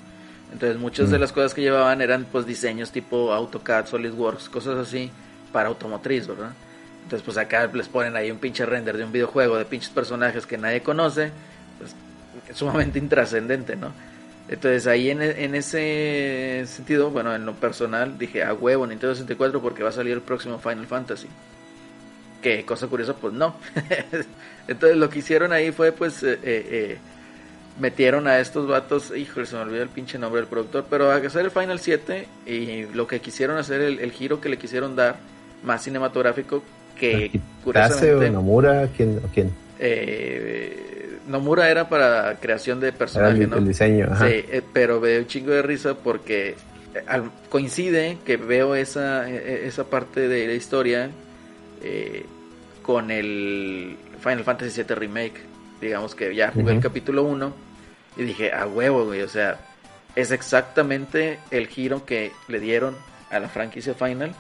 [0.52, 1.22] Entonces muchas de mm.
[1.22, 5.10] las cosas que llevaban eran pues diseños tipo AutoCAD, SolidWorks, cosas así
[5.54, 6.52] para automotriz, ¿verdad?
[7.04, 10.46] Entonces, pues acá les ponen ahí un pinche render de un videojuego de pinches personajes
[10.46, 11.32] que nadie conoce,
[11.80, 11.96] pues
[12.50, 13.94] es sumamente intrascendente, ¿no?
[14.50, 19.62] Entonces ahí en, en, ese sentido, bueno, en lo personal dije, a huevo Nintendo 64
[19.62, 21.30] porque va a salir el próximo Final Fantasy.
[22.42, 23.56] Que cosa curiosa, pues no.
[24.68, 26.98] Entonces lo que hicieron ahí fue pues eh, eh, eh,
[27.80, 31.16] metieron a estos vatos, híjole, se me olvidó el pinche nombre del productor, pero a
[31.16, 34.96] hacer el Final 7 y lo que quisieron hacer, el, el giro que le quisieron
[34.96, 35.18] dar
[35.64, 36.64] más cinematográfico,
[36.98, 38.28] que curiosamente...
[38.28, 38.88] o Nomura?
[38.96, 39.20] ¿Quién?
[39.24, 39.52] O quién?
[39.80, 43.58] Eh, Nomura era para creación de personajes, ¿no?
[43.58, 46.56] El diseño, Sí, eh, pero veo un chingo de risa porque
[46.94, 51.10] eh, coincide que veo esa, esa parte de la historia
[52.82, 55.42] con el Final Fantasy VII Remake.
[55.80, 57.54] Digamos que ya jugué el capítulo 1
[58.18, 59.60] y dije, a huevo, güey, o sea,
[60.16, 62.96] es exactamente el giro que le dieron
[63.32, 64.36] a la franquicia Final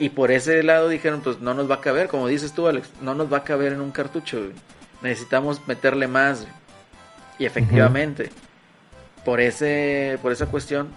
[0.00, 2.90] y por ese lado dijeron, pues no nos va a caber, como dices tú, Alex,
[3.02, 4.40] no nos va a caber en un cartucho.
[5.02, 6.46] Necesitamos meterle más.
[7.38, 8.30] Y efectivamente,
[9.26, 10.88] por ese por esa cuestión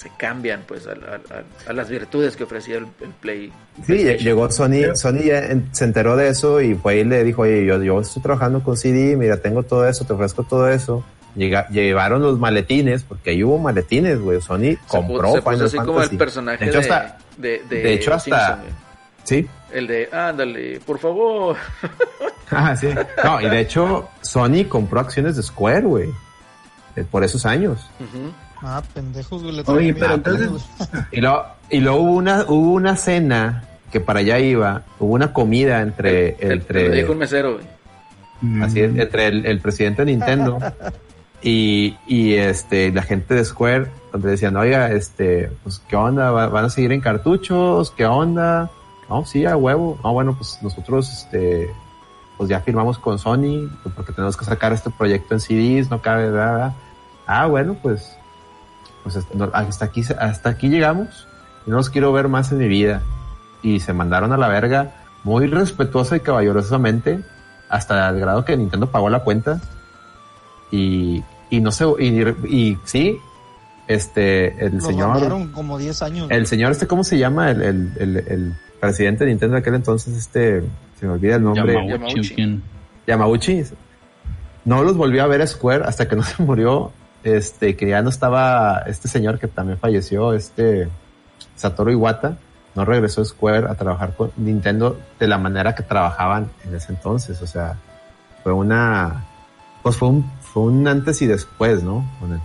[0.00, 2.86] se cambian pues a, las virtudes que ofrecía el,
[3.20, 3.52] Play.
[3.86, 7.66] Sí, llegó Sony, Sony ya se enteró de eso y fue y le dijo, oye,
[7.66, 11.04] yo, yo estoy trabajando con CD, mira, tengo todo eso, te ofrezco todo eso.
[11.36, 14.40] Llega, llevaron los maletines, porque ahí hubo maletines, güey.
[14.40, 16.64] Sony compró se puso así como el personaje
[17.36, 18.62] de, de, hecho, hasta.
[19.24, 19.46] Sí.
[19.70, 21.56] El de, ándale, por favor.
[22.50, 22.88] ah, sí.
[23.22, 26.10] No, y de hecho, Sony compró acciones de Square, güey.
[26.96, 27.88] Eh, por esos años.
[28.62, 29.62] Ah, pendejos, güey.
[29.66, 30.50] Oye, pero entonces.
[31.12, 35.32] y luego, y luego hubo una, hubo una cena que para allá iba, hubo una
[35.32, 36.36] comida entre.
[36.40, 38.62] El, entre dijo un mesero, güey.
[38.62, 40.58] Así es, entre el, el presidente de Nintendo
[41.42, 46.30] y, y este, la gente de Square, donde decían, oiga, este, pues, ¿qué onda?
[46.30, 47.90] ¿Van a seguir en cartuchos?
[47.90, 48.70] ¿Qué onda?
[49.10, 49.98] No, sí, a huevo.
[50.02, 51.68] No, bueno, pues nosotros, este,
[52.38, 56.00] pues ya firmamos con Sony, pues, porque tenemos que sacar este proyecto en CDs, no
[56.00, 56.74] cabe nada.
[57.26, 58.16] Ah, bueno, pues,
[59.02, 59.18] pues
[59.52, 61.26] hasta aquí, hasta aquí llegamos.
[61.66, 63.02] Y no los quiero ver más en mi vida.
[63.62, 64.92] Y se mandaron a la verga
[65.24, 67.20] muy respetuosa y caballerosamente,
[67.68, 69.60] hasta el grado que Nintendo pagó la cuenta
[70.70, 73.18] y, y no sé, y, y sí,
[73.88, 75.50] este, el señor.
[75.52, 76.30] como 10 años.
[76.30, 77.50] El señor, este, ¿cómo se llama?
[77.50, 80.62] El, el, el, el presidente de Nintendo de aquel entonces, este,
[80.98, 81.74] se me olvida el nombre.
[81.88, 82.62] Yamauchi.
[83.06, 83.64] Yamauchi.
[84.64, 86.92] No los volvió a ver a Square hasta que no se murió.
[87.22, 90.88] Este, que ya no estaba este señor que también falleció, este
[91.56, 92.38] Satoru Iwata.
[92.74, 96.92] No regresó a Square a trabajar con Nintendo de la manera que trabajaban en ese
[96.92, 97.42] entonces.
[97.42, 97.76] O sea,
[98.42, 99.26] fue una,
[99.82, 102.04] pues fue un fue un antes y después, ¿no?
[102.20, 102.40] Con,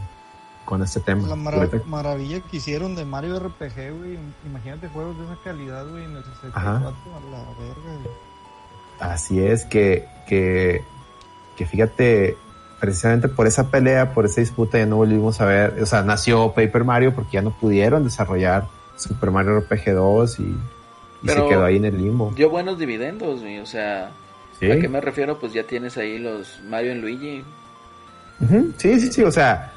[0.66, 1.28] con este tema.
[1.28, 4.18] La maravilla que hicieron de Mario RPG, güey.
[4.46, 8.10] Imagínate juegos de esa calidad, güey, en el 64 a la verga,
[9.00, 10.82] Así es, que, que
[11.56, 12.38] que fíjate,
[12.86, 16.52] precisamente por esa pelea, por esa disputa, ya no volvimos a ver, o sea, nació
[16.54, 20.56] Paper Mario porque ya no pudieron desarrollar Super Mario RPG 2 y,
[21.26, 22.32] se quedó ahí en el limbo.
[22.36, 25.40] Dio buenos dividendos, o sea, ¿a qué me refiero?
[25.40, 27.44] Pues ya tienes ahí los Mario y Luigi.
[28.78, 29.74] Sí, sí, sí, o sea,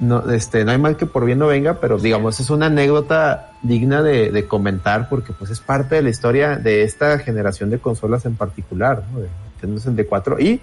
[0.00, 3.52] no, este, no hay mal que por bien no venga, pero digamos, es una anécdota
[3.62, 8.26] digna de, comentar porque pues es parte de la historia de esta generación de consolas
[8.26, 9.20] en particular, ¿no?
[9.20, 9.28] De
[9.60, 10.60] Nintendo 64 y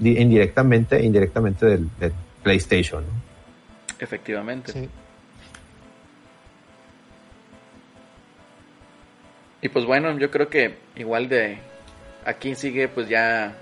[0.00, 1.88] indirectamente, indirectamente del,
[2.42, 3.04] PlayStation.
[3.98, 4.88] Efectivamente.
[9.62, 11.58] Y pues bueno, yo creo que igual de
[12.24, 13.54] aquí sigue pues ya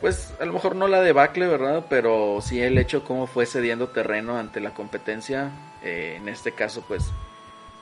[0.00, 1.86] pues a lo mejor no la debacle, ¿verdad?
[1.88, 5.52] Pero sí el hecho cómo fue cediendo terreno ante la competencia.
[5.84, 7.04] Eh, en este caso, pues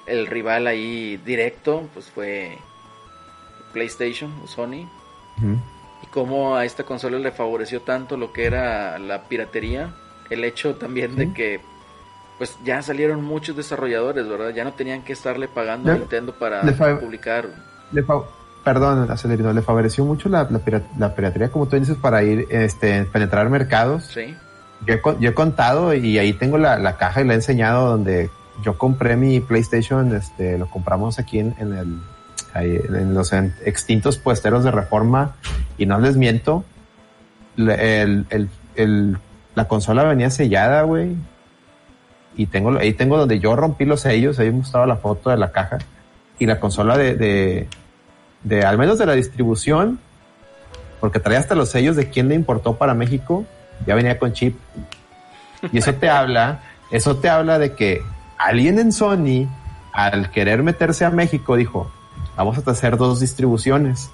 [0.07, 2.59] el rival ahí directo, pues fue
[3.73, 4.87] PlayStation o Sony.
[6.03, 9.95] Y cómo a esta consola le favoreció tanto lo que era la piratería.
[10.29, 11.61] El hecho también de que
[12.39, 14.51] pues ya salieron muchos desarrolladores, ¿verdad?
[14.51, 16.63] Ya no tenían que estarle pagando a Nintendo para
[16.99, 17.49] publicar
[18.65, 20.49] perdón, Acelerino, le favoreció mucho la,
[20.99, 24.05] la, piratería, como tú dices, para ir, este, penetrar mercados.
[24.05, 24.37] Sí.
[24.87, 28.31] Yo he, contado y ahí tengo la, caja y la he enseñado donde
[28.63, 31.99] yo compré mi PlayStation, este, lo compramos aquí en, el,
[32.55, 35.37] en los extintos puesteros de reforma
[35.79, 36.65] y no les miento,
[37.57, 38.25] la
[39.69, 41.17] consola venía sellada, güey.
[42.37, 45.37] Y tengo, ahí tengo donde yo rompí los sellos, ahí he mostrado la foto de
[45.37, 45.79] la caja.
[46.39, 47.67] Y la consola de,
[48.43, 49.99] de al menos de la distribución,
[51.01, 53.45] porque traía hasta los sellos de quién le importó para México,
[53.87, 54.57] ya venía con chip.
[55.73, 56.61] Y eso te habla,
[56.91, 58.03] eso te habla de que
[58.39, 59.49] alguien en Sony,
[59.93, 61.91] al querer meterse a México, dijo,
[62.45, 64.11] vamos a hacer dos distribuciones.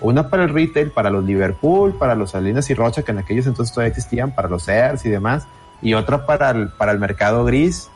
[0.00, 3.46] Una para el retail, para los Liverpool, para los Salinas y Rocha, que en aquellos
[3.46, 5.46] entonces todavía existían, para los Sears y demás.
[5.82, 7.90] Y otra para el, para el mercado gris,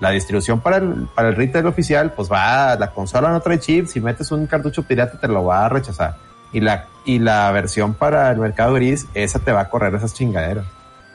[0.00, 3.86] la distribución para el, para el retail oficial, pues va, la consola no trae chip,
[3.86, 6.16] si metes un cartucho pirata te lo va a rechazar.
[6.52, 10.14] Y la, y la versión para el mercado gris, esa te va a correr esas
[10.14, 10.66] chingaderas.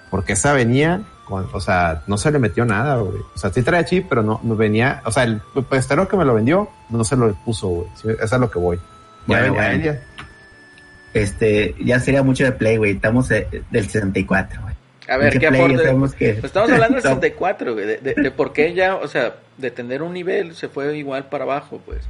[0.10, 3.20] Porque esa venía con, o sea, no se le metió nada, güey.
[3.36, 6.26] O sea, sí trae chip, pero no, no venía, o sea, el pestero que me
[6.26, 7.88] lo vendió, no se lo puso, güey.
[8.22, 8.80] Eso es lo que voy.
[9.28, 10.02] Ya, ya,
[11.14, 12.91] Este, ya sería mucho de play, güey.
[12.94, 14.76] Estamos del 64, güey.
[15.10, 15.94] A ver, ¿qué aporte?
[15.94, 20.02] Pues estamos hablando del 64, güey, de, de, por qué ya, o sea, de tener
[20.02, 22.02] un nivel se fue igual para abajo, pues.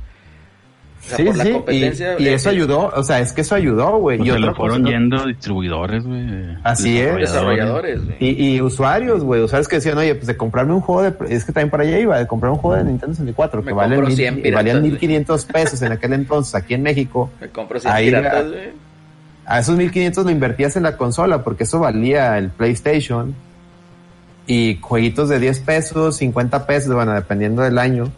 [1.08, 3.98] O sea, sí, por la competencia, y, eso ayudó, o sea, es que eso ayudó,
[3.98, 4.18] güey.
[4.18, 6.58] Pues y lo fueron yendo distribuidores, güey.
[6.64, 7.16] Así es.
[7.16, 8.18] Desarrolladores, güey.
[8.20, 9.42] Y, y usuarios, güey.
[9.42, 11.14] Usuarios que decían, oye, pues de comprarme un juego de...
[11.34, 14.02] Es que también para allá iba, de comprar un juego de Nintendo 64 que vale
[14.02, 17.32] mil, valían 1500 pesos en aquel entonces aquí en México.
[17.42, 18.88] Me compro 100 piratas, güey
[19.48, 23.34] a esos 1500 lo invertías en la consola porque eso valía el PlayStation
[24.46, 28.12] y jueguitos de 10 pesos, 50 pesos, bueno, dependiendo del año.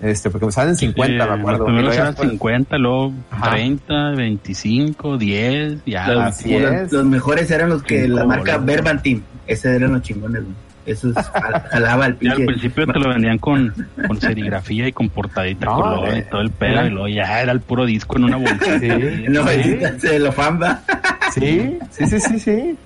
[0.00, 1.64] Este, porque me salen 50, me acuerdo.
[1.64, 3.12] Primero eran 50, luego
[3.42, 6.08] 30, 25, 10, ya.
[6.08, 6.92] Los, así es.
[6.92, 10.54] los mejores eran los que la marca Verbantim, ese eran los chingones, güey.
[10.86, 11.16] Eso es,
[11.70, 12.36] jalaba el pinche.
[12.36, 13.74] al principio te lo vendían con,
[14.06, 17.60] con serigrafía y con portadita color y todo el pedo, y luego ya era el
[17.60, 18.78] puro disco en una bolsita.
[18.80, 19.46] Sí, no,
[19.98, 20.82] se lo famba.
[21.28, 22.78] Sí, sí, sí, sí, sí.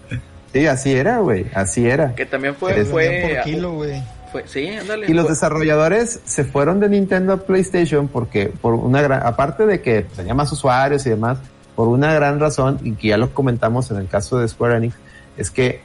[0.52, 2.12] Sí, así era, güey, así era.
[2.12, 4.02] Que también fue, fue por kilo, güey.
[4.46, 4.70] Sí.
[5.06, 9.80] Y los desarrolladores se fueron de Nintendo a PlayStation porque, por una gran, aparte de
[9.80, 11.38] que tenía más usuarios y demás,
[11.74, 14.94] por una gran razón, y que ya lo comentamos en el caso de Square Enix,
[15.36, 15.80] es que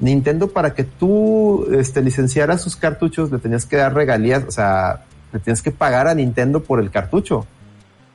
[0.00, 5.04] Nintendo para que tú este, licenciaras sus cartuchos le tenías que dar regalías, o sea,
[5.32, 7.46] le tenías que pagar a Nintendo por el cartucho.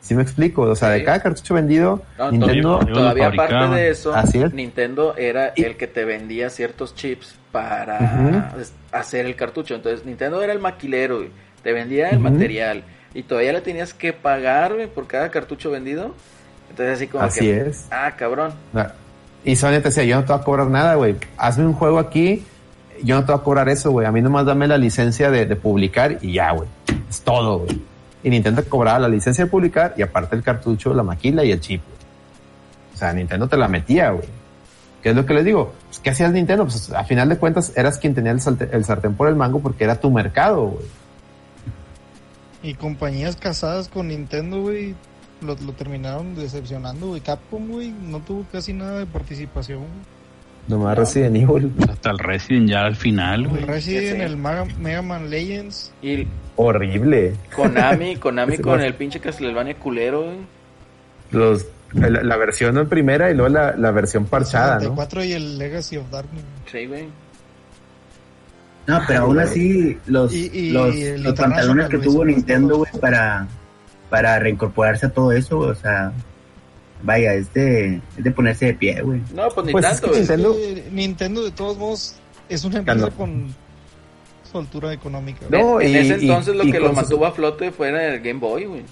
[0.06, 0.62] ¿Sí me explico?
[0.62, 2.78] O sea, de cada cartucho vendido, Nintendo...
[2.86, 4.14] Todavía, aparte de eso,
[4.54, 8.54] Nintendo era el que te vendía ciertos chips para
[8.92, 9.74] hacer el cartucho.
[9.74, 11.26] Entonces, Nintendo era el maquilero,
[11.64, 12.84] te vendía el material
[13.16, 16.14] y todavía le tenías que pagar por cada cartucho vendido.
[16.70, 17.88] Entonces, así como así es.
[17.90, 18.54] Ah, cabrón.
[18.76, 18.92] Ah,
[19.44, 21.16] y Sony te decía, yo no te voy a cobrar nada, güey.
[21.36, 22.46] Hazme un juego aquí,
[23.02, 24.06] yo no te voy a cobrar eso, güey.
[24.06, 26.70] A mí nomás dame la licencia de, publicar y ya, güey.
[27.10, 27.82] Es todo, güey.
[28.26, 31.62] Y Nintendo cobraba la licencia de publicar y aparte el cartucho, la maquila y el
[31.62, 31.84] chip.
[32.96, 34.28] O sea, Nintendo te la metía, güey.
[35.04, 35.76] ¿Qué es lo que les digo?
[35.86, 36.64] Pues, ¿Qué hacías Nintendo?
[36.64, 40.00] Pues a final de cuentas eras quien tenía el, sartén por el mango porque era
[40.00, 40.86] tu mercado, güey.
[42.64, 44.96] Y compañías casadas con Nintendo, güey,
[45.42, 47.22] lo, terminaron decepcionando, güey.
[47.22, 49.84] Capcom, güey, no tuvo casi nada de participación.
[50.68, 51.72] Nomás Resident Evil.
[51.90, 53.62] Hasta el Resident ya al final, güey.
[53.62, 55.94] El Resident, el Mega, Man Legends.
[56.02, 57.36] Y Horrible.
[57.56, 60.38] Konami, Konami con el pinche Castlevania culero, güey.
[61.32, 65.58] Los La, versión en primera y luego la, la versión parchada, el 4 y el
[65.58, 66.44] Legacy of Darkness.
[66.72, 67.08] Sí, güey.
[68.88, 73.48] No, pero aún así, los, los, pantalones que tuvo Nintendo, güey, para,
[74.10, 76.12] para reincorporarse a todo eso, o sea,
[77.06, 79.22] vaya, es de, es de ponerse de pie, güey.
[79.34, 80.12] No, pues ni pues tanto.
[80.12, 80.56] Nintendo...
[80.92, 82.16] Nintendo, de todos modos,
[82.50, 83.54] es una empresa con
[84.52, 85.46] soltura económica.
[85.50, 88.84] No, en, ese entonces lo que lo mantuvo a flote fue el Game Boy, güey.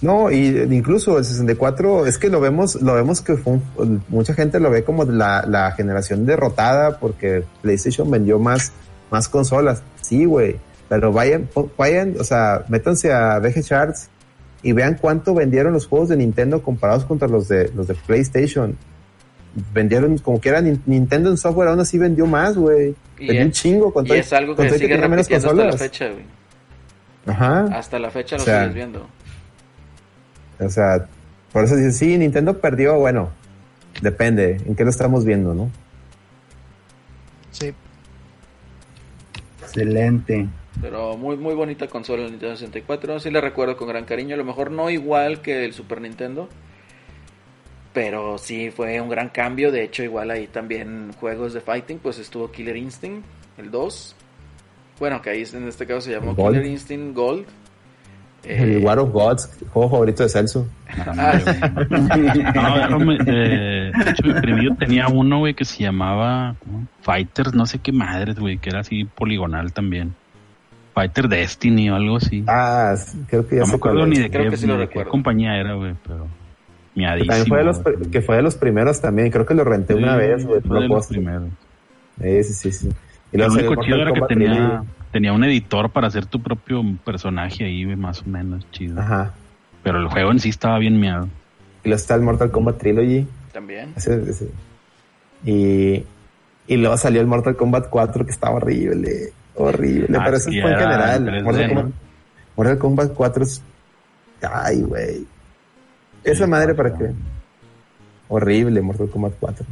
[0.00, 3.58] No, y incluso el 64, es que lo vemos, lo vemos que fue
[4.08, 8.72] mucha gente lo ve como la, la generación derrotada porque PlayStation vendió más
[9.10, 9.82] más consolas.
[10.00, 10.56] Sí, güey.
[10.88, 14.08] Pero vayan, vayan, o sea, métanse a VG Charts
[14.62, 18.76] y vean cuánto vendieron los juegos de Nintendo comparados contra los de los de PlayStation.
[19.72, 22.94] Vendieron como que era Nintendo en software, aún así vendió más, güey.
[23.18, 26.24] Vendió un chingo con y es algo que sigue repitiendo hasta la fecha, güey.
[27.26, 27.64] Ajá.
[27.76, 29.06] Hasta la fecha lo sigues viendo.
[30.60, 31.06] O sea,
[31.52, 33.30] por eso dice, sí, Nintendo perdió, bueno,
[34.02, 35.70] depende en qué lo estamos viendo, ¿no?
[37.50, 37.72] Sí.
[39.62, 40.48] Excelente.
[40.80, 43.20] Pero muy muy bonita consola el Nintendo 64.
[43.20, 44.34] Sí la recuerdo con gran cariño.
[44.34, 46.48] A lo mejor no igual que el Super Nintendo.
[47.92, 49.72] Pero sí fue un gran cambio.
[49.72, 51.98] De hecho, igual ahí también juegos de fighting.
[51.98, 53.24] Pues estuvo Killer Instinct,
[53.56, 54.14] el 2.
[55.00, 57.46] Bueno, que ahí en este caso se llamó Killer Instinct Gold.
[58.44, 60.66] el eh, War of Gods, juego favorito de Celso.
[60.88, 61.38] Ah,
[62.90, 66.56] no, eh, de hecho, mi primo tenía uno, güey, que se llamaba
[67.02, 70.14] Fighters, no sé qué madres, güey, que era así poligonal también.
[70.98, 72.42] Fighter Destiny o algo así.
[72.48, 72.96] Ah,
[73.28, 76.26] creo que ya No me acuerdo ni de, qué, de qué compañía era, güey, pero
[76.96, 77.46] miadísimo.
[77.46, 77.78] Fue de los,
[78.10, 80.60] que fue de los primeros también, creo que lo renté una vez, güey.
[80.60, 81.50] Fue de los primeros.
[82.20, 82.88] Sí, sí, sí.
[83.30, 87.64] Y lo único chido era que tenía, tenía un editor para hacer tu propio personaje
[87.64, 89.00] ahí, güey, más o menos chido.
[89.00, 89.34] Ajá.
[89.84, 91.28] Pero el juego en sí estaba bien miado.
[91.84, 93.24] Y luego está el Mortal Kombat Trilogy.
[93.52, 93.94] También.
[95.44, 96.04] Y,
[96.66, 99.32] y luego salió el Mortal Kombat 4 que estaba horrible.
[99.58, 100.16] Horrible.
[100.16, 101.94] Ah, pero eso fue en general.
[102.56, 103.62] Mortal, Kombat, 4 es.
[104.42, 105.26] Ay, güey.
[106.24, 107.12] Esa madre para qué.
[108.28, 109.66] Horrible Mortal Kombat 4.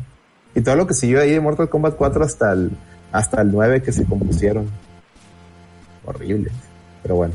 [0.55, 2.71] Y todo lo que siguió ahí de Mortal Kombat 4 hasta el,
[3.13, 4.69] hasta el 9 que se compusieron.
[6.05, 6.51] Horrible.
[7.03, 7.35] Pero bueno.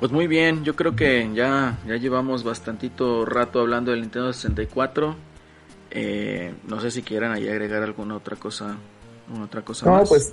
[0.00, 5.16] Pues muy bien, yo creo que ya, ya llevamos bastantito rato hablando del Nintendo 64.
[5.90, 8.76] Eh, no sé si quieran ahí agregar alguna otra cosa,
[9.42, 10.32] otra cosa no, pues,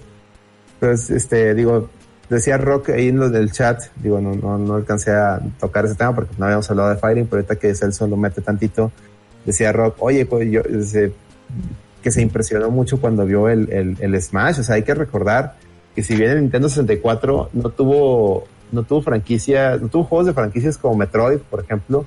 [0.80, 1.89] pues, este, digo,
[2.30, 5.95] decía Rock ahí en lo del chat, digo, no, no, no alcancé a tocar ese
[5.95, 8.91] tema porque no habíamos hablado de Fighting, pero ahorita que Celso lo mete tantito,
[9.45, 10.61] decía Rock, oye, pues yo,
[12.01, 15.55] que se impresionó mucho cuando vio el, el, el Smash, o sea, hay que recordar
[15.95, 20.34] que si bien el Nintendo 64 no tuvo no tuvo franquicia, no tuvo juegos de
[20.34, 22.05] franquicias como Metroid, por ejemplo,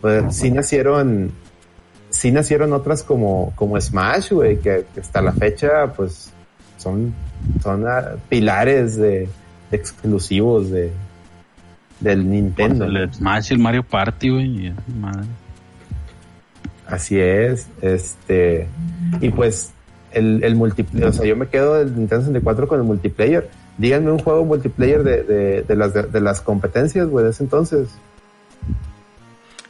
[0.00, 1.32] pues sí nacieron,
[2.18, 6.32] sí nacieron otras como, como Smash, güey, que, hasta la fecha, pues,
[6.76, 7.14] son,
[7.62, 9.28] son ah, pilares de,
[9.70, 10.90] exclusivos de,
[12.00, 12.86] del Nintendo.
[12.86, 14.74] Pues el Smash y el Mario Party, güey,
[16.88, 18.66] Así es, este,
[19.20, 19.70] y pues,
[20.10, 24.10] el, el multiplayer, o sea, yo me quedo del Nintendo 64 con el multiplayer díganme
[24.10, 27.88] un juego multiplayer de, de, de las, de, las competencias, güey, de ese entonces.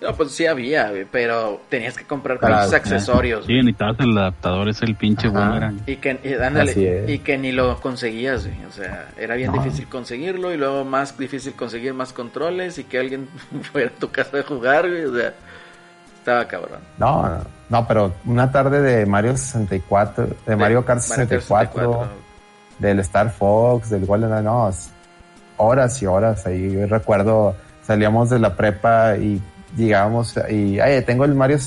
[0.01, 3.47] No, pues sí había, pero tenías que comprar pinches accesorios.
[3.47, 5.81] Sí, necesitabas el adaptador, es el pinche boomerang.
[5.87, 8.65] Y que, y, y que ni lo conseguías, güey.
[8.65, 12.99] O sea, era bien difícil conseguirlo y luego más difícil conseguir más controles y que
[12.99, 13.29] alguien
[13.73, 15.05] fuera a tu casa a jugar, güey.
[15.05, 15.35] O sea,
[16.17, 16.81] estaba cabrón.
[16.99, 22.09] No, no, pero una tarde de Mario 64, de, Mario Kart 64
[22.79, 24.71] del Star Fox, del Golden no,
[25.57, 26.85] horas y horas ahí.
[26.87, 29.43] recuerdo, salíamos de la prepa y
[29.79, 31.59] llegábamos y, ay, tengo el Mario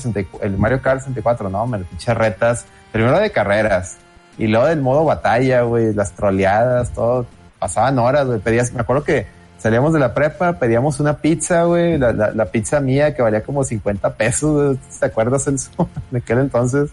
[0.42, 3.98] el Mario Kart 64, no, me pinche retas, primero de carreras
[4.38, 7.26] y luego del modo batalla, güey, las troleadas, todo,
[7.58, 9.26] pasaban horas, güey, pedías, me acuerdo que
[9.58, 13.64] salíamos de la prepa, pedíamos una pizza, güey, la, la, pizza mía que valía como
[13.64, 16.90] 50 pesos, ¿te acuerdas, eso de aquel entonces?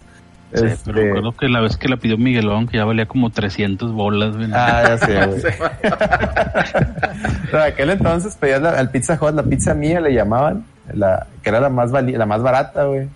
[0.51, 3.29] Sí, pero este, recuerdo que la vez que la pidió Miguelón, que ya valía como
[3.29, 4.49] 300 bolas, güey.
[4.51, 5.41] Ah, ya sé, güey.
[7.53, 11.49] en aquel entonces pedías la, al Pizza Hut, la pizza mía le llamaban, la, que
[11.49, 13.07] era la más, la más barata, güey.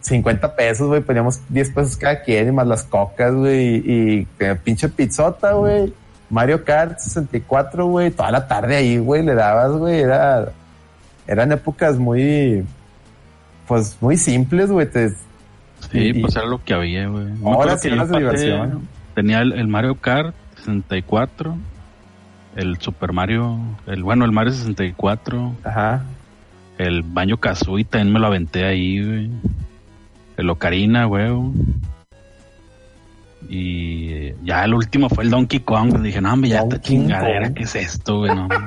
[0.00, 4.54] 50 pesos, güey, poníamos 10 pesos cada quien y más las cocas, güey, y, y
[4.64, 5.92] pinche pizzota, güey.
[6.28, 10.48] Mario Kart 64, güey, toda la tarde ahí, güey, le dabas, güey, era,
[11.26, 12.64] eran épocas muy,
[13.68, 15.12] pues muy simples, güey, te,
[15.90, 17.26] Sí, pues era lo que había, güey.
[17.44, 18.88] Ahora sí más diversión.
[19.14, 21.56] Tenía el, Mario Kart 64,
[22.56, 25.54] el Super Mario, el bueno, el Mario 64.
[25.64, 26.02] Ajá.
[26.78, 29.30] El baño Kazooie también me lo aventé ahí, güey.
[30.36, 31.30] El Ocarina, güey.
[33.48, 36.00] Y ya el último fue el Donkey Kong.
[36.00, 38.34] Dije, no, hombre, ya esta chingadera, ¿qué es esto, güey?
[38.34, 38.48] No.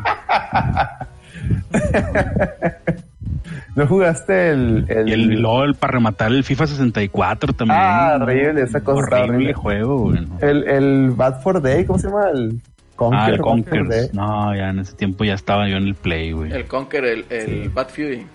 [3.76, 5.10] ¿No jugaste el, el...
[5.10, 7.80] Y el LOL para rematar el FIFA 64 también.
[7.82, 9.54] Ah, horrible, esa cosa horrible, horrible.
[9.54, 10.26] juego, güey.
[10.42, 12.30] El, el Bad for Day, ¿cómo se llama?
[12.34, 12.62] El
[12.96, 13.20] Conker.
[13.20, 14.14] Ah, el Conker.
[14.14, 16.52] No, ya en ese tiempo ya estaba yo en el Play, güey.
[16.52, 18.26] El Conker, el, el Bad Fury.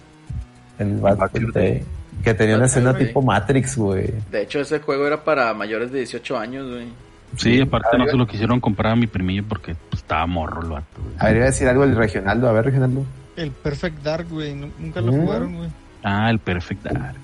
[0.78, 1.82] El Bad, Bad Fury.
[2.22, 4.12] Que tenía una escena tipo Matrix, güey.
[4.30, 6.88] De hecho, ese juego era para mayores de 18 años, güey.
[7.36, 10.70] Sí, aparte no se lo quisieron comprar a mi primillo porque pues, estaba morro el
[10.70, 11.14] vato, güey.
[11.18, 12.48] A ver, iba a decir algo del Regionaldo.
[12.48, 13.04] A ver, Regionaldo.
[13.36, 14.54] El Perfect Dark, güey.
[14.54, 15.20] Nunca lo mm.
[15.20, 15.70] jugaron, güey.
[16.02, 17.16] Ah, el Perfect Dark.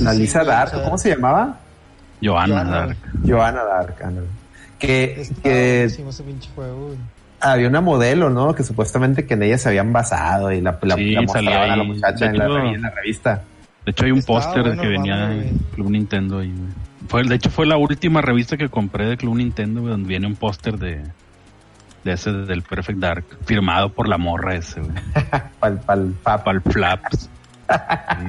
[0.00, 1.58] La Lisa Dark, ¿cómo se llamaba?
[2.22, 2.96] Johanna, Dark.
[3.26, 3.96] Johanna Dark,
[4.78, 6.98] Que, que ese pinche juego, güey.
[7.40, 8.54] Había una modelo, ¿no?
[8.54, 11.76] Que supuestamente que en ella se habían basado y la, la, sí, la mostraban a
[11.76, 13.42] la muchacha en la, en la, revista.
[13.84, 16.72] De hecho hay un póster que venía de Club Nintendo ahí, güey.
[17.08, 20.26] Fue, de hecho fue la última revista que compré de Club Nintendo, güey, donde viene
[20.26, 21.02] un póster de,
[22.02, 24.92] de ese del Perfect Dark, firmado por la morra ese, güey.
[25.60, 27.28] pal, pal, pal, flaps.
[27.68, 28.26] sí.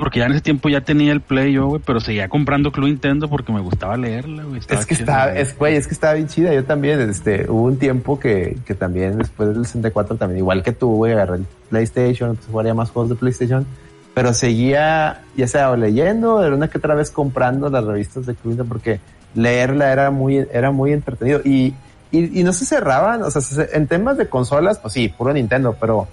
[0.00, 2.86] Porque ya en ese tiempo ya tenía el Play yo, güey, pero seguía comprando Club
[2.86, 4.60] Nintendo porque me gustaba leerla, güey.
[4.68, 6.54] Es que está, es, güey, es que estaba bien chida.
[6.54, 10.72] Yo también, este, hubo un tiempo que, que también después del 64 también, igual que
[10.72, 13.66] tú, güey, agarré el PlayStation, pues jugaría más juegos de PlayStation
[14.12, 18.50] pero seguía, ya sea leyendo, o una que otra vez comprando las revistas de Club
[18.50, 19.00] Nintendo porque
[19.34, 21.74] leerla era muy, era muy entretenido y
[22.12, 26.08] y, no se cerraban, o sea, en temas de consolas, pues sí, puro Nintendo, pero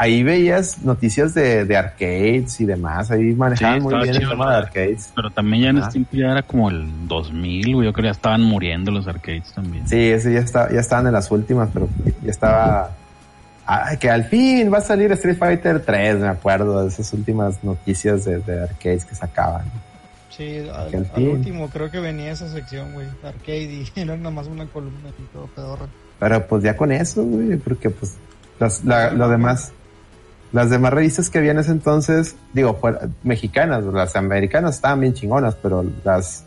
[0.00, 4.56] ahí veías noticias de, de arcades y demás, ahí manejaban muy bien el tema de
[4.56, 5.12] arcades.
[5.14, 8.08] Pero también ya en este tiempo ya era como el 2000, güey, yo creo que
[8.08, 9.86] ya estaban muriendo los arcades también.
[9.86, 11.86] Sí, ese ya, está, ya estaban en las últimas, pero
[12.22, 12.96] ya estaba...
[14.00, 18.24] que al fin va a salir Street Fighter 3, me acuerdo de esas últimas noticias
[18.24, 19.66] de, de arcades que sacaban.
[20.30, 25.10] Sí, al, último creo que venía esa sección, güey, arcade y era nomás una columna
[25.10, 25.86] y todo pedorra.
[26.18, 28.16] Pero pues ya con eso, güey, porque pues
[28.58, 29.74] las, la, lo demás,
[30.52, 32.78] las demás revistas que había en ese entonces, digo,
[33.22, 36.46] mexicanas, las americanas estaban bien chingonas, pero las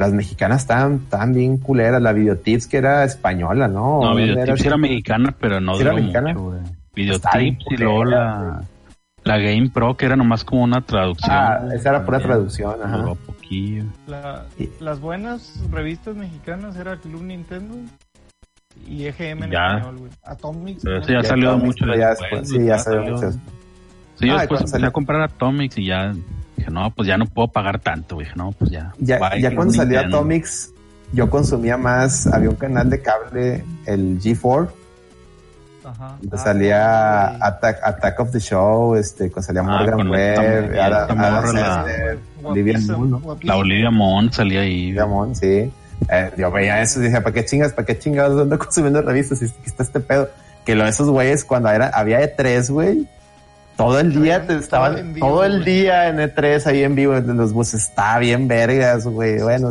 [0.00, 4.00] las mexicanas estaban tan bien culeras, la Videotips que era española, ¿no?
[4.02, 6.32] No, Videotips era, mexicana, pero no era mexicana.
[6.32, 6.58] Mucho,
[6.94, 8.62] Videotips y luego la...
[9.22, 11.30] La Game Pro, que era nomás como una traducción.
[11.30, 13.14] Ah, esa era pura traducción, ajá.
[14.80, 17.74] las buenas revistas mexicanas era Club Nintendo
[18.88, 20.10] y EGM en español, güey.
[20.24, 20.82] Atomics.
[20.82, 22.48] Pero eso ya salió mucho ya después.
[22.48, 23.32] Sí, ya salió mucho
[24.20, 26.12] Sí, yo ah, después empecé a comprar Atomics y ya
[26.56, 28.26] dije, no, pues ya no puedo pagar tanto, güey.
[28.26, 28.92] Dije, no, pues ya.
[28.98, 30.72] Ya, ya cuando salió Atomics,
[31.12, 34.68] yo consumía más, había un canal de cable, el G4,
[35.82, 36.18] Ajá.
[36.36, 40.38] Salía ah, Attack, Attack of the Show, este, salía ah, Morgan Webb,
[42.42, 44.88] Olivia Moon, La Olivia Moon salía ahí.
[44.88, 45.72] Olivia Moon, sí.
[46.08, 47.72] Eh, yo veía eso y decía, ¿para qué chingas?
[47.72, 49.42] ¿Para qué chingados ando consumiendo revistas?
[49.42, 50.30] Y está este pedo.
[50.64, 53.08] Que lo de esos güeyes, cuando era, había E3, güey,
[53.76, 57.52] todo el día te estaban, todo, el día en E3 ahí en vivo, en los
[57.52, 59.40] buses, está bien vergas, güey.
[59.40, 59.70] bueno,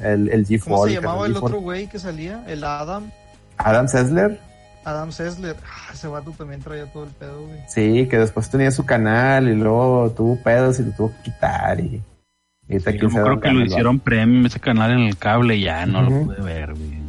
[0.00, 0.64] el, el G4.
[0.64, 2.42] ¿Cómo se llamaba el, el otro güey que salía?
[2.46, 3.10] El Adam.
[3.58, 4.40] Adam Sessler.
[4.84, 7.60] Adam Sessler, ah, ese vato también traía todo el pedo, güey.
[7.68, 11.78] Sí, que después tenía su canal y luego tuvo pedos y lo tuvo que quitar
[11.80, 12.02] y...
[12.80, 16.24] sí, yo creo que lo hicieron premium ese canal en el cable ya no lo
[16.24, 17.02] pude ver, güey.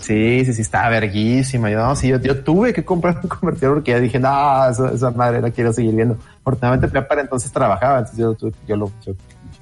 [0.00, 1.70] Sí, sí, sí, estaba verguísima.
[1.70, 5.10] Yo, no, sí, yo, yo, tuve que comprar un convertidor porque ya dije, no, esa,
[5.10, 6.18] madre la quiero seguir viendo.
[6.40, 8.36] Afortunadamente, para entonces trabajaba, entonces yo,
[8.66, 9.14] yo, lo, yo,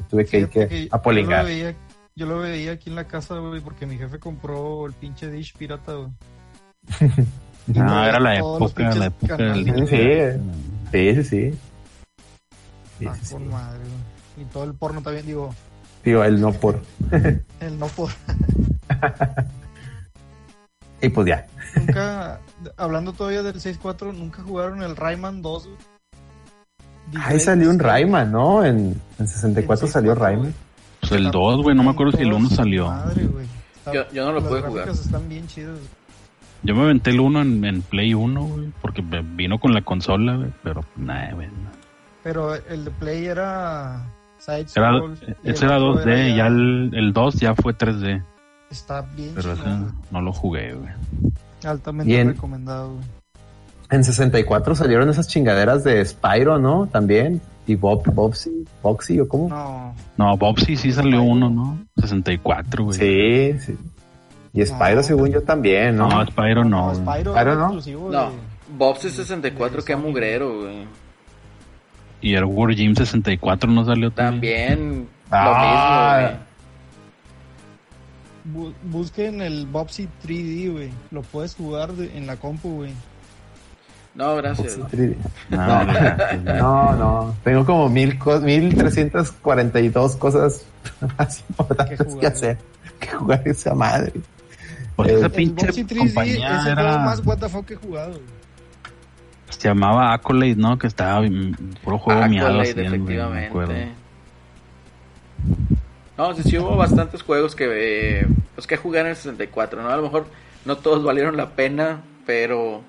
[0.09, 1.47] tuve que ir que, a polingar.
[2.16, 5.55] Yo lo, veía, aquí en la casa, güey, porque mi jefe compró el pinche dish
[5.56, 6.09] pirata, güey.
[7.68, 10.40] No, era la época, la época del Sí,
[10.90, 11.59] sí, sí.
[12.98, 13.06] sí.
[13.06, 13.85] ah, por madre,
[14.40, 15.55] Y todo el porno también, digo.
[16.05, 16.81] Digo, el no por.
[17.60, 18.10] el no por.
[21.02, 21.47] y pues ya.
[21.77, 22.40] Nunca,
[22.77, 25.69] hablando todavía del 6-4, nunca jugaron el Rayman 2.
[27.20, 28.65] Ahí salió un Rayman, ¿no?
[28.65, 30.55] En, en 64 salió Rayman.
[31.01, 32.89] Pues el 2, güey, no me acuerdo si el 1 salió.
[32.89, 33.28] Madre,
[33.93, 34.89] yo, yo no lo pude jugar.
[34.89, 35.81] Están bien chidos.
[36.62, 40.52] Yo me aventé el 1 en, Play 1, güey, porque vino con la consola, güey,
[40.62, 41.48] pero nada, güey.
[42.24, 44.05] Pero el de Play era
[44.39, 45.01] side era,
[45.44, 48.23] Ese era 2D, ya el, el 2 ya fue 3D.
[48.70, 49.62] Está bien Pero ese
[50.10, 50.90] no lo jugué, güey.
[51.65, 53.05] Altamente recomendado, güey.
[53.90, 56.86] En 64 salieron esas chingaderas de Spyro, ¿no?
[56.86, 57.40] También.
[57.66, 58.66] ¿Y Bob, Bobsy?
[58.82, 59.48] ¿Boxy o cómo?
[59.48, 59.94] No.
[60.16, 61.78] No, Bobsy sí salió uno, ¿no?
[61.97, 62.98] 64, güey.
[62.98, 63.78] Sí, sí.
[64.52, 66.09] Y Spyro, según yo, también, ¿no?
[66.09, 66.93] No, Spyro no.
[66.93, 68.10] No, Spyro, no.
[68.10, 68.31] No,
[68.77, 70.86] Bobsy 64, qué mugrero, güey.
[72.20, 74.68] Y el War Gym 64 no salió también.
[74.68, 76.48] También lo mismo, güey
[78.84, 80.90] busquen el Bobsy 3D, güey.
[81.10, 82.92] Lo puedes jugar en la compu, güey.
[84.14, 84.78] No, gracias.
[85.50, 90.64] No, no, no, Tengo como mil, mil trescientas cuarenta y dos cosas
[91.18, 92.58] más importantes que hacer
[92.98, 94.12] que jugar esa madre.
[94.96, 98.20] Pues esa pinche el 3D es el juego más WTF que he jugado.
[99.50, 100.78] Se llamaba Accolade, ¿no?
[100.78, 101.26] Que estaba
[101.82, 102.62] puro juego miado.
[102.62, 103.92] efectivamente.
[106.16, 108.26] No, sí, sí hubo bastantes juegos que, eh,
[108.56, 109.88] pues, que jugar en el 64, ¿no?
[109.88, 110.26] A lo mejor
[110.64, 112.82] no todos valieron la pena, pero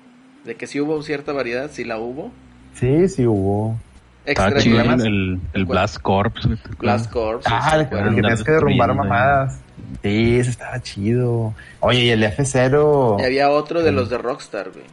[0.44, 2.32] de que sí hubo cierta variedad, sí la hubo.
[2.74, 3.78] Sí, sí hubo.
[4.26, 6.48] Extra el, el, Blast Corps.
[6.78, 7.44] Blast Corps.
[7.46, 9.60] Ah, el, que tenías que derrumbar mamadas.
[10.02, 11.54] Sí, eso estaba chido.
[11.80, 13.20] Oye, y el F0.
[13.20, 14.84] Y había otro de los de Rockstar, güey.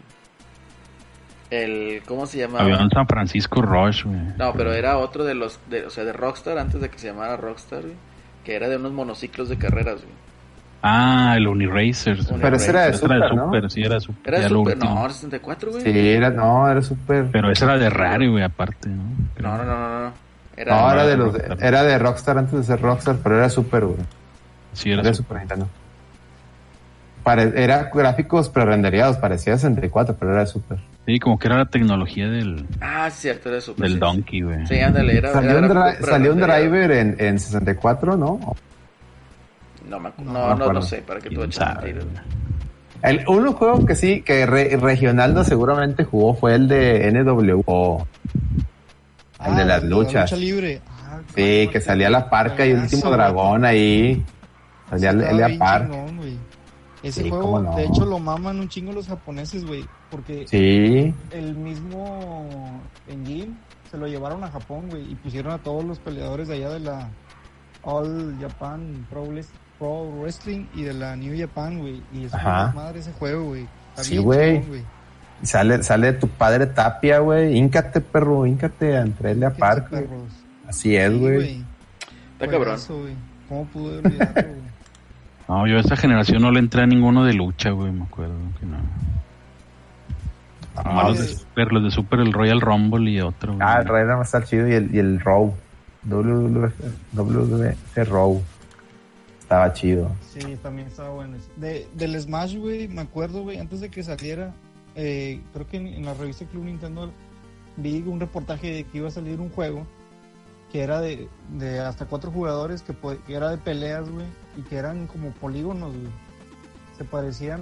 [1.49, 2.63] El, ¿cómo se llamaba?
[2.63, 4.19] Había un San Francisco Rush, güey.
[4.37, 7.07] No, pero era otro de los, de, o sea, de Rockstar antes de que se
[7.07, 7.95] llamara Rockstar, güey
[8.47, 10.15] que era de unos monociclos de carreras, güey.
[10.81, 12.17] Ah, el Uniracer.
[12.39, 13.69] Pero ese era de Super, era de super ¿no?
[13.69, 14.33] sí, era Super.
[14.33, 15.83] Era Super, no, era 64, güey.
[15.83, 17.27] Sí, era, no, era Super.
[17.29, 19.03] Pero ese era de Rare, güey, aparte, ¿no?
[19.37, 20.13] No, no, no, no.
[20.55, 23.83] Era, no, era de, los, era de Rockstar antes de ser Rockstar, pero era Super,
[23.83, 23.99] güey.
[24.71, 25.67] Sí, era, era Super Nintendo.
[27.33, 30.79] Era gráficos pre-renderizados, parecía 64, pero era de Super.
[31.05, 32.65] Sí, como que era la tecnología del.
[32.81, 33.87] Ah, cierto, era super.
[33.87, 34.67] Del Donkey, güey.
[34.67, 35.31] Sí, ándale, era.
[35.31, 38.39] Salió, un, salió un driver en, en 64, ¿no?
[39.89, 41.65] No, me, no, no, no, sé, para que tú eches
[43.03, 48.07] el uno juego que sí, que re, Regionaldo seguramente jugó fue el de NWO.
[49.45, 50.31] El de ah, las luchas.
[50.31, 50.81] lucha libre.
[50.89, 54.23] Ah, sí, que salía la parca y el último dragón ahí.
[54.89, 55.87] Salía el, par.
[57.03, 59.85] Ese juego, de hecho, lo maman un chingo los japoneses, güey.
[60.09, 61.13] Porque sí.
[61.31, 63.53] el mismo engine
[63.91, 65.11] se lo llevaron a Japón, güey.
[65.11, 67.09] Y pusieron a todos los peleadores de allá de la
[67.83, 69.27] All Japan Pro,
[70.19, 72.01] Wrestling y de la New Japan, güey.
[72.13, 73.67] Y es una madre ese juego, güey.
[73.97, 74.63] Sí, güey.
[75.43, 77.55] Sale, sale tu padre Tapia, güey.
[77.55, 80.07] Íncate, perro, íncate, entrele a Parque.
[80.67, 81.63] Así es, güey.
[82.33, 82.79] Está cabrón.
[83.47, 84.66] ¿Cómo pude olvidarlo, güey?
[85.47, 88.35] No, yo a esta generación no le entré a ninguno de lucha, güey, me acuerdo
[88.59, 88.77] que no.
[90.75, 93.55] Ah, los, de Super, los de Super, el Royal Rumble y otro.
[93.59, 95.55] Ah, el Royal Rumble está chido y el, y el Raw.
[96.03, 97.75] WWC
[98.07, 98.41] Raw.
[99.39, 100.11] Estaba chido.
[100.33, 101.37] Sí, también estaba bueno.
[101.55, 104.53] De, del Smash, güey, me acuerdo, güey, antes de que saliera,
[104.95, 107.11] eh, creo que en, la revista Club Nintendo
[107.77, 109.87] vi un reportaje de que iba a salir un juego
[110.71, 112.93] que era de, de hasta cuatro jugadores, que,
[113.25, 114.25] que era de peleas, güey,
[114.57, 116.11] y que eran como polígonos, güey.
[116.97, 117.61] Se parecían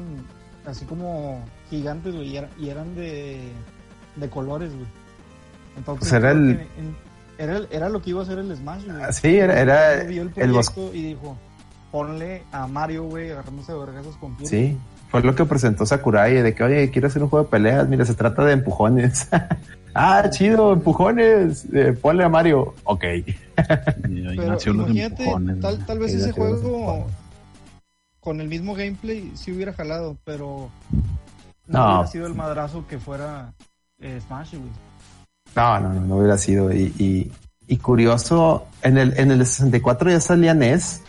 [0.65, 3.51] así como gigantes, güey, y, eran de,
[4.15, 4.87] de colores, güey.
[5.77, 6.67] Entonces, era, el...
[7.37, 9.03] era, era, lo que iba a hacer el Smash, güey.
[9.03, 11.37] Ah, sí, era, era el, proyecto y dijo,
[11.91, 14.77] ponle a Mario, güey, agarrándose de vergazos con Sí,
[15.09, 18.05] fue lo que presentó Sakurai, de que, oye, quiero hacer un juego de peleas, mira,
[18.05, 19.27] se trata de empujones.
[19.93, 22.73] ah, chido, empujones, eh, ponle a Mario.
[22.83, 23.03] Ok.
[23.55, 25.25] Pero imagínate,
[25.61, 27.07] tal, tal vez ese juego
[28.25, 30.71] con el mismo gameplay sí hubiera jalado, pero
[31.67, 33.53] no, hubiera sido el madrazo que fuera
[33.99, 34.71] eh, Smash, güey.
[35.55, 36.73] No, no, no, hubiera sido.
[36.73, 37.31] Y,
[37.67, 41.01] y, curioso, en el, en el 64 ya salía NES.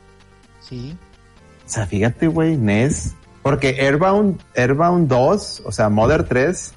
[0.61, 0.97] Sí.
[1.65, 3.15] O sea, fíjate, güey, NES.
[3.47, 6.75] Porque Airbound, Airbound 2, o sea, Mother 3,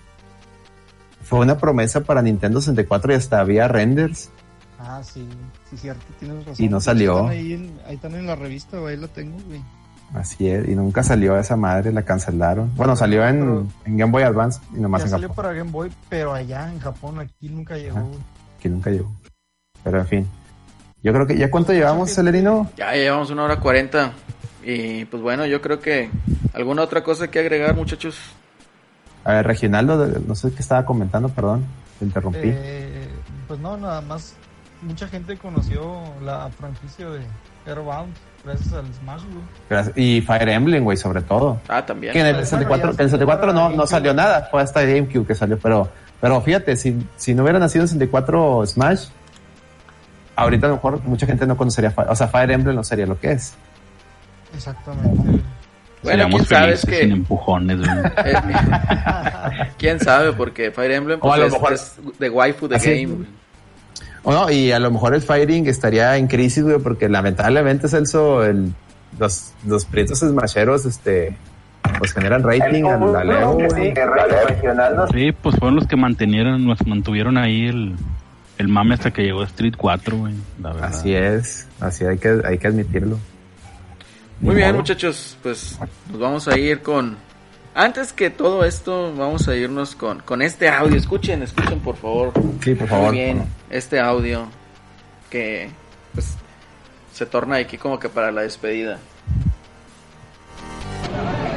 [1.24, 4.30] fue una promesa para Nintendo 64 y hasta había renders.
[4.78, 5.28] Ah, sí,
[5.68, 6.64] sí, cierto, tienes razón.
[6.64, 7.28] Y no salió.
[7.28, 9.64] ahí, ahí también en la revista, ahí la tengo, güey.
[10.14, 12.72] Así es, y nunca salió esa madre, la cancelaron.
[12.76, 15.22] Bueno, salió en, Game Boy Advance y nomás en Japón.
[15.22, 18.12] salió para Game Boy, pero allá en Japón, aquí nunca llegó.
[18.60, 19.12] aquí nunca llegó.
[19.84, 20.28] Pero en fin.
[21.02, 22.70] Yo creo que, ¿ya cuánto llevamos, Celerino?
[22.78, 24.14] Ya llevamos una hora cuarenta.
[24.64, 26.10] Y pues bueno, yo creo que
[26.54, 28.18] alguna otra cosa que agregar, muchachos.
[29.24, 31.66] A ver, Reginaldo, no sé qué estaba comentando, perdón,
[32.00, 32.40] te interrumpí.
[32.44, 33.08] Eh,
[33.48, 34.34] pues no, nada más,
[34.82, 37.22] mucha gente conoció la franquicia de
[37.66, 38.14] Airbound
[38.44, 40.18] gracias al Smash, güey.
[40.18, 41.60] Y Fire Emblem, güey, sobre todo.
[41.68, 42.14] Ah, también.
[42.14, 45.36] Que en el 64, en el 64 no, no salió nada, fue hasta GameCube que
[45.36, 45.90] salió, pero,
[46.22, 49.08] pero fíjate, si, si no hubiera nacido en 64 Smash,
[50.36, 53.20] ahorita a lo mejor mucha gente no conocería, o sea, Fire Emblem no sería lo
[53.20, 53.54] que es.
[54.56, 55.42] Exactamente.
[56.02, 57.02] Bueno, quién sabe que.
[57.02, 57.80] Sin empujones,
[59.78, 61.74] quién sabe, porque Fire Emblem pues, es, mejor...
[61.74, 63.26] es, de waifu de game.
[64.24, 68.44] O no, y a lo mejor el Firing estaría en crisis, güey, porque lamentablemente, Celso,
[68.44, 68.74] el,
[69.18, 71.38] los, los prietos smasheros, este,
[71.98, 73.58] pues generan rating Leo,
[75.14, 77.96] Sí, pues fueron los que mantenieron, nos mantuvieron ahí el,
[78.58, 80.34] el mame hasta que llegó Street 4, güey.
[80.82, 83.18] Así es, así hay que, hay que admitirlo.
[84.42, 85.78] Muy bien, muchachos, pues
[86.10, 87.18] nos vamos a ir con
[87.76, 90.96] antes que todo esto, vamos a irnos con, con este audio.
[90.96, 92.34] Escuchen, escuchen por favor.
[92.64, 93.10] Sí, por favor.
[93.10, 94.48] Muy bien, este audio
[95.30, 95.70] que
[96.14, 96.36] pues
[97.14, 99.00] se torna aquí como que para la despedida.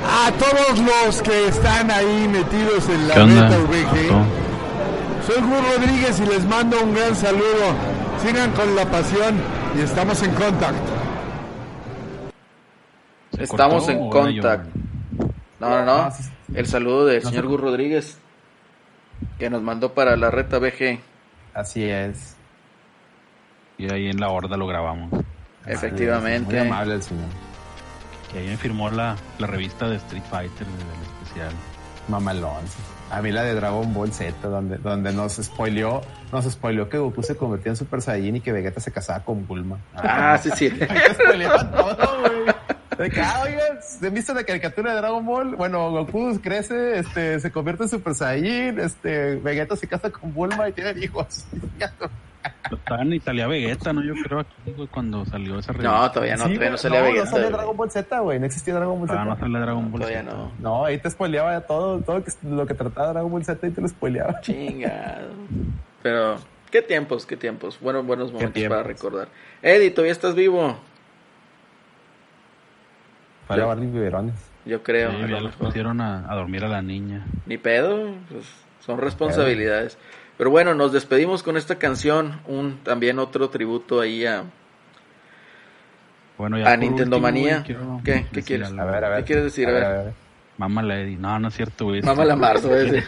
[0.05, 6.27] A todos los que están ahí metidos en la meta VG, soy Gus Rodríguez y
[6.27, 7.75] les mando un gran saludo.
[8.25, 9.41] Sigan con la pasión
[9.77, 11.02] y estamos en contacto.
[13.43, 14.71] Estamos en contacto.
[15.61, 15.93] No, no, no.
[15.93, 16.13] Ah,
[16.55, 18.19] El saludo del señor Gus Rodríguez,
[19.39, 21.01] que nos mandó para la reta BG.
[21.55, 22.37] Así es.
[23.79, 25.11] Y ahí en la horda lo grabamos.
[25.67, 26.53] Efectivamente.
[26.53, 27.27] Muy amable el señor.
[28.33, 31.53] Que ahí me firmó la, la revista de Street Fighter del especial.
[32.09, 32.65] Mamalón.
[33.11, 36.01] A mí la de Dragon Ball Z, donde, donde nos spoileó,
[36.33, 39.47] nos spoileó que Goku se convirtió en Super Saiyan y que Vegeta se casaba con
[39.47, 39.79] Bulma.
[39.95, 40.71] Ah, sí, sí.
[40.71, 42.52] todo, güey.
[43.03, 45.57] De que, ah, oigan, ¿viste la caricatura de Dragon Ball?
[45.57, 50.69] Bueno, Goku crece, este, se convierte en Super Saiyan, este, Vegeta se casa con Bulma
[50.69, 51.45] y tiene hijos.
[52.71, 54.05] Estaba en Italia Vegeta, ¿no?
[54.05, 55.91] Yo creo aquí, güey, cuando salió esa revista.
[55.91, 57.25] No, todavía no, todavía no salía no, Vegeta.
[57.25, 59.25] No salía Dragon Ball Z, güey, no existía Dragon Ball Z.
[59.25, 60.53] no salía Dragon Ball todavía no.
[60.61, 63.89] No, ahí te spoileaba todo, todo lo que trataba Dragon Ball Z y te lo
[63.89, 64.41] spoileaba.
[64.43, 65.27] Chingado.
[66.05, 66.37] Pero,
[66.71, 67.81] qué tiempos, qué tiempos.
[67.81, 69.27] Bueno, buenos momentos para recordar.
[69.61, 70.79] Eddie, ¿todavía estás vivo?
[73.55, 74.35] Biberones.
[74.65, 75.11] Yo creo.
[75.11, 77.27] Sí, ya los pusieron a, a, dormir a la niña.
[77.47, 78.47] Ni pedo, pues
[78.81, 79.99] son responsabilidades.
[80.39, 84.45] Pero bueno, nos despedimos con esta canción, un también otro tributo ahí a
[86.39, 87.63] bueno, ya a Nintendo Manía.
[87.63, 88.27] ¿Qué?
[88.33, 88.73] ¿Qué quieres?
[88.73, 89.19] A ver, a ver.
[89.21, 89.69] ¿Qué quieres decir?
[89.69, 90.13] A, ver, a ver.
[90.59, 91.17] Mamá la Eddie.
[91.17, 92.03] No, no es cierto, güey.
[92.03, 93.05] Mamá la Marzo, ese.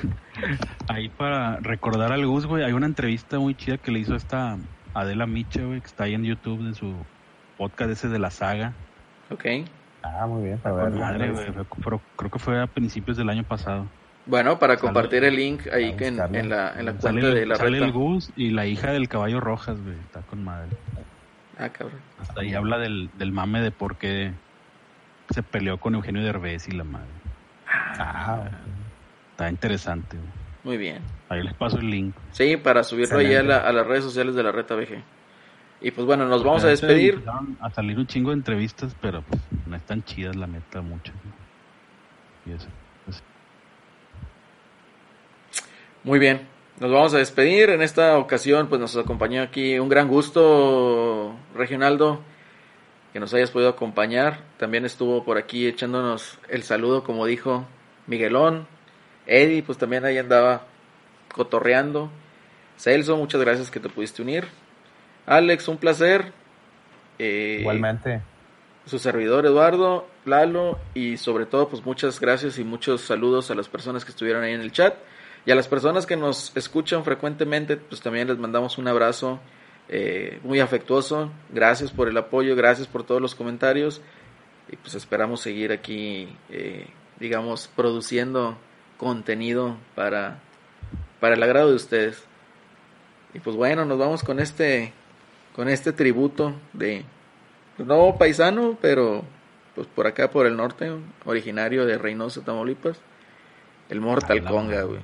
[0.89, 4.57] Ahí para recordar al Gus, güey, hay una entrevista muy chida que le hizo esta
[4.95, 6.95] Adela Micha, güey, que está ahí en YouTube de su
[7.59, 8.73] podcast ese de la saga.
[9.31, 9.45] Ok.
[10.05, 10.59] Ah, muy bien.
[10.59, 11.47] Para ver, madre, güey,
[11.83, 13.87] pero creo que fue a principios del año pasado.
[14.27, 17.57] Bueno, para compartir el link ahí que en, en, la, en la cuenta de la
[17.57, 19.97] Sale el Gus y la hija del caballo rojas, güey.
[19.97, 20.77] Está con madre.
[21.59, 22.01] Ah, cabrón.
[22.21, 24.33] Hasta ahí habla del, del mame de por qué
[25.31, 27.09] se peleó con Eugenio Derbez y la madre.
[27.67, 28.45] Ah,
[29.31, 30.29] está interesante, güey.
[30.65, 31.03] Muy bien.
[31.29, 32.15] Ahí les paso el link.
[32.33, 35.03] Sí, para subirlo ahí a, la, a, las redes sociales de la Reta BG.
[35.81, 37.23] Y pues bueno, nos vamos a despedir.
[37.61, 41.13] A salir un chingo de entrevistas, pero pues no están chidas la meta mucho.
[41.25, 42.53] ¿no?
[42.53, 42.69] Y eso.
[46.05, 46.43] Muy bien,
[46.81, 47.71] nos vamos a despedir.
[47.71, 52.21] En esta ocasión, pues nos acompañó aquí un gran gusto, Reginaldo,
[53.15, 54.41] que nos hayas podido acompañar.
[54.59, 57.65] También estuvo por aquí echándonos el saludo, como dijo
[58.07, 58.67] Miguelón.
[59.27, 60.67] Eddie, pues también ahí andaba
[61.33, 62.11] cotorreando.
[62.77, 64.45] Celso, muchas gracias que te pudiste unir.
[65.27, 66.33] Alex, un placer.
[67.19, 68.21] Eh, Igualmente.
[68.87, 73.69] Su servidor Eduardo, Lalo y sobre todo pues muchas gracias y muchos saludos a las
[73.69, 74.95] personas que estuvieron ahí en el chat.
[75.47, 79.41] Y a las personas que nos escuchan frecuentemente, pues también les mandamos un abrazo
[79.89, 81.31] eh, muy afectuoso.
[81.51, 84.01] Gracias por el apoyo, gracias por todos los comentarios.
[84.71, 86.87] Y pues esperamos seguir aquí, eh,
[87.21, 88.57] digamos, produciendo
[88.97, 90.39] contenido para,
[91.21, 92.25] para el agrado de ustedes.
[93.35, 94.95] Y pues bueno, nos vamos con este,
[95.55, 97.05] con este tributo de,
[97.77, 99.25] pues, no paisano, pero
[99.75, 100.93] pues por acá por el norte,
[101.25, 103.01] originario de Reynosa, Tamaulipas.
[103.89, 105.01] El Mortal Konga, güey.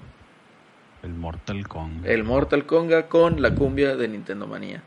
[1.02, 2.08] El Mortal Konga.
[2.08, 4.82] El Mortal Konga con la cumbia de Nintendo Manía.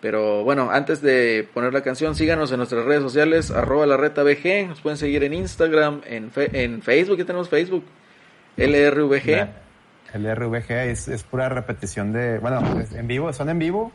[0.00, 4.22] Pero bueno, antes de poner la canción, síganos en nuestras redes sociales, arroba la reta
[4.22, 7.84] BG, nos pueden seguir en Instagram, en, en Facebook, ya tenemos Facebook,
[8.56, 9.48] LRVG.
[10.14, 12.60] LRVG es, es pura repetición de, bueno,
[12.94, 13.92] en vivo, son en vivo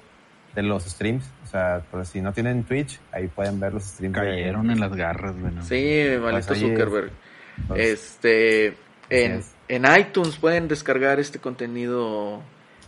[0.56, 4.15] de los streams, o sea, por si no tienen Twitch, ahí pueden ver los streams.
[4.15, 5.64] Cayeron en las garras, bueno.
[5.64, 7.11] Sí, maldito pues Zuckerberg.
[7.76, 8.76] este,
[9.10, 12.41] en, en iTunes pueden descargar este contenido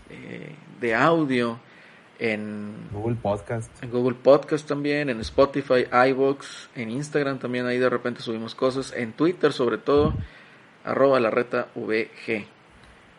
[0.09, 1.59] eh, de audio.
[2.19, 3.83] En Google Podcast.
[3.83, 8.93] En Google Podcast también, en Spotify, iVoox, en Instagram también ahí de repente subimos cosas,
[8.95, 10.13] en Twitter sobre todo,
[10.85, 12.45] arroba la reta VG.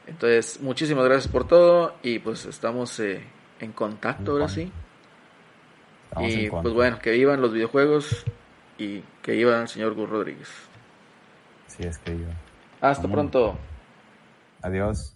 [0.07, 3.23] Entonces, muchísimas gracias por todo y pues estamos eh,
[3.65, 4.70] en contacto ahora sí.
[6.20, 8.24] y pues bueno, que vivan los videojuegos
[8.78, 10.49] y que viva el señor Gus Rodríguez.
[11.66, 12.32] Sí, es que viva.
[12.81, 13.57] Hasta pronto.
[14.62, 15.14] Adiós.